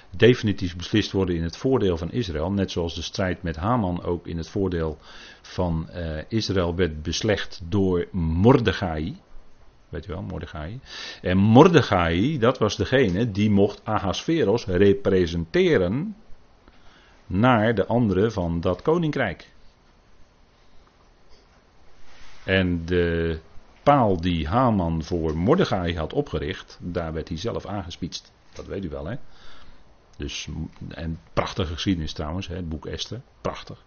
definitief 0.10 0.76
beslist 0.76 1.12
worden 1.12 1.36
in 1.36 1.44
het 1.44 1.58
voordeel 1.58 1.98
van 1.98 2.12
Israël. 2.12 2.52
Net 2.52 2.72
zoals 2.72 2.96
de 2.96 3.02
strijd 3.02 3.44
met 3.44 3.56
Haman 3.56 4.04
ook 4.04 4.28
in 4.28 4.38
het 4.38 4.50
voordeel 4.50 4.98
van 5.42 5.90
uh, 5.96 6.18
Israël 6.28 6.76
werd 6.76 7.04
beslecht 7.04 7.62
door 7.64 8.08
Mordechai. 8.12 9.18
Weet 9.90 10.06
je 10.06 10.12
wel, 10.12 10.22
Mordechai. 10.22 10.80
En 11.22 11.38
Mordechai, 11.38 12.38
dat 12.40 12.58
was 12.58 12.76
degene 12.76 13.32
die 13.32 13.50
mocht 13.50 13.82
Ahasveros 13.84 14.66
representeren 14.66 16.16
naar 17.28 17.76
de 17.76 17.86
anderen 17.86 18.32
van 18.32 18.62
dat 18.62 18.82
koninkrijk. 18.82 19.50
En 22.52 22.86
de 22.86 23.40
paal 23.84 24.22
die 24.22 24.48
Haman 24.48 25.04
voor 25.04 25.38
Mordechai 25.38 25.98
had 25.98 26.14
opgericht, 26.14 26.80
daar 26.82 27.14
werd 27.14 27.28
hij 27.28 27.38
zelf 27.38 27.66
aangespietst. 27.66 28.32
Dat 28.54 28.66
weet 28.66 28.84
u 28.84 28.90
wel, 28.90 29.06
hè? 29.06 29.16
Dus, 30.18 30.48
en 30.90 31.20
prachtige 31.34 31.74
geschiedenis 31.74 32.14
trouwens, 32.14 32.48
hè, 32.48 32.56
het 32.56 32.70
boek 32.70 32.86
Esther. 32.86 33.22
Prachtig. 33.42 33.84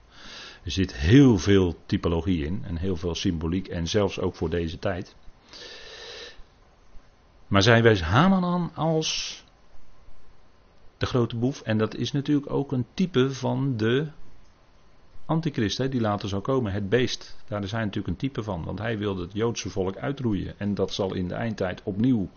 Er 0.62 0.70
zit 0.70 0.94
heel 0.94 1.38
veel 1.38 1.76
typologie 1.86 2.44
in 2.44 2.62
en 2.66 2.76
heel 2.76 2.96
veel 2.96 3.14
symboliek 3.14 3.68
en 3.68 3.88
zelfs 3.88 4.20
ook 4.20 4.34
voor 4.34 4.50
deze 4.50 4.78
tijd. 4.78 5.14
Maar 7.46 7.62
zij 7.62 7.82
wijst 7.82 8.02
Haman 8.02 8.44
aan 8.44 8.70
als 8.74 9.42
de 10.96 11.06
grote 11.06 11.36
boef. 11.36 11.60
En 11.60 11.78
dat 11.78 11.94
is 11.94 12.12
natuurlijk 12.12 12.50
ook 12.50 12.72
een 12.72 12.86
type 12.94 13.34
van 13.34 13.76
de 13.76 14.08
antichrist 15.26 15.78
hè, 15.78 15.88
die 15.88 16.00
later 16.00 16.28
zal 16.28 16.40
komen, 16.40 16.72
het 16.72 16.88
beest. 16.88 17.36
Daar 17.48 17.62
is 17.62 17.70
hij 17.70 17.80
natuurlijk 17.80 18.08
een 18.08 18.16
type 18.16 18.42
van, 18.42 18.64
want 18.64 18.78
hij 18.78 18.98
wilde 18.98 19.22
het 19.22 19.32
Joodse 19.32 19.70
volk 19.70 19.96
uitroeien. 19.96 20.54
En 20.58 20.74
dat 20.74 20.92
zal 20.92 21.14
in 21.14 21.28
de 21.28 21.34
eindtijd 21.34 21.80
opnieuw 21.84 22.28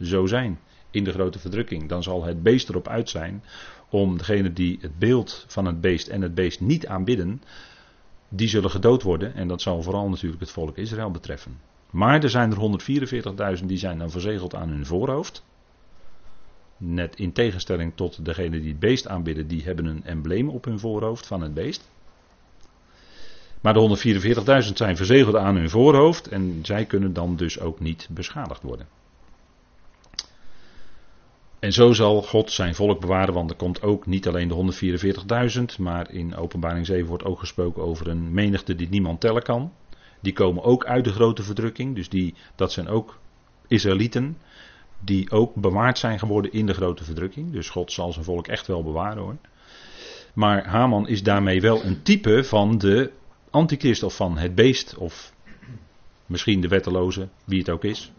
zo 0.00 0.26
zijn, 0.26 0.58
in 0.90 1.04
de 1.04 1.12
grote 1.12 1.38
verdrukking. 1.38 1.88
Dan 1.88 2.02
zal 2.02 2.24
het 2.24 2.42
beest 2.42 2.68
erop 2.68 2.88
uit 2.88 3.08
zijn 3.08 3.42
om 3.88 4.18
degene 4.18 4.52
die 4.52 4.78
het 4.80 4.98
beeld 4.98 5.44
van 5.48 5.64
het 5.64 5.80
beest 5.80 6.08
en 6.08 6.22
het 6.22 6.34
beest 6.34 6.60
niet 6.60 6.86
aanbidden, 6.86 7.42
die 8.28 8.48
zullen 8.48 8.70
gedood 8.70 9.02
worden. 9.02 9.34
En 9.34 9.48
dat 9.48 9.62
zal 9.62 9.82
vooral 9.82 10.08
natuurlijk 10.08 10.40
het 10.40 10.50
volk 10.50 10.76
Israël 10.76 11.10
betreffen. 11.10 11.60
Maar 11.90 12.22
er 12.22 12.30
zijn 12.30 12.52
er 12.52 13.58
144.000 13.58 13.64
die 13.64 13.78
zijn 13.78 13.98
dan 13.98 14.10
verzegeld 14.10 14.54
aan 14.54 14.68
hun 14.68 14.86
voorhoofd. 14.86 15.44
Net 16.76 17.16
in 17.16 17.32
tegenstelling 17.32 17.92
tot 17.94 18.24
degene 18.24 18.60
die 18.60 18.70
het 18.70 18.78
beest 18.78 19.08
aanbidden, 19.08 19.46
die 19.46 19.62
hebben 19.62 19.84
een 19.84 20.04
embleem 20.04 20.48
op 20.48 20.64
hun 20.64 20.78
voorhoofd 20.78 21.26
van 21.26 21.40
het 21.40 21.54
beest. 21.54 21.90
Maar 23.60 23.74
de 23.74 24.64
144.000 24.66 24.72
zijn 24.72 24.96
verzegeld 24.96 25.36
aan 25.36 25.56
hun 25.56 25.70
voorhoofd 25.70 26.28
en 26.28 26.58
zij 26.62 26.84
kunnen 26.84 27.12
dan 27.12 27.36
dus 27.36 27.60
ook 27.60 27.80
niet 27.80 28.08
beschadigd 28.10 28.62
worden. 28.62 28.86
En 31.58 31.72
zo 31.72 31.92
zal 31.92 32.22
God 32.22 32.50
zijn 32.50 32.74
volk 32.74 33.00
bewaren, 33.00 33.34
want 33.34 33.50
er 33.50 33.56
komt 33.56 33.82
ook 33.82 34.06
niet 34.06 34.28
alleen 34.28 34.48
de 34.48 35.74
144.000, 35.74 35.78
maar 35.78 36.12
in 36.12 36.36
Openbaring 36.36 36.86
7 36.86 37.06
wordt 37.06 37.24
ook 37.24 37.38
gesproken 37.38 37.82
over 37.82 38.08
een 38.08 38.32
menigte 38.32 38.74
die 38.74 38.88
niemand 38.88 39.20
tellen 39.20 39.42
kan. 39.42 39.72
Die 40.20 40.32
komen 40.32 40.62
ook 40.62 40.84
uit 40.84 41.04
de 41.04 41.12
grote 41.12 41.42
verdrukking, 41.42 41.94
dus 41.94 42.08
die, 42.08 42.34
dat 42.54 42.72
zijn 42.72 42.88
ook 42.88 43.18
Israëlieten 43.68 44.36
die 45.00 45.30
ook 45.30 45.54
bewaard 45.54 45.98
zijn 45.98 46.18
geworden 46.18 46.52
in 46.52 46.66
de 46.66 46.74
grote 46.74 47.04
verdrukking. 47.04 47.52
Dus 47.52 47.68
God 47.68 47.92
zal 47.92 48.12
zijn 48.12 48.24
volk 48.24 48.46
echt 48.46 48.66
wel 48.66 48.82
bewaren 48.82 49.22
hoor. 49.22 49.36
Maar 50.34 50.66
Haman 50.66 51.08
is 51.08 51.22
daarmee 51.22 51.60
wel 51.60 51.84
een 51.84 52.02
type 52.02 52.44
van 52.44 52.78
de 52.78 53.10
antichrist 53.56 54.02
of 54.02 54.16
van 54.16 54.38
het 54.38 54.54
beest 54.54 54.96
of 54.96 55.34
misschien 56.26 56.60
de 56.60 56.68
wetteloze, 56.68 57.28
wie 57.44 57.58
het 57.58 57.70
ook 57.70 57.84
is. 57.84 58.12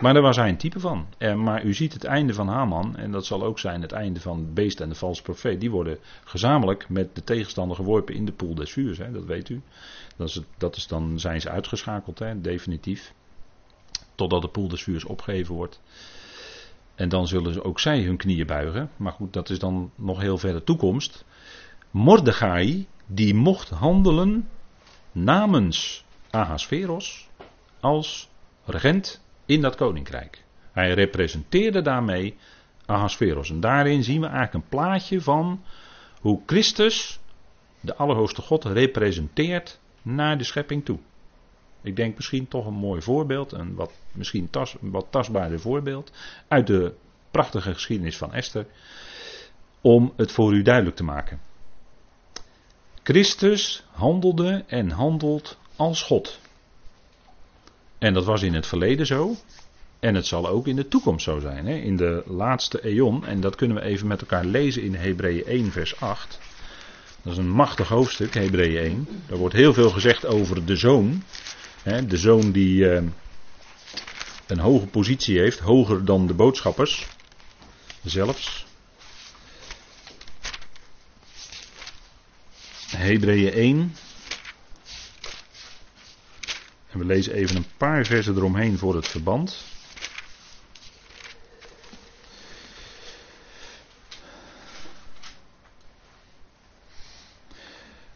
Maar 0.00 0.12
daar 0.12 0.22
was 0.22 0.36
hij 0.36 0.48
een 0.48 0.56
type 0.56 0.80
van. 0.80 1.06
maar 1.36 1.64
u 1.64 1.74
ziet 1.74 1.92
het 1.92 2.04
einde 2.04 2.34
van 2.34 2.48
Haman, 2.48 2.96
en 2.96 3.10
dat 3.10 3.26
zal 3.26 3.42
ook 3.42 3.58
zijn 3.58 3.82
het 3.82 3.92
einde 3.92 4.20
van 4.20 4.38
het 4.38 4.54
beest 4.54 4.80
en 4.80 4.88
de 4.88 4.94
valse 4.94 5.22
profeet. 5.22 5.60
Die 5.60 5.70
worden 5.70 5.98
gezamenlijk 6.24 6.88
met 6.88 7.14
de 7.14 7.24
tegenstander 7.24 7.76
geworpen 7.76 8.14
in 8.14 8.24
de 8.24 8.32
poel 8.32 8.54
des 8.54 8.72
vuurs. 8.72 8.98
Hè, 8.98 9.12
dat 9.12 9.24
weet 9.24 9.48
u. 9.48 9.60
Dat 10.16 10.28
is, 10.28 10.40
dat 10.58 10.76
is 10.76 10.86
dan 10.86 11.20
zijn 11.20 11.40
ze 11.40 11.50
uitgeschakeld, 11.50 12.18
hè, 12.18 12.40
definitief. 12.40 13.14
Totdat 14.14 14.42
de 14.42 14.48
poel 14.48 14.68
des 14.68 14.82
vuurs 14.82 15.04
opgeheven 15.04 15.54
wordt. 15.54 15.80
En 16.94 17.08
dan 17.08 17.26
zullen 17.26 17.52
ze 17.52 17.64
ook 17.64 17.80
zij 17.80 18.02
hun 18.02 18.16
knieën 18.16 18.46
buigen. 18.46 18.90
Maar 18.96 19.12
goed, 19.12 19.32
dat 19.32 19.50
is 19.50 19.58
dan 19.58 19.90
nog 19.94 20.20
heel 20.20 20.38
verre 20.38 20.64
toekomst. 20.64 21.24
Mordechai, 21.90 22.86
die 23.06 23.34
mocht 23.34 23.68
handelen 23.68 24.48
namens 25.12 26.04
Ahasveros 26.30 27.28
als 27.80 28.28
regent 28.64 29.24
in 29.46 29.60
dat 29.60 29.74
koninkrijk. 29.74 30.44
Hij 30.72 30.94
representeerde 30.94 31.82
daarmee 31.82 32.36
Ahasveros. 32.86 33.50
En 33.50 33.60
daarin 33.60 34.02
zien 34.02 34.20
we 34.20 34.26
eigenlijk 34.26 34.54
een 34.54 34.68
plaatje 34.68 35.20
van 35.20 35.62
hoe 36.20 36.40
Christus, 36.46 37.20
de 37.80 37.94
Allerhoogste 37.94 38.42
God, 38.42 38.64
representeert 38.64 39.80
naar 40.02 40.38
de 40.38 40.44
schepping 40.44 40.84
toe. 40.84 40.98
Ik 41.82 41.96
denk 41.96 42.16
misschien 42.16 42.48
toch 42.48 42.66
een 42.66 42.74
mooi 42.74 43.02
voorbeeld, 43.02 43.52
een 43.52 43.74
wat, 43.74 43.92
misschien 44.12 44.50
tas, 44.50 44.76
wat 44.80 45.06
tastbaarder 45.10 45.60
voorbeeld 45.60 46.12
uit 46.48 46.66
de 46.66 46.94
prachtige 47.30 47.74
geschiedenis 47.74 48.16
van 48.16 48.32
Esther, 48.32 48.66
om 49.80 50.12
het 50.16 50.32
voor 50.32 50.54
u 50.54 50.62
duidelijk 50.62 50.96
te 50.96 51.04
maken. 51.04 51.40
Christus 53.02 53.82
handelde 53.90 54.64
en 54.66 54.90
handelt 54.90 55.58
als 55.76 56.02
God. 56.02 56.38
En 57.98 58.14
dat 58.14 58.24
was 58.24 58.42
in 58.42 58.54
het 58.54 58.66
verleden 58.66 59.06
zo. 59.06 59.36
En 60.00 60.14
het 60.14 60.26
zal 60.26 60.48
ook 60.48 60.66
in 60.66 60.76
de 60.76 60.88
toekomst 60.88 61.24
zo 61.24 61.38
zijn. 61.38 61.66
Hè? 61.66 61.74
In 61.74 61.96
de 61.96 62.22
laatste 62.26 62.84
eon. 62.84 63.26
En 63.26 63.40
dat 63.40 63.54
kunnen 63.56 63.76
we 63.76 63.82
even 63.82 64.06
met 64.06 64.20
elkaar 64.20 64.44
lezen 64.44 64.82
in 64.82 64.94
Hebreeën 64.94 65.44
1, 65.44 65.72
vers 65.72 66.00
8. 66.00 66.38
Dat 67.22 67.32
is 67.32 67.38
een 67.38 67.50
machtig 67.50 67.88
hoofdstuk, 67.88 68.34
Hebreeën 68.34 68.82
1. 68.82 69.08
Daar 69.26 69.38
wordt 69.38 69.54
heel 69.54 69.74
veel 69.74 69.90
gezegd 69.90 70.26
over 70.26 70.66
de 70.66 70.76
zoon. 70.76 71.22
Hè? 71.82 72.06
De 72.06 72.16
zoon 72.16 72.52
die 72.52 72.84
uh, 72.84 73.02
een 74.46 74.58
hoge 74.58 74.86
positie 74.86 75.38
heeft, 75.38 75.58
hoger 75.58 76.04
dan 76.04 76.26
de 76.26 76.34
boodschappers 76.34 77.06
zelfs. 78.02 78.66
Hebreeën 83.02 83.52
1. 83.52 83.94
En 86.90 86.98
we 86.98 87.04
lezen 87.04 87.34
even 87.34 87.56
een 87.56 87.66
paar 87.76 88.06
versen 88.06 88.36
eromheen 88.36 88.78
voor 88.78 88.94
het 88.94 89.08
verband. 89.08 89.64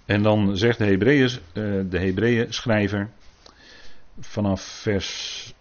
En 0.04 0.22
dan 0.22 0.56
zegt 0.56 0.78
de 0.78 0.84
Hebreeën, 0.84 1.28
eh, 1.28 1.62
de 1.88 1.98
Hebreeën 1.98 2.52
schrijver, 2.52 3.10
vanaf 4.20 4.62
vers 4.62 5.54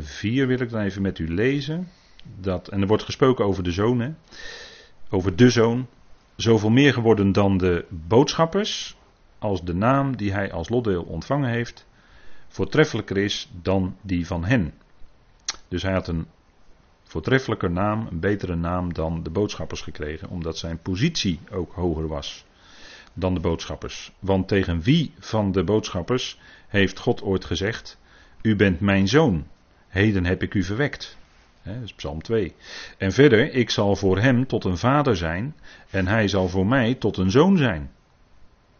4 0.00 0.46
wil 0.46 0.60
ik 0.60 0.70
dan 0.70 0.80
even 0.80 1.02
met 1.02 1.18
u 1.18 1.34
lezen. 1.34 1.88
Dat, 2.40 2.68
en 2.68 2.80
er 2.80 2.86
wordt 2.86 3.02
gesproken 3.02 3.44
over 3.44 3.62
de 3.62 3.72
zoon, 3.72 4.16
over 5.10 5.36
de 5.36 5.50
zoon. 5.50 5.88
Zoveel 6.38 6.70
meer 6.70 6.92
geworden 6.92 7.32
dan 7.32 7.58
de 7.58 7.84
boodschappers, 7.88 8.96
als 9.38 9.64
de 9.64 9.74
naam 9.74 10.16
die 10.16 10.32
hij 10.32 10.52
als 10.52 10.68
lotdeel 10.68 11.02
ontvangen 11.02 11.50
heeft, 11.50 11.86
voortreffelijker 12.48 13.16
is 13.16 13.50
dan 13.62 13.96
die 14.02 14.26
van 14.26 14.44
hen. 14.44 14.74
Dus 15.68 15.82
hij 15.82 15.92
had 15.92 16.08
een 16.08 16.26
voortreffelijker 17.02 17.70
naam, 17.70 18.06
een 18.10 18.20
betere 18.20 18.56
naam 18.56 18.94
dan 18.94 19.22
de 19.22 19.30
boodschappers 19.30 19.80
gekregen, 19.80 20.28
omdat 20.28 20.58
zijn 20.58 20.82
positie 20.82 21.40
ook 21.50 21.72
hoger 21.72 22.08
was 22.08 22.44
dan 23.12 23.34
de 23.34 23.40
boodschappers. 23.40 24.12
Want 24.18 24.48
tegen 24.48 24.80
wie 24.80 25.12
van 25.18 25.52
de 25.52 25.64
boodschappers 25.64 26.38
heeft 26.68 26.98
God 26.98 27.22
ooit 27.22 27.44
gezegd: 27.44 27.98
U 28.42 28.56
bent 28.56 28.80
mijn 28.80 29.08
zoon, 29.08 29.46
heden 29.88 30.24
heb 30.24 30.42
ik 30.42 30.54
u 30.54 30.62
verwekt. 30.62 31.16
Dat 31.74 31.84
is 31.84 31.92
Psalm 31.92 32.22
2. 32.22 32.54
En 32.98 33.12
verder, 33.12 33.54
ik 33.54 33.70
zal 33.70 33.96
voor 33.96 34.18
hem 34.18 34.46
tot 34.46 34.64
een 34.64 34.78
vader 34.78 35.16
zijn 35.16 35.54
en 35.90 36.06
hij 36.06 36.28
zal 36.28 36.48
voor 36.48 36.66
mij 36.66 36.94
tot 36.94 37.16
een 37.16 37.30
zoon 37.30 37.56
zijn. 37.56 37.90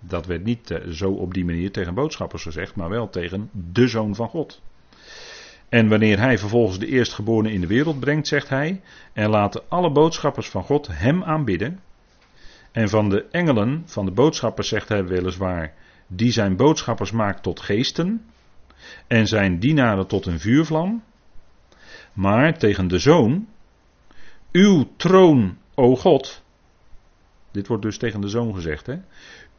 Dat 0.01 0.27
werd 0.27 0.45
niet 0.45 0.71
eh, 0.71 0.89
zo 0.89 1.11
op 1.11 1.35
die 1.35 1.45
manier 1.45 1.73
tegen 1.73 1.95
boodschappers 1.95 2.43
gezegd, 2.43 2.75
maar 2.75 2.89
wel 2.89 3.11
tegen 3.11 3.51
de 3.73 3.89
zoon 3.89 4.15
van 4.15 4.29
God. 4.29 4.61
En 5.69 5.89
wanneer 5.89 6.19
hij 6.19 6.39
vervolgens 6.39 6.79
de 6.79 6.87
eerstgeborene 6.87 7.53
in 7.53 7.61
de 7.61 7.67
wereld 7.67 8.01
brengt, 8.01 8.29
zegt 8.29 8.49
hij, 8.49 8.81
en 9.13 9.31
laten 9.31 9.63
alle 9.69 9.93
boodschappers 9.93 10.49
van 10.49 10.63
God 10.63 10.89
hem 10.91 11.25
aanbidden. 11.25 11.81
En 12.73 12.89
van 12.89 13.09
de 13.09 13.25
engelen, 13.31 13.83
van 13.87 14.05
de 14.05 14.11
boodschappers, 14.13 14.69
zegt 14.69 14.89
hij 14.89 15.05
weliswaar, 15.05 15.75
die 16.07 16.33
zijn 16.33 16.57
boodschappers 16.57 17.11
maakt 17.11 17.43
tot 17.43 17.61
geesten, 17.61 18.25
en 19.07 19.27
zijn 19.27 19.59
dienaren 19.59 20.07
tot 20.07 20.27
een 20.27 20.41
vuurvlam. 20.41 21.03
Maar 22.19 22.59
tegen 22.59 22.89
de 22.89 22.99
zoon, 22.99 23.49
uw 24.53 24.89
troon, 24.97 25.59
o 25.75 25.97
God, 25.97 26.43
dit 27.51 27.67
wordt 27.67 27.83
dus 27.83 27.99
tegen 27.99 28.21
de 28.21 28.29
zoon 28.29 28.55
gezegd, 28.55 28.87
hè? 28.87 28.97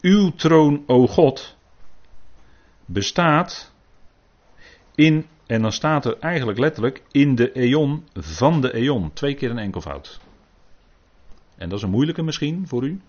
Uw 0.02 0.32
troon, 0.32 0.84
o 0.88 1.08
God, 1.08 1.58
bestaat 2.86 3.74
in, 4.96 5.26
en 5.46 5.62
dan 5.62 5.72
staat 5.72 6.06
er 6.06 6.18
eigenlijk 6.20 6.60
letterlijk, 6.60 7.04
in 7.12 7.36
de 7.36 7.52
eon 7.52 8.08
van 8.14 8.62
de 8.62 8.74
eon. 8.74 9.14
Twee 9.14 9.36
keer 9.36 9.50
een 9.50 9.58
enkelvoud. 9.58 10.20
En 11.56 11.70
dat 11.70 11.78
is 11.78 11.84
een 11.84 11.90
moeilijke 11.90 12.24
misschien 12.24 12.68
voor 12.68 12.84
u. 12.84 13.02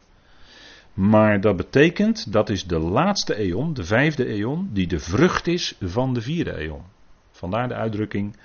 Maar 0.92 1.40
dat 1.40 1.56
betekent, 1.56 2.32
dat 2.32 2.48
is 2.48 2.66
de 2.66 2.78
laatste 2.78 3.34
eon, 3.34 3.74
de 3.74 3.84
vijfde 3.84 4.26
eon, 4.26 4.70
die 4.72 4.86
de 4.86 4.98
vrucht 4.98 5.46
is 5.46 5.76
van 5.80 6.14
de 6.14 6.20
vierde 6.20 6.54
eon. 6.54 6.82
Vandaar 7.30 7.68
de 7.68 7.74
uitdrukking, 7.74 8.36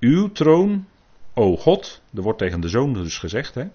uw 0.00 0.32
troon, 0.32 0.86
o 1.34 1.56
God, 1.56 2.02
er 2.14 2.22
wordt 2.22 2.38
tegen 2.38 2.60
de 2.60 2.68
zoon 2.68 2.92
dus 2.92 3.18
gezegd, 3.18 3.54
hè, 3.54 3.66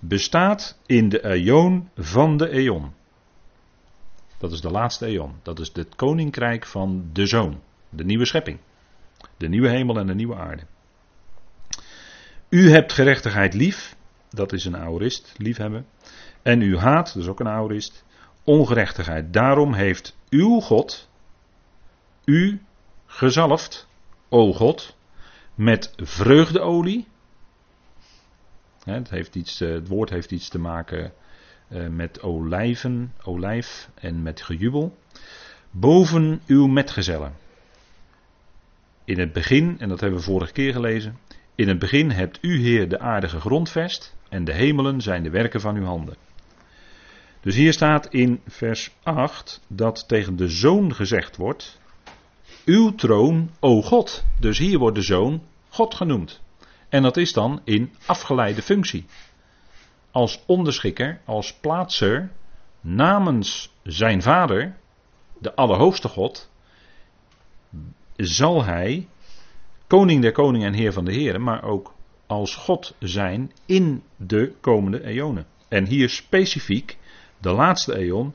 bestaat 0.00 0.78
in 0.86 1.08
de 1.08 1.20
eon 1.24 1.88
van 1.96 2.36
de 2.36 2.48
eon. 2.48 2.92
Dat 4.38 4.52
is 4.52 4.60
de 4.60 4.70
laatste 4.70 5.06
eon. 5.06 5.34
Dat 5.42 5.58
is 5.58 5.70
het 5.72 5.94
koninkrijk 5.96 6.66
van 6.66 7.08
de 7.12 7.26
zoon. 7.26 7.60
De 7.88 8.04
nieuwe 8.04 8.24
schepping. 8.24 8.58
De 9.36 9.48
nieuwe 9.48 9.68
hemel 9.68 9.98
en 9.98 10.06
de 10.06 10.14
nieuwe 10.14 10.36
aarde. 10.36 10.62
U 12.48 12.70
hebt 12.70 12.92
gerechtigheid 12.92 13.54
lief. 13.54 13.96
Dat 14.30 14.52
is 14.52 14.64
een 14.64 14.76
aorist, 14.76 15.34
liefhebben. 15.36 15.86
En 16.42 16.60
u 16.60 16.76
haat, 16.76 17.14
dat 17.14 17.22
is 17.22 17.28
ook 17.28 17.40
een 17.40 17.48
aorist, 17.48 18.04
ongerechtigheid. 18.44 19.32
Daarom 19.32 19.72
heeft 19.72 20.16
uw 20.30 20.60
God 20.60 21.08
u 22.24 22.62
gezalfd, 23.06 23.88
o 24.28 24.52
God, 24.52 24.96
met 25.54 25.92
vreugdeolie. 25.96 27.06
Het, 28.84 29.10
heeft 29.10 29.34
iets, 29.34 29.58
het 29.58 29.88
woord 29.88 30.10
heeft 30.10 30.30
iets 30.30 30.48
te 30.48 30.58
maken 30.58 31.12
eh, 31.68 31.88
met 31.88 32.22
olijven, 32.22 33.12
olijf 33.24 33.88
en 33.94 34.22
met 34.22 34.42
gejubel. 34.42 34.96
Boven 35.70 36.42
uw 36.46 36.66
metgezellen. 36.66 37.34
In 39.04 39.18
het 39.18 39.32
begin, 39.32 39.76
en 39.78 39.88
dat 39.88 40.00
hebben 40.00 40.18
we 40.18 40.24
vorige 40.24 40.52
keer 40.52 40.72
gelezen, 40.72 41.18
In 41.54 41.68
het 41.68 41.78
begin 41.78 42.10
hebt 42.10 42.38
u, 42.40 42.60
Heer, 42.60 42.88
de 42.88 42.98
aardige 42.98 43.40
grondvest 43.40 44.16
en 44.28 44.44
de 44.44 44.52
hemelen 44.52 45.00
zijn 45.00 45.22
de 45.22 45.30
werken 45.30 45.60
van 45.60 45.76
uw 45.76 45.84
handen. 45.84 46.16
Dus 47.40 47.54
hier 47.54 47.72
staat 47.72 48.06
in 48.06 48.40
vers 48.46 48.94
8 49.02 49.60
dat 49.68 50.08
tegen 50.08 50.36
de 50.36 50.48
zoon 50.48 50.94
gezegd 50.94 51.36
wordt: 51.36 51.80
Uw 52.64 52.94
troon, 52.94 53.50
o 53.60 53.82
God. 53.82 54.24
Dus 54.40 54.58
hier 54.58 54.78
wordt 54.78 54.96
de 54.96 55.02
zoon 55.02 55.42
God 55.68 55.94
genoemd. 55.94 56.40
En 56.88 57.02
dat 57.02 57.16
is 57.16 57.32
dan 57.32 57.60
in 57.64 57.92
afgeleide 58.06 58.62
functie. 58.62 59.04
Als 60.10 60.42
onderschikker, 60.46 61.20
als 61.24 61.54
plaatser, 61.54 62.30
namens 62.80 63.72
zijn 63.82 64.22
vader, 64.22 64.76
de 65.38 65.54
Allerhoogste 65.54 66.08
God, 66.08 66.50
zal 68.16 68.64
hij 68.64 69.08
koning 69.86 70.22
der 70.22 70.32
koningen 70.32 70.66
en 70.66 70.74
heer 70.74 70.92
van 70.92 71.04
de 71.04 71.12
heren, 71.12 71.42
maar 71.42 71.62
ook 71.62 71.94
als 72.26 72.54
God 72.54 72.94
zijn 72.98 73.52
in 73.66 74.02
de 74.16 74.52
komende 74.60 75.04
eonen. 75.04 75.46
En 75.68 75.86
hier 75.86 76.08
specifiek 76.08 76.98
de 77.38 77.50
laatste 77.50 77.96
eon, 77.98 78.34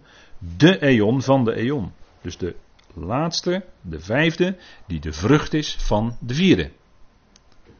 de 0.57 0.81
eon 0.81 1.21
van 1.21 1.45
de 1.45 1.55
eon. 1.55 1.91
Dus 2.21 2.37
de 2.37 2.55
laatste, 2.93 3.65
de 3.81 3.99
vijfde, 3.99 4.57
die 4.87 4.99
de 4.99 5.13
vrucht 5.13 5.53
is 5.53 5.75
van 5.79 6.17
de 6.19 6.33
vierde. 6.33 6.71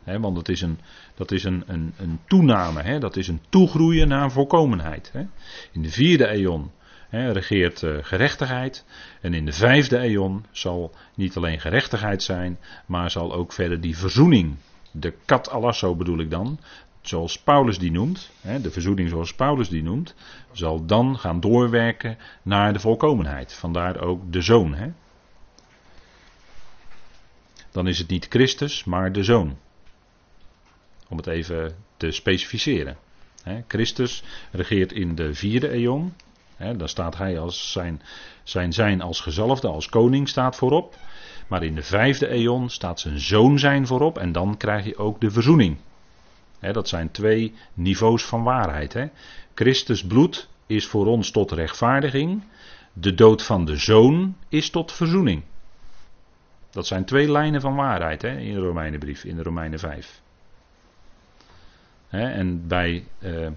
want 0.04 0.36
dat 0.36 0.50
is 0.50 0.62
een, 0.62 0.80
dat 1.16 1.32
is 1.32 1.44
een, 1.44 1.64
een, 1.68 1.94
een 1.98 2.20
toename, 2.28 3.00
dat 3.00 3.16
is 3.16 3.28
een 3.28 3.42
toegroeien 3.50 4.08
naar 4.08 4.32
volkomenheid. 4.32 5.12
In 5.72 5.82
de 5.82 5.92
vierde 5.92 6.28
eon 6.28 6.72
regeert 7.10 7.82
uh, 7.82 7.98
gerechtigheid. 8.02 8.86
En 9.22 9.34
in 9.34 9.46
de 9.46 9.52
vijfde 9.52 9.98
eon 9.98 10.46
zal 10.52 10.94
niet 11.16 11.38
alleen 11.38 11.60
gerechtigheid 11.60 12.24
zijn, 12.24 12.60
maar 12.86 13.12
zal 13.12 13.34
ook 13.34 13.54
verder 13.54 13.82
die 13.82 13.98
verzoening, 13.98 14.56
de 14.92 15.14
kat 15.26 15.50
alasso 15.50 15.96
bedoel 15.96 16.20
ik 16.20 16.30
dan, 16.30 16.60
zoals 17.08 17.40
Paulus 17.40 17.80
die 17.80 17.92
noemt, 17.92 18.32
de 18.62 18.72
verzoening 18.72 19.10
zoals 19.10 19.34
Paulus 19.34 19.70
die 19.70 19.84
noemt, 19.84 20.16
zal 20.52 20.86
dan 20.86 21.20
gaan 21.20 21.40
doorwerken 21.40 22.18
naar 22.42 22.74
de 22.74 22.80
volkomenheid. 22.80 23.54
Vandaar 23.54 24.00
ook 24.00 24.32
de 24.32 24.42
zoon. 24.42 24.94
Dan 27.72 27.88
is 27.88 27.98
het 27.98 28.08
niet 28.08 28.28
Christus, 28.30 28.84
maar 28.84 29.12
de 29.12 29.24
zoon. 29.24 29.58
Om 31.10 31.18
het 31.18 31.28
even 31.28 31.76
te 31.98 32.12
specificeren. 32.12 32.98
Christus 33.68 34.24
regeert 34.52 34.92
in 34.92 35.16
de 35.16 35.34
vierde 35.34 35.70
eon. 35.70 36.14
Dan 36.58 36.90
staat 36.90 37.18
hij 37.18 37.40
als 37.40 37.72
zijn, 37.72 38.02
zijn 38.44 38.74
zijn 38.74 39.02
als 39.02 39.22
gezalfde, 39.22 39.68
als 39.68 39.90
koning 39.90 40.30
staat 40.30 40.56
voorop. 40.56 40.96
Maar 41.48 41.64
in 41.64 41.76
de 41.76 41.84
vijfde 41.84 42.28
eon 42.28 42.70
staat 42.70 43.00
zijn 43.00 43.20
zoon 43.20 43.60
zijn 43.60 43.88
voorop. 43.88 44.18
En 44.18 44.32
dan 44.32 44.58
krijg 44.58 44.86
je 44.86 44.98
ook 44.98 45.22
de 45.22 45.32
verzoening 45.32 45.78
dat 46.60 46.88
zijn 46.88 47.12
twee 47.12 47.54
niveaus 47.74 48.26
van 48.26 48.44
waarheid. 48.44 48.94
He. 48.94 49.08
Christus 49.54 50.06
bloed 50.06 50.50
is 50.66 50.88
voor 50.88 51.06
ons 51.06 51.32
tot 51.32 51.52
rechtvaardiging. 51.52 52.44
De 52.94 53.14
dood 53.14 53.44
van 53.44 53.66
de 53.66 53.76
zoon 53.76 54.36
is 54.50 54.70
tot 54.70 54.92
verzoening. 54.92 55.44
Dat 56.70 56.88
zijn 56.88 57.06
twee 57.06 57.32
lijnen 57.32 57.62
van 57.62 57.76
waarheid 57.76 58.24
in 58.24 58.54
de 58.54 58.60
Romeinenbrief, 58.60 59.24
in 59.24 59.36
de 59.36 59.44
Romeinen 59.44 59.80
5. 59.80 60.22
en 62.10 62.68
bij, 62.68 63.08
uh, 63.20 63.48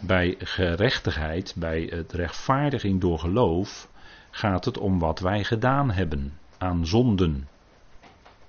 bij 0.00 0.34
gerechtigheid, 0.38 1.54
bij 1.56 1.88
het 1.90 2.12
rechtvaardiging 2.12 3.00
door 3.00 3.18
geloof, 3.18 3.88
gaat 4.30 4.64
het 4.64 4.78
om 4.78 4.98
wat 4.98 5.18
wij 5.18 5.44
gedaan 5.44 5.90
hebben 5.90 6.38
aan 6.58 6.86
zonden. 6.86 7.48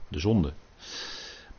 De 0.08 0.20
zonde. 0.20 0.54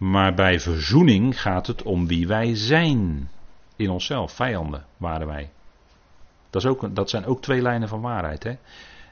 Maar 0.01 0.35
bij 0.35 0.61
verzoening 0.61 1.41
gaat 1.41 1.67
het 1.67 1.83
om 1.83 2.07
wie 2.07 2.27
wij 2.27 2.55
zijn. 2.55 3.29
In 3.77 3.91
onszelf, 3.91 4.33
vijanden 4.33 4.85
waren 4.97 5.27
wij. 5.27 5.51
Dat, 6.51 6.63
is 6.63 6.69
ook, 6.69 6.95
dat 6.95 7.11
zijn 7.11 7.25
ook 7.25 7.43
twee 7.43 7.63
lijnen 7.63 7.89
van 7.89 8.01
waarheid. 8.01 8.43
Hè? 8.43 8.57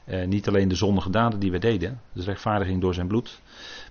Eh, 0.05 0.27
niet 0.27 0.47
alleen 0.47 0.67
de 0.67 0.75
zondige 0.75 1.09
daden 1.09 1.39
die 1.39 1.51
we 1.51 1.59
deden, 1.59 2.01
de 2.11 2.23
rechtvaardiging 2.23 2.81
door 2.81 2.93
zijn 2.93 3.07
bloed. 3.07 3.41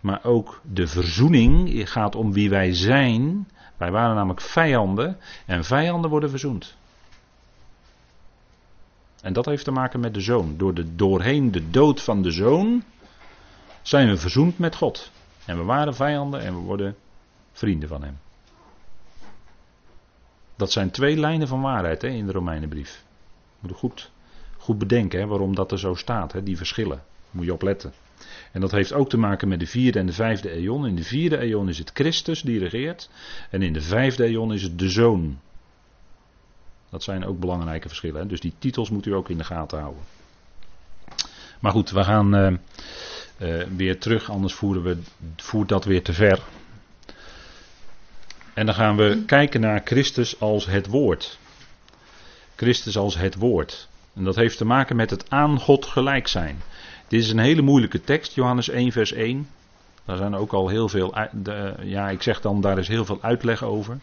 Maar 0.01 0.24
ook 0.24 0.61
de 0.72 0.86
verzoening 0.86 1.90
gaat 1.90 2.14
om 2.14 2.32
wie 2.32 2.51
wij 2.51 2.74
zijn. 2.74 3.49
Wij 3.76 3.90
waren 3.90 4.14
namelijk 4.14 4.40
vijanden 4.40 5.16
en 5.46 5.64
vijanden 5.64 6.11
worden 6.11 6.30
verzoend. 6.30 6.76
En 9.22 9.32
dat 9.32 9.46
heeft 9.46 9.64
te 9.64 9.70
maken 9.70 10.01
met 10.01 10.14
de 10.14 10.20
zoon. 10.20 10.57
Door 10.57 10.74
de, 10.74 10.94
doorheen 10.94 11.51
de 11.51 11.70
dood 11.70 12.03
van 12.03 12.22
de 12.22 12.30
zoon 12.30 12.82
zijn 13.82 14.09
we 14.09 14.16
verzoend 14.16 14.59
met 14.59 14.76
God. 14.76 15.11
En 15.49 15.57
we 15.57 15.62
waren 15.62 15.94
vijanden 15.94 16.40
en 16.40 16.55
we 16.55 16.61
worden 16.61 16.96
vrienden 17.53 17.88
van 17.88 18.03
hem. 18.03 18.18
Dat 20.57 20.72
zijn 20.72 20.90
twee 20.90 21.16
lijnen 21.16 21.49
van 21.49 21.61
waarheid 21.61 22.03
hè, 22.03 22.09
in 22.09 22.26
de 22.26 22.32
Romeinenbrief. 22.32 23.05
Moet 23.61 23.70
je 23.70 23.76
goed, 23.76 24.11
goed 24.59 24.78
bedenken 24.78 25.20
hè, 25.20 25.26
waarom 25.26 25.55
dat 25.55 25.72
er 25.72 25.78
zo 25.78 25.94
staat, 25.94 26.32
hè, 26.32 26.42
die 26.42 26.57
verschillen. 26.57 27.03
Moet 27.30 27.44
je 27.44 27.53
opletten. 27.53 27.92
En 28.53 28.61
dat 28.61 28.70
heeft 28.70 28.92
ook 28.92 29.09
te 29.09 29.18
maken 29.18 29.49
met 29.49 29.61
de 29.61 29.66
vierde 29.66 29.99
en 29.99 30.07
de 30.07 30.12
vijfde 30.12 30.51
eon. 30.51 30.86
In 30.86 30.96
de 30.96 31.05
vierde 31.05 31.38
eon 31.38 31.68
is 31.68 31.78
het 31.78 31.90
Christus 31.94 32.42
die 32.42 32.59
regeert. 32.59 33.11
En 33.51 33.62
in 33.62 33.72
de 33.72 33.82
vijfde 33.82 34.24
eon 34.24 34.53
is 34.53 34.62
het 34.62 34.78
de 34.78 34.90
Zoon. 34.90 35.40
Dat 36.90 37.03
zijn 37.03 37.24
ook 37.24 37.40
belangrijke 37.40 37.88
verschillen. 37.88 38.20
Hè. 38.20 38.26
Dus 38.26 38.40
die 38.40 38.55
titels 38.59 38.90
moet 38.90 39.07
u 39.07 39.14
ook 39.14 39.28
in 39.28 39.38
de 39.38 39.44
gaten 39.44 39.80
houden. 39.80 40.03
Maar 41.61 41.73
goed, 41.73 41.91
we 41.91 42.05
gaan. 42.05 42.35
Uh, 42.35 42.53
uh, 43.39 43.65
weer 43.77 43.99
terug, 43.99 44.31
anders 44.31 44.55
voeren 44.55 44.83
we, 44.83 44.99
voert 45.37 45.69
dat 45.69 45.85
weer 45.85 46.03
te 46.03 46.13
ver. 46.13 46.43
En 48.55 48.67
dan 48.67 48.75
gaan 48.75 48.97
we 48.97 49.23
kijken 49.27 49.61
naar 49.61 49.81
Christus 49.85 50.41
als 50.41 50.67
het 50.67 50.87
woord. 50.87 51.39
Christus 52.57 52.97
als 52.97 53.17
het 53.17 53.35
woord. 53.35 53.89
En 54.15 54.25
dat 54.25 54.37
heeft 54.37 54.57
te 54.57 54.65
maken 54.65 54.97
met 54.97 55.11
het 55.11 55.31
aan 55.31 55.59
God 55.59 55.87
gelijk 55.87 56.29
zijn. 56.29 56.63
Dit 57.09 57.23
is 57.23 57.31
een 57.31 57.39
hele 57.39 57.63
moeilijke 57.63 58.01
tekst, 58.01 58.35
Johannes 58.35 58.69
1, 58.69 58.93
vers 58.93 59.13
1. 59.13 59.49
Daar 60.09 60.17
zijn 60.17 60.35
ook 60.35 60.53
al 60.53 60.69
heel 60.69 60.89
veel, 60.89 61.15
ja, 61.83 62.11
ik 62.11 62.23
zeg 62.23 62.41
dan, 62.41 62.61
daar 62.61 62.79
is 62.79 62.89
heel 62.89 63.05
veel 63.05 63.19
uitleg 63.21 63.63
over. 63.63 63.99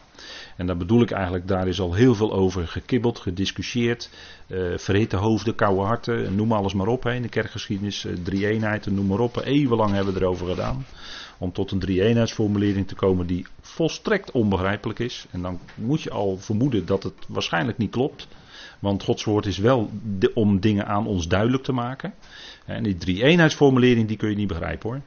En 0.55 0.65
daar 0.65 0.77
bedoel 0.77 1.01
ik 1.01 1.11
eigenlijk, 1.11 1.47
daar 1.47 1.67
is 1.67 1.79
al 1.79 1.93
heel 1.93 2.15
veel 2.15 2.33
over 2.33 2.67
gekibbeld, 2.67 3.19
gediscussieerd. 3.19 4.09
Uh, 4.47 4.77
verhitte 4.77 5.15
hoofden, 5.15 5.55
koude 5.55 5.81
harten, 5.81 6.35
noem 6.35 6.51
alles 6.51 6.73
maar 6.73 6.87
op. 6.87 7.03
Hè, 7.03 7.13
in 7.13 7.21
de 7.21 7.29
kerkgeschiedenis, 7.29 8.05
uh, 8.05 8.13
drie 8.23 8.47
eenheden, 8.47 8.93
noem 8.93 9.05
maar 9.05 9.19
op. 9.19 9.41
Eeuwenlang 9.45 9.91
hebben 9.91 10.13
we 10.13 10.19
erover 10.19 10.47
gedaan. 10.47 10.85
Om 11.37 11.51
tot 11.51 11.71
een 11.71 11.79
drie 11.79 12.03
eenheidsformulering 12.03 12.87
te 12.87 12.95
komen 12.95 13.27
die 13.27 13.45
volstrekt 13.61 14.31
onbegrijpelijk 14.31 14.99
is. 14.99 15.25
En 15.31 15.41
dan 15.41 15.59
moet 15.75 16.01
je 16.01 16.11
al 16.11 16.37
vermoeden 16.37 16.85
dat 16.85 17.03
het 17.03 17.25
waarschijnlijk 17.27 17.77
niet 17.77 17.91
klopt. 17.91 18.27
Want 18.79 19.03
Gods 19.03 19.23
woord 19.23 19.45
is 19.45 19.57
wel 19.57 19.89
om 20.33 20.59
dingen 20.59 20.87
aan 20.87 21.07
ons 21.07 21.27
duidelijk 21.27 21.63
te 21.63 21.73
maken. 21.73 22.13
En 22.65 22.83
die 22.83 22.97
drie 22.97 23.23
eenheidsformulering 23.23 24.07
die 24.07 24.17
kun 24.17 24.29
je 24.29 24.35
niet 24.35 24.47
begrijpen 24.47 24.89
hoor. 24.89 25.01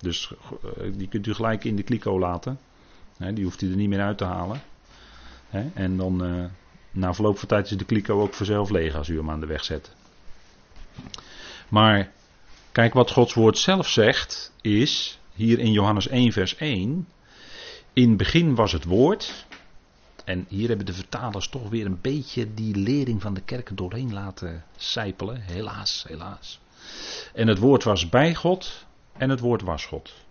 Dus 0.00 0.32
eh, 0.76 0.92
die 0.92 1.08
kunt 1.08 1.26
u 1.26 1.34
gelijk 1.34 1.64
in 1.64 1.76
de 1.76 1.82
kliko 1.82 2.18
laten. 2.18 2.58
die 3.34 3.44
hoeft 3.44 3.62
u 3.62 3.70
er 3.70 3.76
niet 3.76 3.88
meer 3.88 4.00
uit 4.00 4.18
te 4.18 4.24
halen. 4.24 4.60
en 5.74 5.96
dan 5.96 6.24
uh, 6.24 6.44
na 6.90 7.14
verloop 7.14 7.38
van 7.38 7.48
tijd 7.48 7.70
is 7.70 7.76
de 7.76 7.84
kliko 7.84 8.20
ook 8.20 8.34
vanzelf 8.34 8.70
leeg 8.70 8.94
als 8.94 9.08
u 9.08 9.16
hem 9.16 9.30
aan 9.30 9.40
de 9.40 9.46
weg 9.46 9.64
zet. 9.64 9.94
Maar 11.68 12.10
kijk 12.72 12.94
wat 12.94 13.10
Gods 13.10 13.34
woord 13.34 13.58
zelf 13.58 13.88
zegt 13.88 14.52
is 14.60 15.18
hier 15.34 15.58
in 15.58 15.72
Johannes 15.72 16.08
1 16.08 16.32
vers 16.32 16.56
1. 16.56 17.08
In 17.92 18.08
het 18.08 18.16
begin 18.16 18.54
was 18.54 18.72
het 18.72 18.84
woord. 18.84 19.46
En 20.24 20.46
hier 20.48 20.68
hebben 20.68 20.86
de 20.86 20.92
vertalers 20.92 21.48
toch 21.48 21.68
weer 21.68 21.86
een 21.86 22.00
beetje 22.00 22.54
die 22.54 22.76
lering 22.76 23.22
van 23.22 23.34
de 23.34 23.40
kerken 23.40 23.76
doorheen 23.76 24.12
laten 24.12 24.64
sijpelen. 24.76 25.40
Helaas, 25.40 26.04
helaas. 26.08 26.60
En 27.34 27.48
het 27.48 27.58
woord 27.58 27.84
was 27.84 28.08
bij 28.08 28.34
God 28.34 28.86
en 29.18 29.30
het 29.30 29.40
woord 29.40 29.62
was 29.62 29.86
God. 29.86 30.24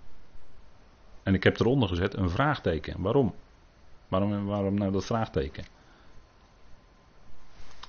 En 1.23 1.33
ik 1.33 1.43
heb 1.43 1.59
eronder 1.59 1.89
gezet 1.89 2.13
een 2.13 2.29
vraagteken. 2.29 3.01
Waarom? 3.01 3.33
Waarom, 4.07 4.45
waarom 4.45 4.73
nou 4.73 4.91
dat 4.91 5.05
vraagteken? 5.05 5.65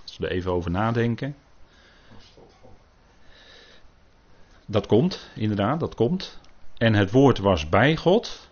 Als 0.03 0.19
we 0.19 0.27
er 0.27 0.33
even 0.33 0.53
over 0.53 0.71
nadenken. 0.71 1.37
Dat 4.67 4.87
komt, 4.87 5.31
inderdaad, 5.35 5.81
dat 5.81 5.95
komt. 5.95 6.41
En 6.79 6.95
het 6.95 7.11
woord 7.11 7.39
was 7.39 7.69
bij 7.69 7.97
God. 7.97 8.51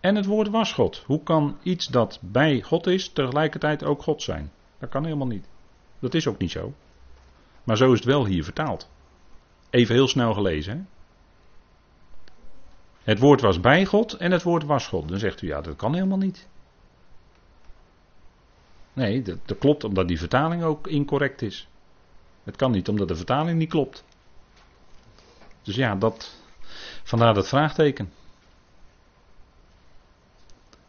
En 0.00 0.14
het 0.14 0.26
woord 0.26 0.48
was 0.48 0.72
God. 0.72 1.02
Hoe 1.06 1.22
kan 1.22 1.58
iets 1.62 1.86
dat 1.86 2.18
bij 2.22 2.62
God 2.62 2.86
is, 2.86 3.08
tegelijkertijd 3.08 3.84
ook 3.84 4.02
God 4.02 4.22
zijn? 4.22 4.52
Dat 4.78 4.88
kan 4.88 5.04
helemaal 5.04 5.26
niet. 5.26 5.48
Dat 5.98 6.14
is 6.14 6.26
ook 6.26 6.38
niet 6.38 6.50
zo. 6.50 6.72
Maar 7.64 7.76
zo 7.76 7.92
is 7.92 7.98
het 7.98 8.08
wel 8.08 8.26
hier 8.26 8.44
vertaald. 8.44 8.88
Even 9.70 9.94
heel 9.94 10.08
snel 10.08 10.34
gelezen. 10.34 10.76
Hè? 10.76 10.95
Het 13.06 13.18
woord 13.18 13.40
was 13.40 13.60
bij 13.60 13.84
God 13.84 14.12
en 14.12 14.32
het 14.32 14.42
woord 14.42 14.64
was 14.64 14.86
God. 14.86 15.08
Dan 15.08 15.18
zegt 15.18 15.42
u 15.42 15.46
ja, 15.46 15.60
dat 15.60 15.76
kan 15.76 15.94
helemaal 15.94 16.18
niet. 16.18 16.48
Nee, 18.92 19.22
dat, 19.22 19.38
dat 19.44 19.58
klopt 19.58 19.84
omdat 19.84 20.08
die 20.08 20.18
vertaling 20.18 20.62
ook 20.62 20.86
incorrect 20.86 21.42
is. 21.42 21.68
Het 22.44 22.56
kan 22.56 22.70
niet 22.70 22.88
omdat 22.88 23.08
de 23.08 23.16
vertaling 23.16 23.58
niet 23.58 23.68
klopt. 23.68 24.04
Dus 25.62 25.74
ja, 25.74 25.94
dat, 25.94 26.40
vandaar 27.02 27.34
dat 27.34 27.48
vraagteken. 27.48 28.12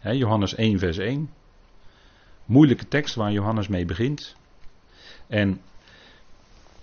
Johannes 0.02 0.56
1, 0.56 0.80
vers 0.80 0.98
1. 0.98 1.30
Moeilijke 2.46 2.88
tekst 2.88 3.16
waar 3.16 3.32
Johannes 3.32 3.68
mee 3.68 3.86
begint. 3.86 4.36
En 5.28 5.62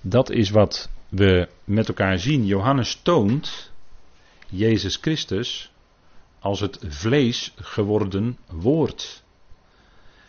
dat 0.00 0.30
is 0.30 0.50
wat 0.50 0.90
we 1.08 1.48
met 1.64 1.88
elkaar 1.88 2.18
zien. 2.18 2.46
Johannes 2.46 3.00
toont 3.02 3.72
Jezus 4.56 4.96
Christus 4.96 5.72
als 6.38 6.60
het 6.60 6.78
vlees 6.88 7.54
geworden 7.56 8.38
woord. 8.50 9.22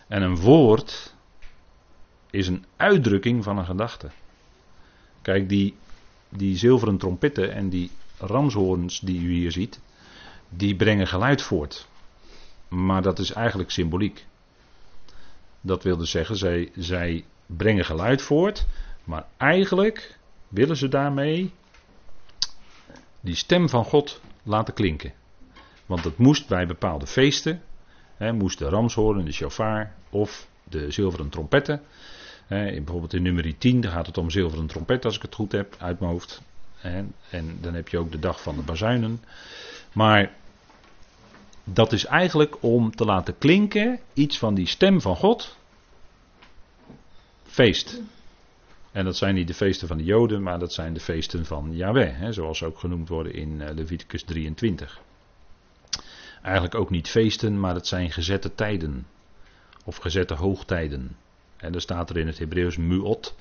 En 0.08 0.22
een 0.22 0.38
woord 0.38 1.14
is 2.30 2.48
een 2.48 2.66
uitdrukking 2.76 3.44
van 3.44 3.58
een 3.58 3.66
gedachte. 3.66 4.10
Kijk, 5.22 5.50
die, 5.50 5.76
die 6.30 6.58
zilveren 6.58 6.98
trompetten 6.98 7.54
en 7.54 7.70
die 7.70 7.92
ramshoorns 8.18 9.00
die 9.00 9.20
u 9.20 9.34
hier 9.34 9.52
ziet, 9.52 9.80
die 10.50 10.76
brengen 10.76 11.08
geluid 11.08 11.42
voort. 11.42 11.88
Maar 12.68 13.02
dat 13.02 13.20
is 13.20 13.32
eigenlijk 13.32 13.72
symboliek. 13.72 14.26
Dat 15.62 15.84
wil 15.84 15.98
dus 15.98 16.12
zeggen, 16.12 16.38
zij, 16.38 16.72
zij 16.76 17.26
brengen 17.46 17.86
geluid 17.86 18.22
voort, 18.22 18.66
maar 19.04 19.26
eigenlijk 19.38 20.18
willen 20.48 20.78
ze 20.78 20.88
daarmee 20.88 21.54
die 23.26 23.36
stem 23.36 23.70
van 23.70 23.86
God 23.86 24.22
laten 24.44 24.74
klinken. 24.74 25.14
Want 25.86 26.04
het 26.04 26.18
moest 26.18 26.48
bij 26.48 26.68
bepaalde 26.68 27.08
feesten, 27.08 27.62
hè, 28.18 28.34
moest 28.34 28.58
de 28.58 28.70
ramshoorn, 28.70 29.26
de 29.26 29.32
shofar 29.32 29.94
of 30.10 30.48
de 30.64 30.92
zilveren 30.92 31.30
trompetten. 31.30 31.82
Hè, 32.48 32.72
bijvoorbeeld 32.72 33.14
in 33.14 33.22
nummer 33.22 33.58
10 33.58 33.84
gaat 33.84 34.06
het 34.06 34.18
om 34.18 34.30
zilveren 34.30 34.68
trompet, 34.68 35.06
als 35.06 35.16
ik 35.16 35.22
het 35.22 35.36
goed 35.36 35.52
heb, 35.52 35.76
uit 35.80 36.00
mijn 36.00 36.12
hoofd. 36.12 36.42
Hè, 36.76 37.04
en 37.30 37.58
dan 37.62 37.74
heb 37.74 37.88
je 37.88 37.98
ook 37.98 38.12
de 38.12 38.20
dag 38.20 38.42
van 38.42 38.56
de 38.56 38.62
bazuinen. 38.62 39.24
Maar 39.94 40.34
dat 41.64 41.92
is 41.92 42.06
eigenlijk 42.06 42.64
om 42.64 42.96
te 42.96 43.06
laten 43.06 43.38
klinken 43.38 44.00
iets 44.14 44.38
van 44.38 44.54
die 44.54 44.68
stem 44.68 45.02
van 45.02 45.16
God. 45.16 45.58
Feest. 47.44 48.02
En 48.96 49.06
dat 49.06 49.18
zijn 49.18 49.36
niet 49.36 49.48
de 49.48 49.54
feesten 49.54 49.88
van 49.88 49.98
de 49.98 50.04
Joden, 50.04 50.44
maar 50.44 50.60
dat 50.60 50.74
zijn 50.74 50.94
de 50.94 51.00
feesten 51.00 51.46
van 51.46 51.76
Yahweh, 51.76 52.18
hè, 52.18 52.34
zoals 52.34 52.58
ze 52.58 52.66
ook 52.66 52.80
genoemd 52.80 53.10
worden 53.10 53.34
in 53.34 53.62
eh, 53.62 53.76
Leviticus 53.76 54.24
23. 54.24 55.02
Eigenlijk 56.42 56.76
ook 56.76 56.90
niet 56.90 57.10
feesten, 57.10 57.60
maar 57.60 57.74
het 57.76 57.88
zijn 57.88 58.12
gezette 58.12 58.56
tijden. 58.56 59.08
Of 59.86 59.98
gezette 59.98 60.34
hoogtijden. 60.34 61.18
En 61.58 61.72
daar 61.72 61.82
staat 61.82 62.10
er 62.10 62.18
in 62.18 62.28
het 62.28 62.38
Hebreeuws 62.38 62.78
muot, 62.78 63.36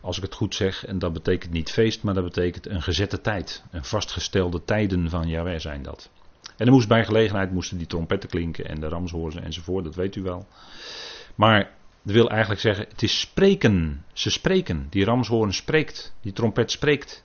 als 0.00 0.16
ik 0.16 0.22
het 0.22 0.34
goed 0.34 0.54
zeg. 0.54 0.86
En 0.86 0.98
dat 0.98 1.12
betekent 1.12 1.52
niet 1.52 1.70
feest, 1.70 2.02
maar 2.02 2.14
dat 2.14 2.24
betekent 2.24 2.66
een 2.66 2.82
gezette 2.82 3.20
tijd. 3.20 3.64
Een 3.70 3.84
vastgestelde 3.84 4.64
tijden 4.64 5.10
van 5.10 5.28
Yahweh 5.28 5.58
zijn 5.58 5.82
dat. 5.82 6.10
En 6.56 6.66
er 6.66 6.72
moest 6.72 6.88
bij 6.88 7.04
gelegenheid 7.04 7.52
moesten 7.52 7.78
die 7.78 7.86
trompetten 7.86 8.28
klinken 8.28 8.64
en 8.64 8.80
de 8.80 8.88
ramshoorzen 8.88 9.44
enzovoort, 9.44 9.84
dat 9.84 9.94
weet 9.94 10.16
u 10.16 10.22
wel. 10.22 10.46
Maar 11.34 11.76
dat 12.02 12.14
wil 12.14 12.30
eigenlijk 12.30 12.60
zeggen, 12.60 12.86
het 12.88 13.02
is 13.02 13.20
spreken. 13.20 14.04
Ze 14.12 14.30
spreken. 14.30 14.86
Die 14.90 15.04
ramshoorn 15.04 15.52
spreekt. 15.52 16.14
Die 16.20 16.32
trompet 16.32 16.70
spreekt. 16.70 17.24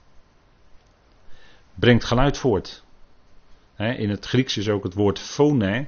Brengt 1.73 2.03
geluid 2.03 2.37
voort. 2.37 2.83
In 3.77 4.09
het 4.09 4.25
Grieks 4.25 4.57
is 4.57 4.69
ook 4.69 4.83
het 4.83 4.93
woord 4.93 5.19
phone. 5.19 5.87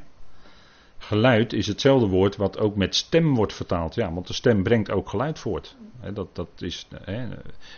Geluid 0.98 1.54
is 1.54 1.68
hetzelfde 1.68 2.08
woord 2.08 2.36
wat 2.36 2.58
ook 2.58 2.76
met 2.76 2.96
stem 2.96 3.36
wordt 3.36 3.54
vertaald. 3.54 3.96
Ja, 3.96 4.14
want 4.14 4.28
de 4.28 4.34
stem 4.34 4.64
brengt 4.64 4.92
ook 4.92 5.10
geluid 5.10 5.40
voort. 5.40 5.76
Dat, 6.14 6.36
dat 6.36 6.50
is, 6.58 6.88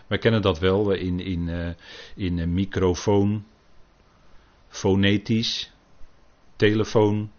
wij 0.08 0.18
kennen 0.20 0.42
dat 0.42 0.60
wel 0.60 0.92
in, 0.92 1.20
in, 1.20 1.50
eh, 1.50 1.70
in 2.16 2.54
microfoon 2.54 3.46
fonetisch, 4.68 5.72
telefoon. 6.56 7.32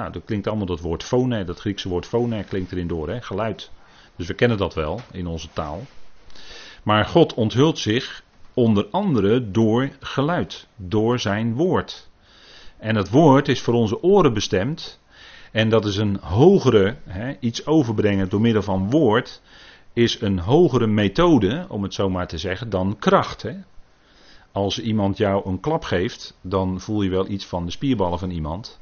Nou, 0.00 0.12
dat 0.12 0.24
klinkt 0.24 0.46
allemaal 0.46 0.66
dat 0.66 0.80
woord 0.80 1.02
phone, 1.02 1.44
dat 1.44 1.60
Griekse 1.60 1.88
woord 1.88 2.06
phone 2.06 2.44
klinkt 2.44 2.72
erin 2.72 2.86
door, 2.86 3.08
hè? 3.08 3.20
geluid. 3.20 3.70
Dus 4.16 4.26
we 4.26 4.34
kennen 4.34 4.58
dat 4.58 4.74
wel 4.74 5.00
in 5.12 5.26
onze 5.26 5.48
taal. 5.52 5.82
Maar 6.82 7.04
God 7.04 7.34
onthult 7.34 7.78
zich 7.78 8.22
onder 8.54 8.86
andere 8.90 9.50
door 9.50 9.90
geluid, 10.00 10.66
door 10.76 11.18
zijn 11.18 11.54
woord. 11.54 12.08
En 12.78 12.96
het 12.96 13.10
woord 13.10 13.48
is 13.48 13.60
voor 13.60 13.74
onze 13.74 14.02
oren 14.02 14.32
bestemd. 14.32 15.00
En 15.52 15.68
dat 15.68 15.84
is 15.84 15.96
een 15.96 16.18
hogere, 16.20 16.96
hè, 17.04 17.36
iets 17.40 17.66
overbrengen 17.66 18.28
door 18.28 18.40
middel 18.40 18.62
van 18.62 18.90
woord, 18.90 19.42
is 19.92 20.20
een 20.20 20.38
hogere 20.38 20.86
methode, 20.86 21.66
om 21.68 21.82
het 21.82 21.94
zo 21.94 22.10
maar 22.10 22.28
te 22.28 22.38
zeggen, 22.38 22.70
dan 22.70 22.96
kracht. 22.98 23.42
Hè. 23.42 23.54
Als 24.52 24.80
iemand 24.80 25.16
jou 25.16 25.48
een 25.48 25.60
klap 25.60 25.84
geeft, 25.84 26.38
dan 26.40 26.80
voel 26.80 27.02
je 27.02 27.10
wel 27.10 27.28
iets 27.28 27.46
van 27.46 27.64
de 27.64 27.70
spierballen 27.70 28.18
van 28.18 28.30
iemand. 28.30 28.80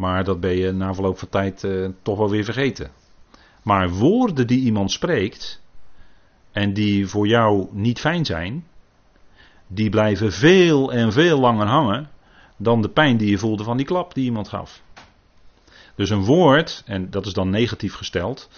Maar 0.00 0.24
dat 0.24 0.40
ben 0.40 0.56
je 0.56 0.72
na 0.72 0.94
verloop 0.94 1.18
van 1.18 1.28
tijd 1.28 1.62
uh, 1.62 1.88
toch 2.02 2.18
wel 2.18 2.30
weer 2.30 2.44
vergeten. 2.44 2.90
Maar 3.62 3.90
woorden 3.90 4.46
die 4.46 4.60
iemand 4.60 4.90
spreekt, 4.90 5.62
en 6.52 6.72
die 6.72 7.06
voor 7.06 7.26
jou 7.26 7.68
niet 7.72 8.00
fijn 8.00 8.24
zijn, 8.24 8.66
die 9.66 9.90
blijven 9.90 10.32
veel 10.32 10.92
en 10.92 11.12
veel 11.12 11.40
langer 11.40 11.66
hangen 11.66 12.10
dan 12.56 12.82
de 12.82 12.88
pijn 12.88 13.16
die 13.16 13.30
je 13.30 13.38
voelde 13.38 13.64
van 13.64 13.76
die 13.76 13.86
klap 13.86 14.14
die 14.14 14.24
iemand 14.24 14.48
gaf. 14.48 14.82
Dus 15.94 16.10
een 16.10 16.24
woord, 16.24 16.82
en 16.86 17.10
dat 17.10 17.26
is 17.26 17.32
dan 17.32 17.50
negatief 17.50 17.94
gesteld, 17.94 18.48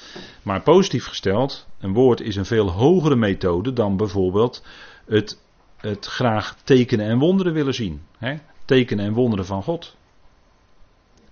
maar 0.43 0.63
positief 0.63 1.07
gesteld, 1.07 1.67
een 1.81 1.93
woord 1.93 2.21
is 2.21 2.37
een 2.37 2.45
veel 2.45 2.71
hogere 2.71 3.17
methode 3.17 3.73
dan 3.73 3.97
bijvoorbeeld 3.97 4.65
het 5.07 5.41
het 5.77 6.07
graag 6.07 6.57
tekenen 6.65 7.07
en 7.07 7.19
wonderen 7.19 7.53
willen 7.53 7.75
zien. 7.75 8.03
Hè? 8.19 8.35
Tekenen 8.65 9.05
en 9.05 9.13
wonderen 9.13 9.47
van 9.47 9.63
God. 9.63 9.97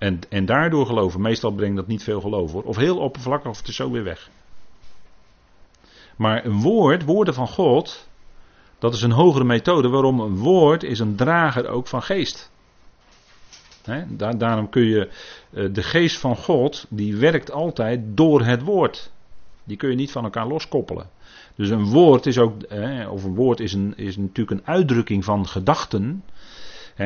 En, 0.00 0.20
en 0.28 0.44
daardoor 0.44 0.86
geloven. 0.86 1.20
Meestal 1.20 1.50
brengt 1.50 1.76
dat 1.76 1.86
niet 1.86 2.02
veel 2.02 2.20
geloof 2.20 2.52
hoor. 2.52 2.62
Of 2.62 2.76
heel 2.76 2.98
oppervlakkig 2.98 3.50
of 3.50 3.58
het 3.58 3.68
is 3.68 3.76
zo 3.76 3.90
weer 3.90 4.04
weg. 4.04 4.30
Maar 6.16 6.44
een 6.44 6.60
woord, 6.60 7.04
woorden 7.04 7.34
van 7.34 7.48
God, 7.48 8.08
dat 8.78 8.94
is 8.94 9.02
een 9.02 9.10
hogere 9.10 9.44
methode. 9.44 9.88
Waarom 9.88 10.20
een 10.20 10.36
woord 10.36 10.82
is 10.82 10.98
een 10.98 11.16
drager 11.16 11.68
ook 11.68 11.86
van 11.86 12.02
geest. 12.02 12.50
daar, 14.08 14.38
daarom 14.38 14.68
kun 14.68 14.84
je 14.84 15.10
eh, 15.50 15.64
de 15.72 15.82
geest 15.82 16.18
van 16.18 16.36
God, 16.36 16.86
die 16.88 17.16
werkt 17.16 17.50
altijd 17.50 18.00
door 18.04 18.44
het 18.44 18.62
woord. 18.62 19.12
Die 19.64 19.76
kun 19.76 19.90
je 19.90 19.96
niet 19.96 20.12
van 20.12 20.24
elkaar 20.24 20.46
loskoppelen. 20.46 21.10
Dus 21.54 21.68
een 21.68 21.84
woord 21.84 22.26
is 22.26 22.38
ook, 22.38 22.54
of 23.10 23.24
een 23.24 23.34
woord 23.34 23.60
is, 23.60 23.72
een, 23.72 23.96
is 23.96 24.16
natuurlijk 24.16 24.60
een 24.60 24.66
uitdrukking 24.74 25.24
van 25.24 25.46
gedachten. 25.46 26.24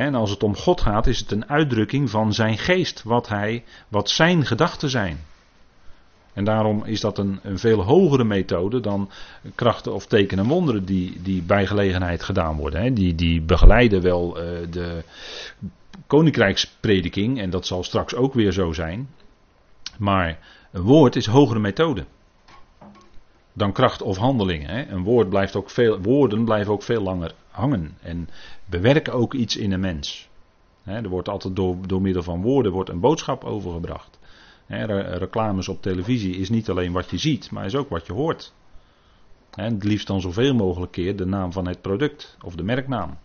En 0.01 0.15
als 0.15 0.31
het 0.31 0.43
om 0.43 0.57
God 0.57 0.81
gaat, 0.81 1.07
is 1.07 1.19
het 1.19 1.31
een 1.31 1.49
uitdrukking 1.49 2.11
van 2.11 2.33
zijn 2.33 2.59
geest, 2.59 3.03
wat, 3.03 3.29
hij, 3.29 3.65
wat 3.89 4.11
zijn 4.11 4.47
gedachten 4.47 4.91
zijn. 4.91 5.19
En 6.33 6.45
daarom 6.45 6.85
is 6.85 7.01
dat 7.01 7.19
een, 7.19 7.41
een 7.43 7.59
veel 7.59 7.83
hogere 7.83 8.25
methode 8.25 8.81
dan 8.81 9.11
krachten 9.55 9.93
of 9.93 10.07
tekenen 10.07 10.45
en 10.45 10.51
wonderen 10.51 10.85
die, 10.85 11.23
die 11.23 11.43
bij 11.43 11.67
gelegenheid 11.67 12.23
gedaan 12.23 12.57
worden. 12.57 12.95
Die, 12.95 13.15
die 13.15 13.43
begeleiden 13.43 14.03
wel 14.03 14.43
uh, 14.43 14.45
de 14.71 15.05
koninkrijksprediking 16.07 17.41
en 17.41 17.51
dat 17.51 17.67
zal 17.67 17.83
straks 17.83 18.15
ook 18.15 18.35
weer 18.35 18.53
zo 18.53 18.73
zijn. 18.73 19.09
Maar 19.99 20.39
een 20.73 20.83
woord 20.83 21.17
is 21.17 21.27
hogere 21.27 21.61
methode 21.61 22.05
dan 23.53 23.73
kracht 23.73 24.03
of 24.03 24.17
handelingen. 24.17 24.69
Hè. 24.69 24.87
Een 24.87 25.03
woord 25.03 25.29
blijft 25.29 25.57
ook 25.57 25.71
veel, 25.71 25.99
woorden 26.01 26.45
blijven 26.45 26.73
ook 26.73 26.83
veel 26.83 27.03
langer 27.03 27.35
hangen 27.55 27.97
en 28.03 28.29
bewerken 28.65 29.13
ook 29.13 29.35
iets 29.35 29.57
in 29.57 29.73
een 29.73 29.81
mens. 29.81 30.29
Er 30.85 31.09
wordt 31.09 31.29
altijd 31.29 31.57
door, 31.57 31.77
door 31.87 32.03
middel 32.03 32.23
van 32.23 32.43
woorden 32.43 32.73
wordt 32.73 32.91
een 32.91 33.01
boodschap 33.01 33.45
overgebracht. 33.45 34.19
Reclames 34.67 35.69
op 35.69 35.83
televisie 35.83 36.37
is 36.37 36.49
niet 36.49 36.71
alleen 36.71 36.93
wat 36.93 37.11
je 37.11 37.19
ziet, 37.19 37.51
maar 37.51 37.65
is 37.65 37.75
ook 37.75 37.89
wat 37.89 38.07
je 38.07 38.13
hoort. 38.13 38.53
En 39.55 39.75
het 39.75 39.85
liefst 39.85 40.07
dan 40.07 40.21
zoveel 40.21 40.55
mogelijk 40.55 40.93
keer 40.93 41.17
de 41.17 41.27
naam 41.27 41.53
van 41.53 41.67
het 41.67 41.81
product 41.81 42.37
of 42.43 42.55
de 42.55 42.63
merknaam 42.63 43.19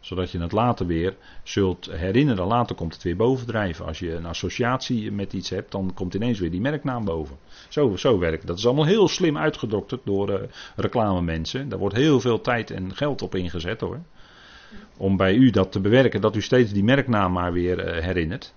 zodat 0.00 0.30
je 0.30 0.40
het 0.40 0.52
later 0.52 0.86
weer 0.86 1.16
zult 1.42 1.90
herinneren. 1.90 2.46
Later 2.46 2.76
komt 2.76 2.94
het 2.94 3.02
weer 3.02 3.16
bovendrijven. 3.16 3.86
Als 3.86 3.98
je 3.98 4.14
een 4.14 4.26
associatie 4.26 5.12
met 5.12 5.32
iets 5.32 5.50
hebt, 5.50 5.72
dan 5.72 5.90
komt 5.94 6.14
ineens 6.14 6.38
weer 6.38 6.50
die 6.50 6.60
merknaam 6.60 7.04
boven. 7.04 7.36
Zo, 7.68 7.96
zo 7.96 8.18
werkt 8.18 8.46
Dat 8.46 8.58
is 8.58 8.66
allemaal 8.66 8.84
heel 8.84 9.08
slim 9.08 9.38
uitgedokterd 9.38 10.00
door 10.04 10.30
uh, 10.30 10.36
reclamemensen. 10.76 11.68
Daar 11.68 11.78
wordt 11.78 11.96
heel 11.96 12.20
veel 12.20 12.40
tijd 12.40 12.70
en 12.70 12.94
geld 12.94 13.22
op 13.22 13.34
ingezet 13.34 13.80
hoor. 13.80 14.00
Om 14.96 15.16
bij 15.16 15.34
u 15.34 15.50
dat 15.50 15.72
te 15.72 15.80
bewerken, 15.80 16.20
dat 16.20 16.36
u 16.36 16.42
steeds 16.42 16.72
die 16.72 16.84
merknaam 16.84 17.32
maar 17.32 17.52
weer 17.52 17.96
uh, 17.96 18.04
herinnert. 18.04 18.54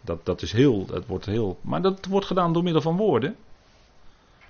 Dat, 0.00 0.24
dat 0.24 0.42
is 0.42 0.52
heel, 0.52 0.86
dat 0.86 1.06
wordt 1.06 1.26
heel. 1.26 1.58
Maar 1.60 1.82
dat 1.82 2.06
wordt 2.06 2.26
gedaan 2.26 2.52
door 2.52 2.62
middel 2.62 2.82
van 2.82 2.96
woorden 2.96 3.36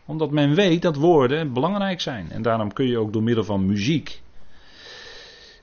omdat 0.07 0.31
men 0.31 0.55
weet 0.55 0.83
dat 0.83 0.97
woorden 0.97 1.53
belangrijk 1.53 2.01
zijn. 2.01 2.31
En 2.31 2.43
daarom 2.43 2.73
kun 2.73 2.87
je 2.87 2.99
ook 2.99 3.13
door 3.13 3.23
middel 3.23 3.45
van 3.45 3.67
muziek 3.67 4.23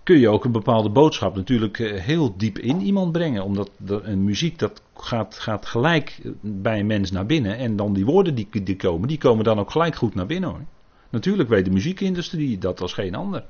kun 0.04 0.20
je 0.20 0.30
ook 0.30 0.45
een 0.45 0.52
bepaalde 0.52 0.89
boodschap 0.89 1.36
natuurlijk 1.36 1.80
eh, 1.80 2.02
heel 2.02 2.38
diep 2.38 2.60
in 2.60 2.82
iemand 2.82 3.12
brengen. 3.12 3.43
Omdat 3.43 3.70
een 3.86 4.24
muziek 4.24 4.60
dat 4.60 4.82
gaat, 4.95 5.39
gaat 5.39 5.66
gelijk 5.66 6.22
bij 6.41 6.80
een 6.80 6.88
mens 6.88 7.12
naar 7.12 7.26
binnen. 7.26 7.58
En 7.58 7.76
dan 7.76 7.93
die 7.93 8.06
woorden 8.06 8.36
die, 8.36 8.64
die 8.64 8.76
komen, 8.76 9.08
die 9.08 9.18
komen 9.18 9.43
dan 9.43 9.60
ook 9.60 9.72
gelijk 9.72 9.95
goed 9.95 10.16
naar 10.16 10.26
binnen 10.26 10.49
hoor. 10.49 10.66
Natuurlijk 11.10 11.49
weet 11.49 11.66
de 11.66 11.72
muziekindustrie 11.72 12.58
dat 12.58 12.82
als 12.82 12.93
geen 12.93 13.16
ander. 13.16 13.45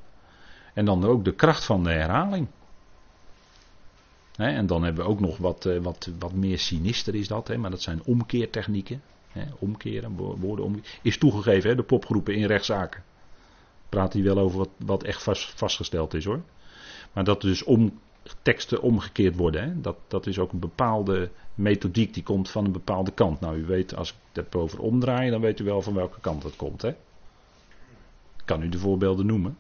En 0.74 0.86
dan 0.86 1.06
ook 1.06 1.26
de 1.26 1.34
kracht 1.34 1.66
van 1.66 1.84
de 1.84 1.92
herhaling. 1.92 2.48
en 4.36 4.66
dan 4.66 4.84
hebben 4.84 5.04
we 5.04 5.10
ook 5.10 5.20
nog 5.20 5.38
wat, 5.38 5.66
eh, 5.66 5.78
wat, 5.78 6.10
wat 6.20 6.34
meer 6.34 6.60
sinister 6.60 7.16
is 7.16 7.28
dat, 7.28 7.58
maar 7.58 7.72
dat 7.72 7.82
zijn 7.82 8.02
omkeertechnieken. 8.06 9.02
omkeren, 9.60 10.16
woorden 10.16 10.66
omkeren. 10.66 10.90
Is 11.02 11.18
toegegeven, 11.18 11.76
de 11.76 11.84
popgroepen 11.84 12.36
in 12.36 12.46
rechtszaken. 12.46 13.04
Praat 13.92 14.14
hij 14.14 14.24
wel 14.24 14.38
over 14.38 14.58
wat, 14.58 14.70
wat 14.78 15.04
echt 15.04 15.24
vast, 15.24 15.54
vastgesteld 15.56 16.14
is 16.14 16.26
hoor. 16.26 16.42
Maar 17.14 17.24
dat 17.24 17.42
dus 17.42 17.64
om, 17.64 18.00
teksten 18.42 18.82
omgekeerd 18.82 19.36
worden, 19.36 19.64
hè, 19.64 19.82
dat, 19.82 19.98
dat 20.08 20.28
is 20.28 20.40
ook 20.40 20.52
een 20.52 20.60
bepaalde 20.60 21.30
methodiek 21.56 22.14
die 22.14 22.24
komt 22.24 22.50
van 22.50 22.66
een 22.66 22.72
bepaalde 22.72 23.12
kant. 23.12 23.40
Nou, 23.40 23.58
u 23.58 23.66
weet, 23.66 23.96
als 23.96 24.10
ik 24.10 24.16
het 24.44 24.56
over 24.56 24.80
omdraai, 24.80 25.30
dan 25.30 25.42
weet 25.42 25.60
u 25.60 25.64
wel 25.64 25.82
van 25.82 25.94
welke 25.94 26.20
kant 26.20 26.44
het 26.44 26.56
komt. 26.56 26.82
Hè? 26.82 26.90
Ik 28.38 28.46
kan 28.46 28.62
u 28.62 28.70
de 28.70 28.80
voorbeelden 28.80 29.26
noemen. 29.26 29.58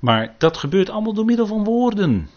Maar 0.00 0.34
dat 0.38 0.56
gebeurt 0.56 0.90
allemaal 0.90 1.14
door 1.14 1.24
middel 1.24 1.46
van 1.46 1.64
woorden. 1.64 2.28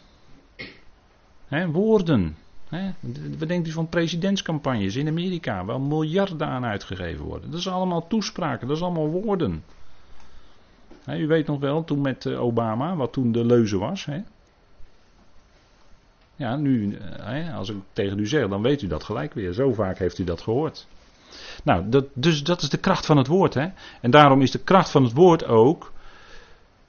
Hè, 1.47 1.71
woorden. 1.71 2.38
Hè. 2.69 2.91
Wat 3.38 3.47
denkt 3.47 3.67
u 3.67 3.71
van 3.71 3.89
presidentscampagnes 3.89 4.95
in 4.95 5.07
Amerika, 5.07 5.65
waar 5.65 5.81
miljarden 5.81 6.47
aan 6.47 6.65
uitgegeven 6.65 7.25
worden? 7.25 7.51
Dat 7.51 7.59
is 7.59 7.67
allemaal 7.67 8.07
toespraken, 8.07 8.67
dat 8.67 8.77
is 8.77 8.83
allemaal 8.83 9.09
woorden. 9.09 9.63
U 11.07 11.27
weet 11.27 11.47
nog 11.47 11.59
wel, 11.59 11.83
toen 11.83 12.01
met 12.01 12.25
eh, 12.25 12.43
Obama, 12.43 12.95
wat 12.95 13.13
toen 13.13 13.31
de 13.31 13.45
leuze 13.45 13.77
was. 13.77 14.07
Ja, 16.35 16.55
nu, 16.55 16.97
eh, 17.19 17.57
als 17.57 17.69
ik 17.69 17.75
tegen 17.93 18.19
u 18.19 18.27
zeg, 18.27 18.47
dan 18.47 18.61
weet 18.61 18.81
u 18.81 18.87
dat 18.87 19.03
gelijk 19.03 19.33
weer. 19.33 19.53
Zo 19.53 19.73
vaak 19.73 19.97
heeft 19.97 20.17
u 20.17 20.23
dat 20.23 20.41
gehoord. 20.41 20.87
Nou, 21.63 21.89
dat, 21.89 22.05
dus 22.13 22.43
dat 22.43 22.61
is 22.61 22.69
de 22.69 22.77
kracht 22.77 23.05
van 23.05 23.17
het 23.17 23.27
woord. 23.27 23.53
Hè? 23.53 23.67
En 24.01 24.11
daarom 24.11 24.41
is 24.41 24.51
de 24.51 24.59
kracht 24.59 24.89
van 24.89 25.03
het 25.03 25.13
woord 25.13 25.45
ook 25.45 25.91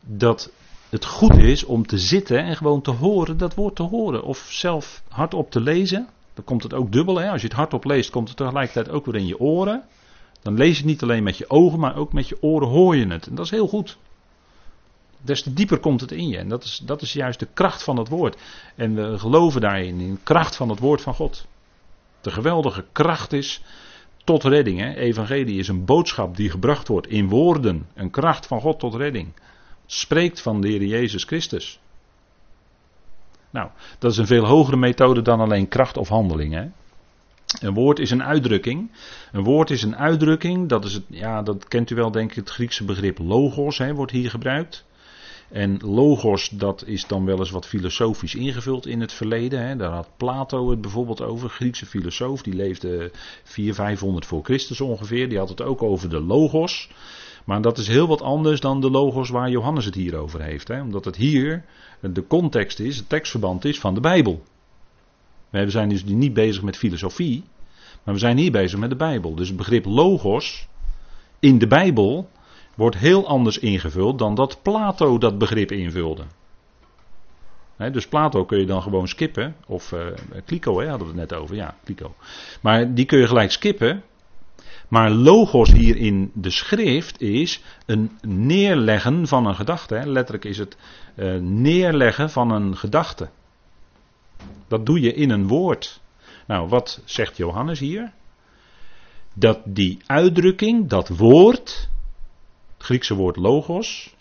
dat 0.00 0.50
het 0.88 1.04
goed 1.04 1.36
is 1.36 1.64
om 1.64 1.86
te 1.86 1.98
zitten 1.98 2.38
en 2.38 2.56
gewoon 2.56 2.82
te 2.82 2.90
horen, 2.90 3.38
dat 3.38 3.54
woord 3.54 3.76
te 3.76 3.82
horen. 3.82 4.22
Of 4.22 4.38
zelf 4.38 5.02
hardop 5.08 5.50
te 5.50 5.60
lezen. 5.60 6.08
Dan 6.34 6.44
komt 6.44 6.62
het 6.62 6.74
ook 6.74 6.92
dubbel. 6.92 7.20
Hè? 7.20 7.30
Als 7.30 7.40
je 7.40 7.46
het 7.46 7.56
hardop 7.56 7.84
leest, 7.84 8.10
komt 8.10 8.28
het 8.28 8.36
tegelijkertijd 8.36 8.90
ook 8.90 9.06
weer 9.06 9.16
in 9.16 9.26
je 9.26 9.40
oren. 9.40 9.82
Dan 10.42 10.54
lees 10.56 10.70
je 10.70 10.76
het 10.76 10.84
niet 10.84 11.02
alleen 11.02 11.22
met 11.22 11.36
je 11.36 11.50
ogen, 11.50 11.78
maar 11.78 11.96
ook 11.96 12.12
met 12.12 12.28
je 12.28 12.42
oren 12.42 12.68
hoor 12.68 12.96
je 12.96 13.06
het. 13.06 13.26
En 13.26 13.34
dat 13.34 13.44
is 13.44 13.50
heel 13.50 13.68
goed 13.68 13.96
des 15.22 15.42
te 15.42 15.52
dieper 15.52 15.78
komt 15.78 16.00
het 16.00 16.12
in 16.12 16.28
je. 16.28 16.38
En 16.38 16.48
dat 16.48 16.64
is, 16.64 16.82
dat 16.84 17.02
is 17.02 17.12
juist 17.12 17.38
de 17.38 17.48
kracht 17.54 17.82
van 17.82 17.96
het 17.96 18.08
woord. 18.08 18.36
En 18.74 18.94
we 18.94 19.18
geloven 19.18 19.60
daarin, 19.60 20.00
in 20.00 20.14
de 20.14 20.20
kracht 20.22 20.56
van 20.56 20.68
het 20.68 20.78
woord 20.78 21.00
van 21.00 21.14
God. 21.14 21.46
De 22.20 22.30
geweldige 22.30 22.84
kracht 22.92 23.32
is 23.32 23.62
tot 24.24 24.44
redding. 24.44 24.80
Hè? 24.80 24.94
Evangelie 24.94 25.58
is 25.58 25.68
een 25.68 25.84
boodschap 25.84 26.36
die 26.36 26.50
gebracht 26.50 26.88
wordt 26.88 27.06
in 27.06 27.28
woorden. 27.28 27.86
Een 27.94 28.10
kracht 28.10 28.46
van 28.46 28.60
God 28.60 28.78
tot 28.78 28.94
redding. 28.94 29.32
spreekt 29.86 30.40
van 30.40 30.60
de 30.60 30.68
Heer 30.68 30.84
Jezus 30.84 31.24
Christus. 31.24 31.80
Nou, 33.50 33.70
dat 33.98 34.12
is 34.12 34.18
een 34.18 34.26
veel 34.26 34.46
hogere 34.46 34.76
methode 34.76 35.22
dan 35.22 35.40
alleen 35.40 35.68
kracht 35.68 35.96
of 35.96 36.08
handeling. 36.08 36.54
Hè? 36.54 36.66
Een 37.60 37.74
woord 37.74 37.98
is 37.98 38.10
een 38.10 38.22
uitdrukking. 38.22 38.90
Een 39.32 39.44
woord 39.44 39.70
is 39.70 39.82
een 39.82 39.96
uitdrukking, 39.96 40.68
dat, 40.68 40.84
is 40.84 40.92
het, 40.94 41.04
ja, 41.08 41.42
dat 41.42 41.68
kent 41.68 41.90
u 41.90 41.94
wel 41.94 42.10
denk 42.10 42.30
ik, 42.30 42.36
het 42.36 42.50
Griekse 42.50 42.84
begrip 42.84 43.18
logos 43.18 43.78
hè, 43.78 43.94
wordt 43.94 44.12
hier 44.12 44.30
gebruikt. 44.30 44.86
En 45.49 45.78
logos, 45.80 46.49
dat 46.49 46.84
is 46.86 47.07
dan 47.07 47.24
wel 47.24 47.38
eens 47.38 47.51
wat 47.51 47.66
filosofisch 47.66 48.34
ingevuld 48.34 48.86
in 48.86 49.01
het 49.01 49.12
verleden. 49.12 49.66
Hè. 49.66 49.76
Daar 49.76 49.92
had 49.92 50.09
Plato 50.16 50.70
het 50.70 50.80
bijvoorbeeld 50.80 51.22
over, 51.22 51.49
Griekse 51.49 51.86
filosoof, 51.86 52.42
die 52.42 52.55
leefde 52.55 53.11
400, 53.44 53.76
500 53.76 54.26
voor 54.26 54.44
Christus 54.44 54.80
ongeveer. 54.80 55.28
Die 55.28 55.38
had 55.38 55.49
het 55.49 55.62
ook 55.62 55.82
over 55.82 56.09
de 56.11 56.20
logos. 56.20 56.90
Maar 57.44 57.62
dat 57.62 57.78
is 57.78 57.88
heel 57.88 58.07
wat 58.07 58.22
anders 58.22 58.61
dan 58.61 58.80
de 58.80 58.90
logos 58.90 59.28
waar 59.28 59.51
Johannes 59.51 59.84
het 59.84 59.94
hier 59.94 60.16
over 60.16 60.42
heeft. 60.42 60.68
Hè. 60.68 60.80
Omdat 60.80 61.05
het 61.05 61.16
hier 61.16 61.64
de 62.01 62.26
context 62.26 62.80
is, 62.80 62.97
het 62.97 63.09
tekstverband 63.09 63.64
is 63.64 63.80
van 63.80 63.94
de 63.94 64.01
Bijbel. 64.01 64.42
We 65.51 65.70
zijn 65.70 65.88
dus 65.88 66.05
niet 66.05 66.34
bezig 66.34 66.62
met 66.62 66.76
filosofie, 66.76 67.44
maar 68.03 68.14
we 68.14 68.20
zijn 68.20 68.36
hier 68.36 68.51
bezig 68.51 68.78
met 68.78 68.90
de 68.90 68.97
Bijbel. 68.97 69.34
Dus 69.34 69.49
het 69.49 69.57
begrip 69.57 69.84
logos 69.84 70.68
in 71.38 71.59
de 71.59 71.66
Bijbel 71.66 72.28
wordt 72.77 72.97
heel 72.97 73.27
anders 73.27 73.59
ingevuld 73.59 74.18
dan 74.18 74.35
dat 74.35 74.59
Plato 74.62 75.18
dat 75.18 75.39
begrip 75.39 75.72
invulde. 75.72 76.22
dus 77.77 78.09
Plato 78.09 78.45
kun 78.45 78.59
je 78.59 78.66
dan 78.66 78.83
gewoon 78.83 79.09
skippen. 79.09 79.57
Of 79.66 79.93
uh, 79.93 80.01
Clico 80.47 80.81
hè, 80.81 80.89
hadden 80.89 81.12
we 81.12 81.20
het 81.20 81.31
net 81.31 81.41
over. 81.41 81.57
Ja, 81.57 81.74
Clico. 81.85 82.14
Maar 82.61 82.95
die 82.95 83.05
kun 83.05 83.18
je 83.18 83.27
gelijk 83.27 83.51
skippen. 83.51 84.03
Maar 84.89 85.11
logos 85.11 85.72
hier 85.72 85.97
in 85.97 86.31
de 86.35 86.51
schrift 86.51 87.20
is 87.20 87.62
een 87.87 88.18
neerleggen 88.27 89.27
van 89.27 89.47
een 89.47 89.55
gedachte. 89.55 90.03
Letterlijk 90.05 90.45
is 90.45 90.59
het 90.59 90.77
uh, 91.14 91.41
neerleggen 91.41 92.31
van 92.31 92.51
een 92.51 92.77
gedachte. 92.77 93.29
Dat 94.68 94.87
doe 94.87 95.01
je 95.01 95.14
in 95.14 95.31
een 95.31 95.47
woord. 95.47 96.01
Nou, 96.47 96.68
wat 96.68 97.03
zegt 97.05 97.37
Johannes 97.37 97.79
hier? 97.79 98.12
Dat 99.35 99.61
die 99.64 99.99
uitdrukking, 100.07 100.89
dat 100.89 101.09
woord, 101.09 101.89
Griekse 102.87 103.14
woord 103.14 103.37
logos, 103.37 104.14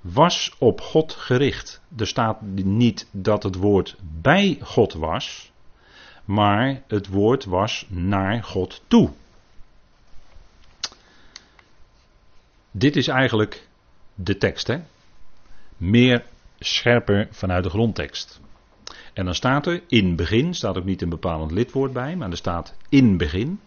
was 0.00 0.54
op 0.58 0.80
God 0.80 1.12
gericht. 1.12 1.80
Er 1.96 2.06
staat 2.06 2.42
niet 2.42 3.08
dat 3.10 3.42
het 3.42 3.54
woord 3.56 3.96
bij 4.00 4.58
God 4.62 4.92
was, 4.92 5.52
maar 6.24 6.82
het 6.88 7.08
woord 7.08 7.44
was 7.44 7.86
naar 7.88 8.44
God 8.44 8.82
toe. 8.88 9.10
Dit 12.70 12.96
is 12.96 13.08
eigenlijk 13.08 13.68
de 14.14 14.36
tekst, 14.36 14.66
hè? 14.66 14.78
Meer 15.76 16.24
scherper 16.58 17.28
vanuit 17.30 17.64
de 17.64 17.70
grondtekst. 17.70 18.40
En 19.12 19.24
dan 19.24 19.34
staat 19.34 19.66
er 19.66 19.82
in 19.86 20.16
begin, 20.16 20.54
staat 20.54 20.76
ook 20.76 20.84
niet 20.84 21.02
een 21.02 21.08
bepalend 21.08 21.50
lidwoord 21.50 21.92
bij, 21.92 22.16
maar 22.16 22.30
er 22.30 22.36
staat 22.36 22.74
in 22.88 23.16
begin 23.16 23.60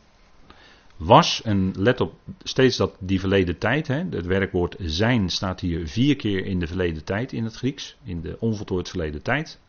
was, 1.00 1.42
en 1.42 1.74
let 1.76 2.02
op 2.02 2.14
steeds 2.44 2.78
dat 2.78 2.96
die 3.00 3.20
verleden 3.20 3.58
tijd, 3.58 3.88
hè, 3.88 4.04
het 4.10 4.26
werkwoord 4.26 4.76
zijn 4.80 5.30
staat 5.30 5.60
hier 5.60 5.88
vier 5.88 6.16
keer 6.16 6.46
in 6.46 6.60
de 6.60 6.68
verleden 6.68 7.04
tijd 7.04 7.34
in 7.34 7.44
het 7.44 7.56
Grieks, 7.56 7.98
in 8.04 8.22
de 8.22 8.38
onvoltooid 8.40 8.90
verleden 8.90 9.22
tijd. 9.22 9.60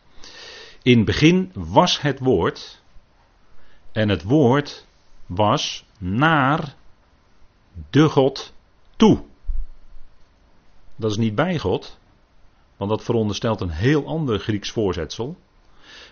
In 0.83 1.05
begin 1.05 1.51
was 1.55 2.01
het 2.01 2.19
woord, 2.19 2.83
en 3.93 4.09
het 4.09 4.23
woord 4.23 4.87
was 5.27 5.85
naar 5.99 6.75
de 7.91 8.09
God 8.09 8.55
toe. 8.97 9.23
Dat 10.97 11.11
is 11.11 11.17
niet 11.17 11.35
bij 11.35 11.59
God, 11.59 11.99
want 12.77 12.91
dat 12.91 13.05
veronderstelt 13.05 13.61
een 13.61 13.71
heel 13.71 14.07
ander 14.07 14.39
Grieks 14.39 14.71
voorzetsel. 14.71 15.37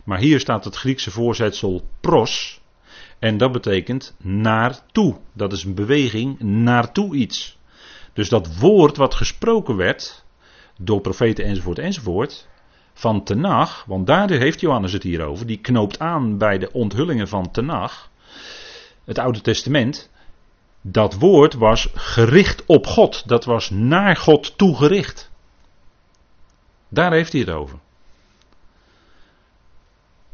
Maar 0.04 0.18
hier 0.18 0.40
staat 0.40 0.64
het 0.64 0.76
Griekse 0.76 1.10
voorzetsel 1.10 1.84
pros, 2.00 2.60
en 3.18 3.36
dat 3.36 3.52
betekent 3.52 4.14
naartoe. 4.22 5.16
Dat 5.32 5.52
is 5.52 5.64
een 5.64 5.74
beweging 5.74 6.40
naartoe 6.40 7.14
iets. 7.14 7.58
Dus 8.12 8.28
dat 8.28 8.58
woord 8.58 8.96
wat 8.96 9.14
gesproken 9.14 9.76
werd 9.76 10.24
door 10.78 11.00
profeten 11.00 11.44
enzovoort 11.44 11.78
enzovoort. 11.78 12.48
Van 12.92 13.24
Tenach, 13.24 13.84
want 13.84 14.06
daar 14.06 14.30
heeft 14.30 14.60
Johannes 14.60 14.92
het 14.92 15.02
hier 15.02 15.24
over. 15.24 15.46
Die 15.46 15.58
knoopt 15.58 15.98
aan 15.98 16.38
bij 16.38 16.58
de 16.58 16.72
onthullingen 16.72 17.28
van 17.28 17.50
Tenach. 17.50 18.10
Het 19.04 19.18
Oude 19.18 19.40
Testament. 19.40 20.10
Dat 20.80 21.14
woord 21.14 21.54
was 21.54 21.88
gericht 21.94 22.66
op 22.66 22.86
God. 22.86 23.28
Dat 23.28 23.44
was 23.44 23.70
naar 23.70 24.16
God 24.16 24.58
toegericht. 24.58 25.30
Daar 26.88 27.12
heeft 27.12 27.32
hij 27.32 27.40
het 27.40 27.50
over. 27.50 27.78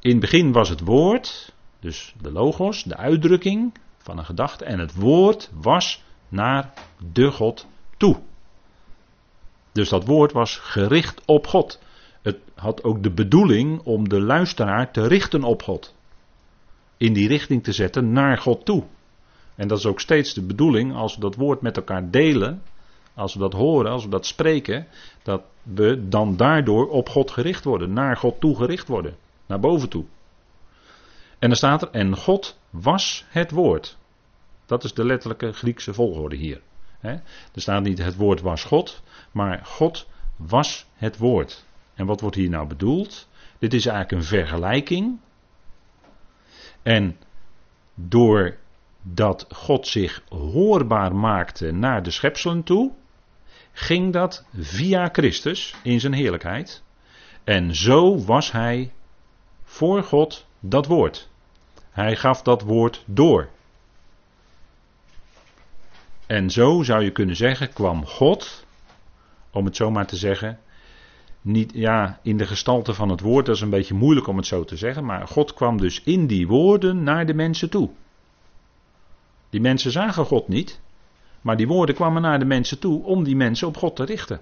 In 0.01 0.11
het 0.11 0.21
begin 0.21 0.53
was 0.53 0.69
het 0.69 0.81
woord. 0.81 1.54
Dus 1.85 2.15
de 2.21 2.33
logos, 2.33 2.83
de 2.83 2.97
uitdrukking 2.97 3.75
van 3.99 4.19
een 4.19 4.25
gedachte. 4.25 4.65
En 4.65 4.79
het 4.79 4.95
woord 4.95 5.51
was 5.61 6.03
naar 6.29 6.73
de 7.13 7.31
God 7.31 7.67
toe. 7.97 8.21
Dus 9.73 9.89
dat 9.89 10.05
woord 10.05 10.33
was 10.33 10.57
gericht 10.57 11.23
op 11.27 11.47
God. 11.47 11.81
Het 12.23 12.39
had 12.55 12.85
ook 12.85 13.03
de 13.03 13.11
bedoeling 13.11 13.81
om 13.83 14.09
de 14.09 14.21
luisteraar 14.21 14.93
te 14.93 15.07
richten 15.07 15.43
op 15.43 15.63
God. 15.63 15.95
In 16.97 17.13
die 17.13 17.29
richting 17.29 17.63
te 17.63 17.73
zetten 17.73 18.13
naar 18.13 18.39
God 18.39 18.65
toe. 18.65 18.85
En 19.55 19.69
dat 19.69 19.79
is 19.79 19.87
ook 19.87 20.01
steeds 20.01 20.35
de 20.35 20.43
bedoeling 20.43 20.95
als 20.95 21.15
we 21.15 21.21
dat 21.21 21.35
woord 21.35 21.61
met 21.61 21.77
elkaar 21.77 22.11
delen. 22.11 22.63
Als 23.15 23.35
we 23.35 23.41
dat 23.41 23.53
horen, 23.53 23.91
als 23.91 24.05
we 24.05 24.11
dat 24.11 24.27
spreken. 24.27 24.87
Dat 25.23 25.43
we 25.63 26.09
dan 26.09 26.37
daardoor 26.37 26.89
op 26.89 27.09
God 27.09 27.31
gericht 27.31 27.65
worden. 27.65 27.93
Naar 27.93 28.17
God 28.17 28.41
toe 28.41 28.57
gericht 28.57 28.89
worden. 28.89 29.17
Naar 29.47 29.61
boven 29.61 29.89
toe. 29.89 30.05
En 31.45 31.51
dan 31.51 31.59
staat 31.59 31.83
er, 31.83 31.91
en 31.91 32.17
God 32.17 32.59
was 32.71 33.25
het 33.29 33.51
woord. 33.51 33.97
Dat 34.67 34.85
is 34.85 34.95
de 34.95 35.05
letterlijke 35.05 35.53
Griekse 35.53 35.95
volgorde 35.95 36.37
hier. 36.37 36.61
Er 37.01 37.23
staat 37.55 37.83
niet 37.83 37.99
het 37.99 38.17
woord 38.17 38.41
was 38.41 38.65
God, 38.65 39.03
maar 39.33 39.65
God 39.65 40.09
was 40.37 40.87
het 40.95 41.19
woord. 41.19 41.65
En 41.95 42.07
wat 42.07 42.21
wordt 42.21 42.37
hier 42.37 42.49
nou 42.49 42.67
bedoeld? 42.67 43.29
Dit 43.59 43.75
is 43.75 43.87
eigenlijk 43.87 44.21
een 44.21 44.29
vergelijking. 44.29 45.19
En 46.83 47.17
doordat 47.95 49.47
God 49.49 49.87
zich 49.87 50.23
hoorbaar 50.29 51.15
maakte 51.15 51.71
naar 51.71 52.03
de 52.03 52.11
schepselen 52.11 52.63
toe, 52.63 52.93
ging 53.73 54.13
dat 54.13 54.47
via 54.57 55.09
Christus 55.13 55.75
in 55.83 56.01
zijn 56.01 56.13
heerlijkheid. 56.13 56.83
En 57.45 57.75
zo 57.75 58.25
was 58.25 58.53
hij 58.53 58.93
voor 59.65 60.03
God 60.03 60.47
dat 60.61 60.87
woord. 60.87 61.33
Hij 61.95 62.17
gaf 62.17 62.43
dat 62.43 62.63
woord 62.63 63.03
door. 63.07 63.49
En 66.27 66.51
zo 66.51 66.83
zou 66.83 67.05
je 67.05 67.11
kunnen 67.11 67.37
zeggen, 67.37 67.73
kwam 67.73 68.07
God, 68.07 68.67
om 69.51 69.65
het 69.65 69.77
zo 69.77 69.91
maar 69.91 70.07
te 70.07 70.17
zeggen, 70.17 70.59
niet 71.41 71.73
ja, 71.75 72.19
in 72.23 72.37
de 72.37 72.47
gestalte 72.47 72.95
van 72.95 73.09
het 73.09 73.21
woord, 73.21 73.47
dat 73.47 73.55
is 73.55 73.61
een 73.61 73.71
beetje 73.71 73.95
moeilijk 73.95 74.27
om 74.27 74.37
het 74.37 74.47
zo 74.47 74.65
te 74.65 74.77
zeggen, 74.77 75.05
maar 75.05 75.29
God 75.29 75.55
kwam 75.55 75.81
dus 75.81 76.03
in 76.03 76.27
die 76.27 76.47
woorden 76.47 77.03
naar 77.03 77.27
de 77.27 77.35
mensen 77.35 77.71
toe. 77.71 77.91
Die 79.51 79.61
mensen 79.61 79.91
zagen 79.91 80.25
God 80.25 80.49
niet, 80.49 80.81
maar 81.41 81.57
die 81.57 81.69
woorden 81.69 81.95
kwamen 81.95 82.23
naar 82.23 82.39
de 82.39 82.45
mensen 82.45 82.79
toe 82.79 83.03
om 83.05 83.25
die 83.25 83.37
mensen 83.37 83.69
op 83.69 83.77
God 83.77 83.97
te 83.97 84.05
richten. 84.05 84.41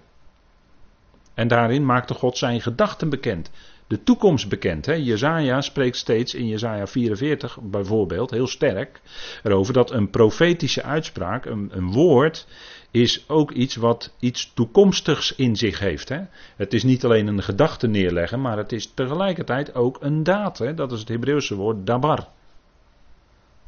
En 1.34 1.48
daarin 1.48 1.86
maakte 1.86 2.14
God 2.14 2.38
zijn 2.38 2.60
gedachten 2.60 3.08
bekend 3.08 3.50
de 3.92 4.02
toekomst 4.02 4.48
bekend. 4.48 4.86
Hè? 4.86 4.92
Jezaja 4.92 5.60
spreekt 5.60 5.96
steeds 5.96 6.34
in 6.34 6.46
Jezaja 6.46 6.86
44 6.86 7.58
bijvoorbeeld 7.62 8.30
heel 8.30 8.46
sterk 8.46 9.00
erover 9.42 9.72
dat 9.72 9.90
een 9.90 10.10
profetische 10.10 10.82
uitspraak, 10.82 11.44
een, 11.44 11.70
een 11.72 11.92
woord, 11.92 12.46
is 12.90 13.28
ook 13.28 13.50
iets 13.50 13.76
wat 13.76 14.14
iets 14.18 14.52
toekomstigs 14.54 15.34
in 15.34 15.56
zich 15.56 15.78
heeft. 15.78 16.08
Hè? 16.08 16.20
Het 16.56 16.72
is 16.74 16.82
niet 16.82 17.04
alleen 17.04 17.26
een 17.26 17.42
gedachte 17.42 17.86
neerleggen, 17.86 18.40
maar 18.40 18.56
het 18.56 18.72
is 18.72 18.92
tegelijkertijd 18.94 19.74
ook 19.74 19.96
een 20.00 20.22
daad. 20.22 20.58
Hè? 20.58 20.74
Dat 20.74 20.92
is 20.92 21.00
het 21.00 21.08
Hebreeuwse 21.08 21.54
woord 21.54 21.86
dabar. 21.86 22.28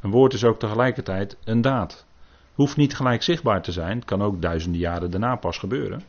Een 0.00 0.10
woord 0.10 0.32
is 0.32 0.44
ook 0.44 0.58
tegelijkertijd 0.58 1.36
een 1.44 1.60
daad. 1.60 2.06
Hoeft 2.54 2.76
niet 2.76 2.96
gelijk 2.96 3.22
zichtbaar 3.22 3.62
te 3.62 3.72
zijn, 3.72 3.96
het 3.96 4.04
kan 4.04 4.22
ook 4.22 4.42
duizenden 4.42 4.80
jaren 4.80 5.10
daarna 5.10 5.36
pas 5.36 5.58
gebeuren. 5.58 6.02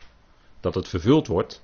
Dat 0.60 0.76
het 0.76 0.88
vervuld 0.88 1.28
wordt, 1.28 1.62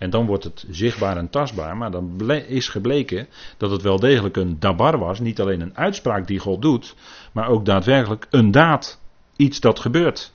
en 0.00 0.10
dan 0.10 0.26
wordt 0.26 0.44
het 0.44 0.64
zichtbaar 0.70 1.16
en 1.16 1.30
tastbaar. 1.30 1.76
Maar 1.76 1.90
dan 1.90 2.30
is 2.30 2.68
gebleken 2.68 3.28
dat 3.56 3.70
het 3.70 3.82
wel 3.82 3.98
degelijk 3.98 4.36
een 4.36 4.58
dabar 4.58 4.98
was. 4.98 5.20
Niet 5.20 5.40
alleen 5.40 5.60
een 5.60 5.76
uitspraak 5.76 6.26
die 6.26 6.38
God 6.38 6.62
doet. 6.62 6.94
Maar 7.32 7.48
ook 7.48 7.64
daadwerkelijk 7.64 8.26
een 8.30 8.50
daad. 8.50 9.00
Iets 9.36 9.60
dat 9.60 9.80
gebeurt. 9.80 10.32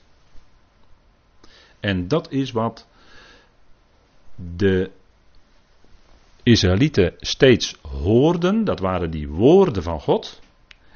En 1.80 2.08
dat 2.08 2.32
is 2.32 2.50
wat 2.52 2.86
de 4.34 4.90
Israëlieten 6.42 7.14
steeds 7.18 7.76
hoorden. 7.82 8.64
Dat 8.64 8.80
waren 8.80 9.10
die 9.10 9.28
woorden 9.28 9.82
van 9.82 10.00
God. 10.00 10.40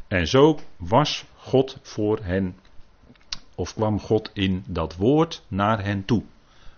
En 0.09 0.27
zo 0.27 0.59
was 0.77 1.25
God 1.37 1.79
voor 1.83 2.19
hen. 2.23 2.57
Of 3.55 3.75
kwam 3.75 4.01
God 4.01 4.31
in 4.33 4.65
dat 4.67 4.97
woord 4.97 5.43
naar 5.49 5.85
hen 5.85 6.05
toe. 6.05 6.23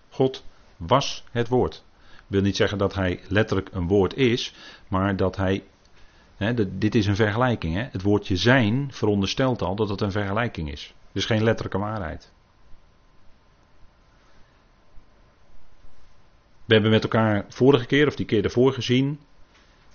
God 0.09 0.43
was 0.77 1.23
het 1.31 1.47
woord. 1.47 1.83
Wil 2.27 2.41
niet 2.41 2.55
zeggen 2.55 2.77
dat 2.77 2.93
hij 2.93 3.19
letterlijk 3.27 3.69
een 3.71 3.87
woord 3.87 4.15
is, 4.15 4.53
maar 4.87 5.15
dat 5.15 5.35
hij. 5.35 5.63
Hè, 6.35 6.77
dit 6.77 6.95
is 6.95 7.05
een 7.05 7.15
vergelijking. 7.15 7.75
Hè. 7.75 7.87
Het 7.91 8.01
woordje 8.01 8.35
zijn 8.35 8.87
veronderstelt 8.91 9.61
al 9.61 9.75
dat 9.75 9.89
het 9.89 10.01
een 10.01 10.11
vergelijking 10.11 10.71
is. 10.71 10.93
Dus 11.11 11.25
geen 11.25 11.43
letterlijke 11.43 11.79
waarheid. 11.79 12.31
We 16.65 16.73
hebben 16.73 16.91
met 16.91 17.03
elkaar 17.03 17.45
vorige 17.49 17.85
keer, 17.85 18.07
of 18.07 18.15
die 18.15 18.25
keer 18.25 18.43
ervoor 18.43 18.73
gezien, 18.73 19.19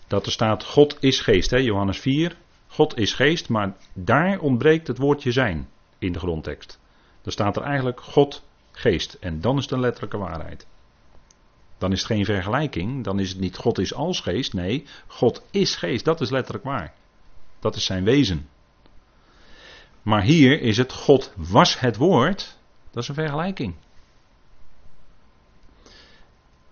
dat 0.07 0.27
er 0.27 0.33
staat: 0.33 0.65
God 0.65 0.97
is 1.01 1.21
geest, 1.21 1.51
hè, 1.51 1.57
Johannes 1.57 1.99
4. 1.99 2.37
God 2.67 2.99
is 2.99 3.15
geest, 3.15 3.49
maar 3.49 3.77
daar 3.93 4.39
ontbreekt 4.39 4.87
het 4.87 4.99
woordje 4.99 5.33
zijn 5.33 5.69
in 5.99 6.13
de 6.13 6.19
grondtekst. 6.19 6.81
Dan 7.23 7.33
staat 7.33 7.57
er 7.57 7.63
eigenlijk 7.63 8.01
God 8.01 8.45
geest. 8.79 9.15
En 9.21 9.41
dan 9.41 9.57
is 9.57 9.63
het 9.63 9.73
een 9.73 9.81
letterlijke 9.81 10.19
waarheid. 10.19 10.67
Dan 11.79 11.93
is 11.93 11.99
het 11.99 12.07
geen 12.07 12.25
vergelijking. 12.25 13.05
Dan 13.05 13.19
is 13.19 13.29
het 13.29 13.41
niet 13.41 13.57
God 13.57 13.79
is 13.79 13.95
als 13.95 14.21
geest. 14.21 14.53
Nee, 14.53 14.87
God 15.07 15.45
is 15.51 15.77
geest. 15.77 16.05
Dat 16.05 16.21
is 16.21 16.31
letterlijk 16.31 16.65
waar. 16.65 16.95
Dat 17.59 17.77
is 17.77 17.85
zijn 17.85 18.05
wezen. 18.05 18.49
Maar 20.03 20.23
hier 20.23 20.61
is 20.61 20.77
het 20.77 20.93
God 20.93 21.33
was 21.37 21.81
het 21.81 21.97
woord. 21.97 22.59
Dat 22.91 23.03
is 23.03 23.09
een 23.09 23.15
vergelijking. 23.15 23.75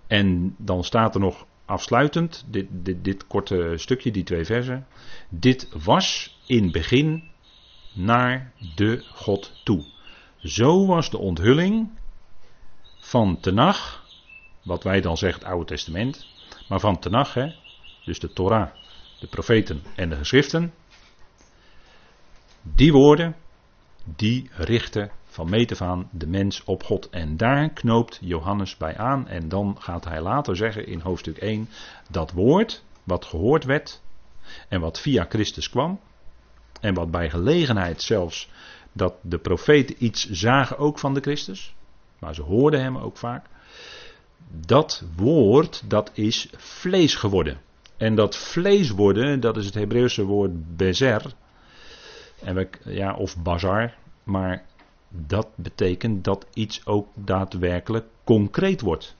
En 0.07 0.55
dan 0.59 0.85
staat 0.85 1.15
er 1.15 1.21
nog 1.21 1.47
afsluitend, 1.65 2.45
dit, 2.47 2.67
dit, 2.71 3.05
dit 3.05 3.27
korte 3.27 3.73
stukje, 3.77 4.11
die 4.11 4.25
twee 4.25 4.45
versen. 4.45 4.87
Dit 5.29 5.69
was 5.85 6.39
in 6.47 6.71
begin 6.71 7.31
naar 7.93 8.53
de 8.75 9.05
God 9.13 9.53
toe. 9.65 9.96
Zo 10.47 10.87
was 10.87 11.11
de 11.11 11.19
onthulling 11.19 11.91
van 12.99 13.41
Tenach, 13.41 14.07
wat 14.63 14.83
wij 14.83 15.01
dan 15.01 15.17
zeggen 15.17 15.41
het 15.41 15.49
Oude 15.49 15.67
Testament, 15.67 16.27
maar 16.67 16.81
van 16.81 16.99
Tenach, 16.99 17.35
hè, 17.35 17.53
dus 18.05 18.19
de 18.19 18.33
Torah, 18.33 18.71
de 19.19 19.27
profeten 19.27 19.83
en 19.95 20.09
de 20.09 20.17
geschriften, 20.17 20.75
die 22.63 22.93
woorden, 22.93 23.37
die 24.05 24.51
richten 24.53 25.11
van 25.25 25.51
meet 25.51 25.81
aan 25.81 26.09
de 26.13 26.27
mens 26.27 26.65
op 26.65 26.83
God. 26.83 27.11
En 27.11 27.37
daar 27.37 27.71
knoopt 27.71 28.19
Johannes 28.21 28.77
bij 28.77 28.97
aan 28.97 29.29
en 29.29 29.49
dan 29.49 29.77
gaat 29.79 30.05
hij 30.05 30.21
later 30.21 30.57
zeggen 30.57 30.87
in 30.87 31.01
hoofdstuk 31.01 31.37
1, 31.37 31.69
dat 32.11 32.33
woord 32.33 32.85
wat 33.05 33.25
gehoord 33.25 33.65
werd 33.65 34.03
en 34.69 34.81
wat 34.81 35.01
via 35.01 35.27
Christus 35.29 35.71
kwam, 35.71 36.01
en 36.81 36.95
wat 36.95 37.11
bij 37.11 37.31
gelegenheid 37.31 38.03
zelfs 38.03 38.49
dat 38.97 39.15
de 39.21 39.39
profeten 39.39 39.97
iets 39.99 40.31
zagen 40.31 40.79
ook 40.79 40.99
van 40.99 41.15
de 41.15 41.21
Christus, 41.21 41.75
maar 42.19 42.35
ze 42.35 42.43
hoorden 42.43 42.81
hem 42.81 42.97
ook 42.97 43.17
vaak. 43.17 43.47
Dat 44.67 45.05
woord, 45.17 45.83
dat 45.91 46.11
is 46.15 46.49
vlees 46.57 47.15
geworden. 47.15 47.61
En 47.97 48.15
dat 48.15 48.37
vlees 48.37 48.91
worden, 48.91 49.41
dat 49.41 49.57
is 49.57 49.65
het 49.65 49.75
Hebreeuwse 49.75 50.25
woord 50.25 50.77
bezer. 50.77 51.35
En 52.43 52.55
we, 52.55 52.69
ja, 52.85 53.15
of 53.15 53.43
bazar. 53.43 53.95
Maar 54.23 54.65
dat 55.09 55.49
betekent 55.55 56.25
dat 56.25 56.47
iets 56.55 56.87
ook 56.87 57.09
daadwerkelijk 57.15 58.07
concreet 58.25 58.81
wordt. 58.81 59.17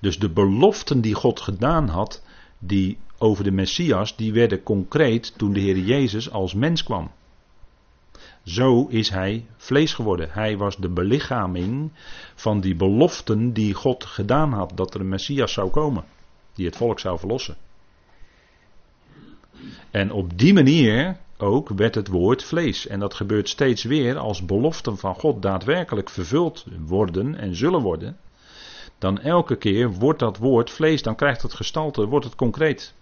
Dus 0.00 0.18
de 0.18 0.30
beloften 0.30 1.00
die 1.00 1.14
God 1.14 1.40
gedaan 1.40 1.88
had, 1.88 2.22
die 2.58 2.98
over 3.18 3.44
de 3.44 3.50
Messias, 3.50 4.16
die 4.16 4.32
werden 4.32 4.62
concreet 4.62 5.38
toen 5.38 5.52
de 5.52 5.60
Heer 5.60 5.78
Jezus 5.78 6.30
als 6.30 6.54
mens 6.54 6.82
kwam. 6.82 7.10
Zo 8.42 8.86
is 8.86 9.10
hij 9.10 9.46
vlees 9.56 9.94
geworden. 9.94 10.28
Hij 10.30 10.56
was 10.56 10.76
de 10.76 10.88
belichaming 10.88 11.90
van 12.34 12.60
die 12.60 12.74
beloften 12.74 13.52
die 13.52 13.74
God 13.74 14.04
gedaan 14.04 14.52
had 14.52 14.72
dat 14.74 14.94
er 14.94 15.00
een 15.00 15.08
Messias 15.08 15.52
zou 15.52 15.70
komen, 15.70 16.04
die 16.54 16.66
het 16.66 16.76
volk 16.76 17.00
zou 17.00 17.18
verlossen. 17.18 17.56
En 19.90 20.12
op 20.12 20.38
die 20.38 20.54
manier 20.54 21.16
ook 21.38 21.68
werd 21.68 21.94
het 21.94 22.08
woord 22.08 22.44
vlees. 22.44 22.86
En 22.86 22.98
dat 22.98 23.14
gebeurt 23.14 23.48
steeds 23.48 23.84
weer 23.84 24.18
als 24.18 24.44
beloften 24.44 24.96
van 24.98 25.14
God 25.14 25.42
daadwerkelijk 25.42 26.10
vervuld 26.10 26.64
worden 26.86 27.34
en 27.34 27.56
zullen 27.56 27.80
worden. 27.80 28.16
Dan 28.98 29.20
elke 29.20 29.56
keer 29.56 29.92
wordt 29.92 30.18
dat 30.18 30.36
woord 30.36 30.70
vlees, 30.70 31.02
dan 31.02 31.16
krijgt 31.16 31.42
het 31.42 31.54
gestalte, 31.54 32.06
wordt 32.06 32.24
het 32.24 32.34
concreet. 32.34 32.94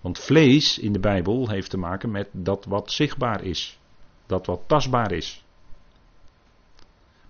Want 0.00 0.18
vlees 0.18 0.78
in 0.78 0.92
de 0.92 1.00
Bijbel 1.00 1.48
heeft 1.48 1.70
te 1.70 1.78
maken 1.78 2.10
met 2.10 2.28
dat 2.32 2.64
wat 2.64 2.92
zichtbaar 2.92 3.44
is. 3.44 3.78
Dat 4.30 4.46
wat 4.46 4.60
tastbaar 4.66 5.12
is. 5.12 5.44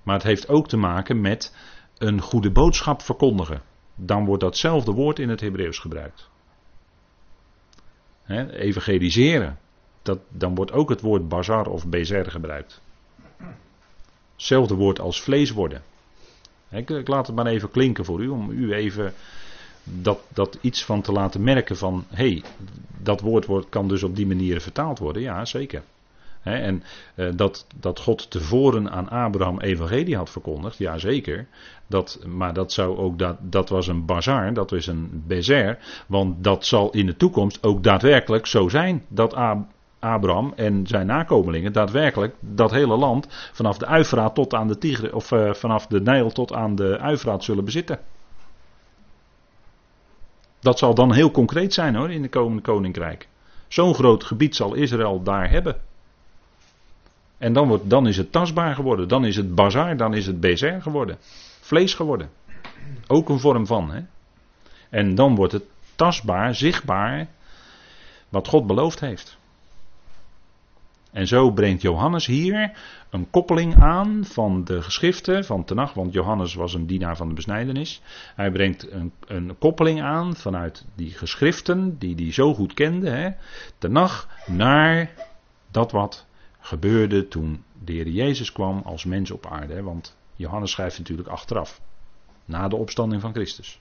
Maar 0.03 0.15
het 0.15 0.25
heeft 0.25 0.49
ook 0.49 0.69
te 0.69 0.77
maken 0.77 1.21
met 1.21 1.57
een 1.99 2.21
goede 2.21 2.51
boodschap 2.51 3.03
verkondigen. 3.03 3.63
Dan 3.95 4.25
wordt 4.25 4.43
datzelfde 4.43 4.93
woord 4.93 5.19
in 5.19 5.29
het 5.29 5.41
Hebreeuws 5.41 5.79
gebruikt. 5.79 6.29
Evangeliseren. 8.51 9.59
Dat, 10.03 10.19
dan 10.29 10.55
wordt 10.55 10.73
ook 10.73 10.89
het 10.89 11.01
woord 11.01 11.29
bazar 11.29 11.67
of 11.67 11.87
bezer 11.87 12.31
gebruikt. 12.31 12.81
Hetzelfde 14.33 14.75
woord 14.75 15.01
als 15.01 15.23
vlees 15.23 15.51
worden. 15.51 15.83
Ik, 16.71 17.09
laat 17.09 17.27
het 17.27 17.37
maar 17.37 17.47
even 17.47 17.71
klinken 17.71 18.05
voor 18.05 18.21
u, 18.23 18.29
om 18.29 18.51
u 18.51 18.73
even 18.73 19.13
dat, 19.85 20.21
dat 20.29 20.59
iets 20.61 20.85
van 20.85 21.03
te 21.03 21.13
laten 21.13 21.43
merken 21.43 21.77
van, 21.77 22.05
hé, 22.09 22.31
hey, 22.31 22.43
dat 22.99 23.21
woord 23.21 23.69
kan 23.69 23.89
dus 23.89 24.03
op 24.03 24.17
die 24.17 24.27
manier 24.27 24.61
vertaald 24.61 24.99
worden. 24.99 25.23
Ja, 25.23 25.45
zeker 25.45 25.83
en 26.43 26.82
uh, 27.14 27.28
dat, 27.34 27.66
dat 27.80 28.01
God 28.01 28.30
tevoren 28.30 28.91
aan 28.91 29.09
Abraham 29.09 29.61
evangelie 29.61 30.16
had 30.16 30.30
verkondigd, 30.30 30.78
ja 30.78 30.99
zeker. 30.99 31.47
Dat, 31.86 32.20
maar 32.26 32.53
dat, 32.53 32.72
zou 32.72 32.97
ook 32.97 33.18
dat, 33.18 33.36
dat 33.41 33.68
was 33.68 33.86
een 33.86 34.05
bazaar, 34.05 34.55
dat 34.55 34.70
was 34.70 34.86
een 34.86 35.22
bezer. 35.26 35.78
Want 36.07 36.45
dat 36.45 36.66
zal 36.66 36.91
in 36.91 37.07
de 37.07 37.16
toekomst 37.16 37.62
ook 37.62 37.82
daadwerkelijk 37.82 38.47
zo 38.47 38.68
zijn. 38.68 39.05
Dat 39.09 39.34
Abraham 39.99 40.53
en 40.57 40.86
zijn 40.86 41.07
nakomelingen 41.07 41.72
daadwerkelijk 41.72 42.34
dat 42.41 42.70
hele 42.70 42.97
land 42.97 43.26
vanaf 43.53 43.78
de 43.78 43.86
Uifraat 43.86 44.34
tot 44.34 44.55
aan 44.55 44.68
de 44.68 44.78
Tigre, 44.78 45.14
of 45.14 45.30
uh, 45.30 45.53
vanaf 45.53 45.86
de 45.86 46.01
Nijl 46.01 46.30
tot 46.30 46.53
aan 46.53 46.74
de 46.74 46.99
Uifraat 46.99 47.45
zullen 47.45 47.64
bezitten. 47.64 47.99
Dat 50.61 50.78
zal 50.78 50.95
dan 50.95 51.12
heel 51.12 51.30
concreet 51.30 51.74
zijn 51.74 51.95
hoor 51.95 52.11
in 52.11 52.22
de 52.22 52.28
komende 52.28 52.62
koninkrijk. 52.62 53.28
Zo'n 53.68 53.95
groot 53.95 54.24
gebied 54.24 54.57
zal 54.57 54.74
Israël 54.74 55.22
daar 55.22 55.51
hebben. 55.51 55.76
En 57.41 57.53
dan, 57.53 57.68
wordt, 57.68 57.91
dan 57.91 58.07
is 58.07 58.16
het 58.16 58.32
tastbaar 58.32 58.74
geworden. 58.74 59.09
Dan 59.09 59.24
is 59.24 59.36
het 59.36 59.55
bazaar, 59.55 59.97
dan 59.97 60.14
is 60.14 60.26
het 60.26 60.41
bezer 60.41 60.82
geworden. 60.82 61.16
Vlees 61.61 61.95
geworden. 61.95 62.30
Ook 63.07 63.28
een 63.28 63.41
vorm 63.41 63.66
van. 63.66 63.91
Hè? 63.91 64.01
En 64.91 65.14
dan 65.14 65.34
wordt 65.34 65.53
het 65.53 65.64
tastbaar, 65.95 66.55
zichtbaar, 66.55 67.28
wat 68.28 68.49
God 68.49 68.66
beloofd 68.66 69.01
heeft. 69.01 69.38
En 71.12 71.26
zo 71.26 71.51
brengt 71.51 71.82
Johannes 71.82 72.26
hier 72.26 72.72
een 73.11 73.30
koppeling 73.30 73.82
aan 73.82 74.24
van 74.24 74.64
de 74.64 74.82
geschriften 74.82 75.45
van 75.45 75.64
Tenach, 75.64 75.95
want 75.95 76.12
Johannes 76.12 76.55
was 76.55 76.74
een 76.74 76.86
dienaar 76.86 77.16
van 77.16 77.28
de 77.28 77.34
besnijdenis. 77.34 78.03
Hij 78.34 78.51
brengt 78.51 78.91
een, 78.93 79.12
een 79.26 79.59
koppeling 79.59 80.03
aan 80.03 80.36
vanuit 80.36 80.84
die 80.95 81.11
geschriften 81.11 81.99
die 81.99 82.14
hij 82.14 82.32
zo 82.32 82.55
goed 82.55 82.74
kende, 82.74 83.11
hè, 83.11 83.30
Tenach, 83.78 84.28
naar 84.47 85.11
dat 85.70 85.93
wat 85.93 86.28
gebeurde 86.61 87.29
toen 87.29 87.65
de 87.85 87.93
Heer 87.93 88.09
Jezus 88.09 88.53
kwam 88.53 88.83
als 88.85 89.05
mens 89.05 89.31
op 89.31 89.47
aarde. 89.47 89.83
Want 89.83 90.17
Johannes 90.37 90.71
schrijft 90.71 90.99
natuurlijk 90.99 91.29
achteraf, 91.29 91.81
na 92.45 92.69
de 92.69 92.77
opstanding 92.77 93.21
van 93.21 93.33
Christus. 93.33 93.81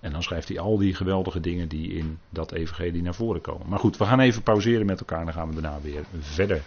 En 0.00 0.12
dan 0.12 0.22
schrijft 0.22 0.48
hij 0.48 0.58
al 0.58 0.78
die 0.78 0.94
geweldige 0.94 1.40
dingen 1.40 1.68
die 1.68 1.92
in 1.92 2.18
dat 2.28 2.52
evangelie 2.52 3.02
naar 3.02 3.14
voren 3.14 3.40
komen. 3.40 3.68
Maar 3.68 3.78
goed, 3.78 3.96
we 3.96 4.04
gaan 4.04 4.20
even 4.20 4.42
pauzeren 4.42 4.86
met 4.86 5.00
elkaar 5.00 5.18
en 5.18 5.24
dan 5.24 5.34
gaan 5.34 5.48
we 5.54 5.60
daarna 5.60 5.80
weer 5.80 6.04
verder. 6.18 6.62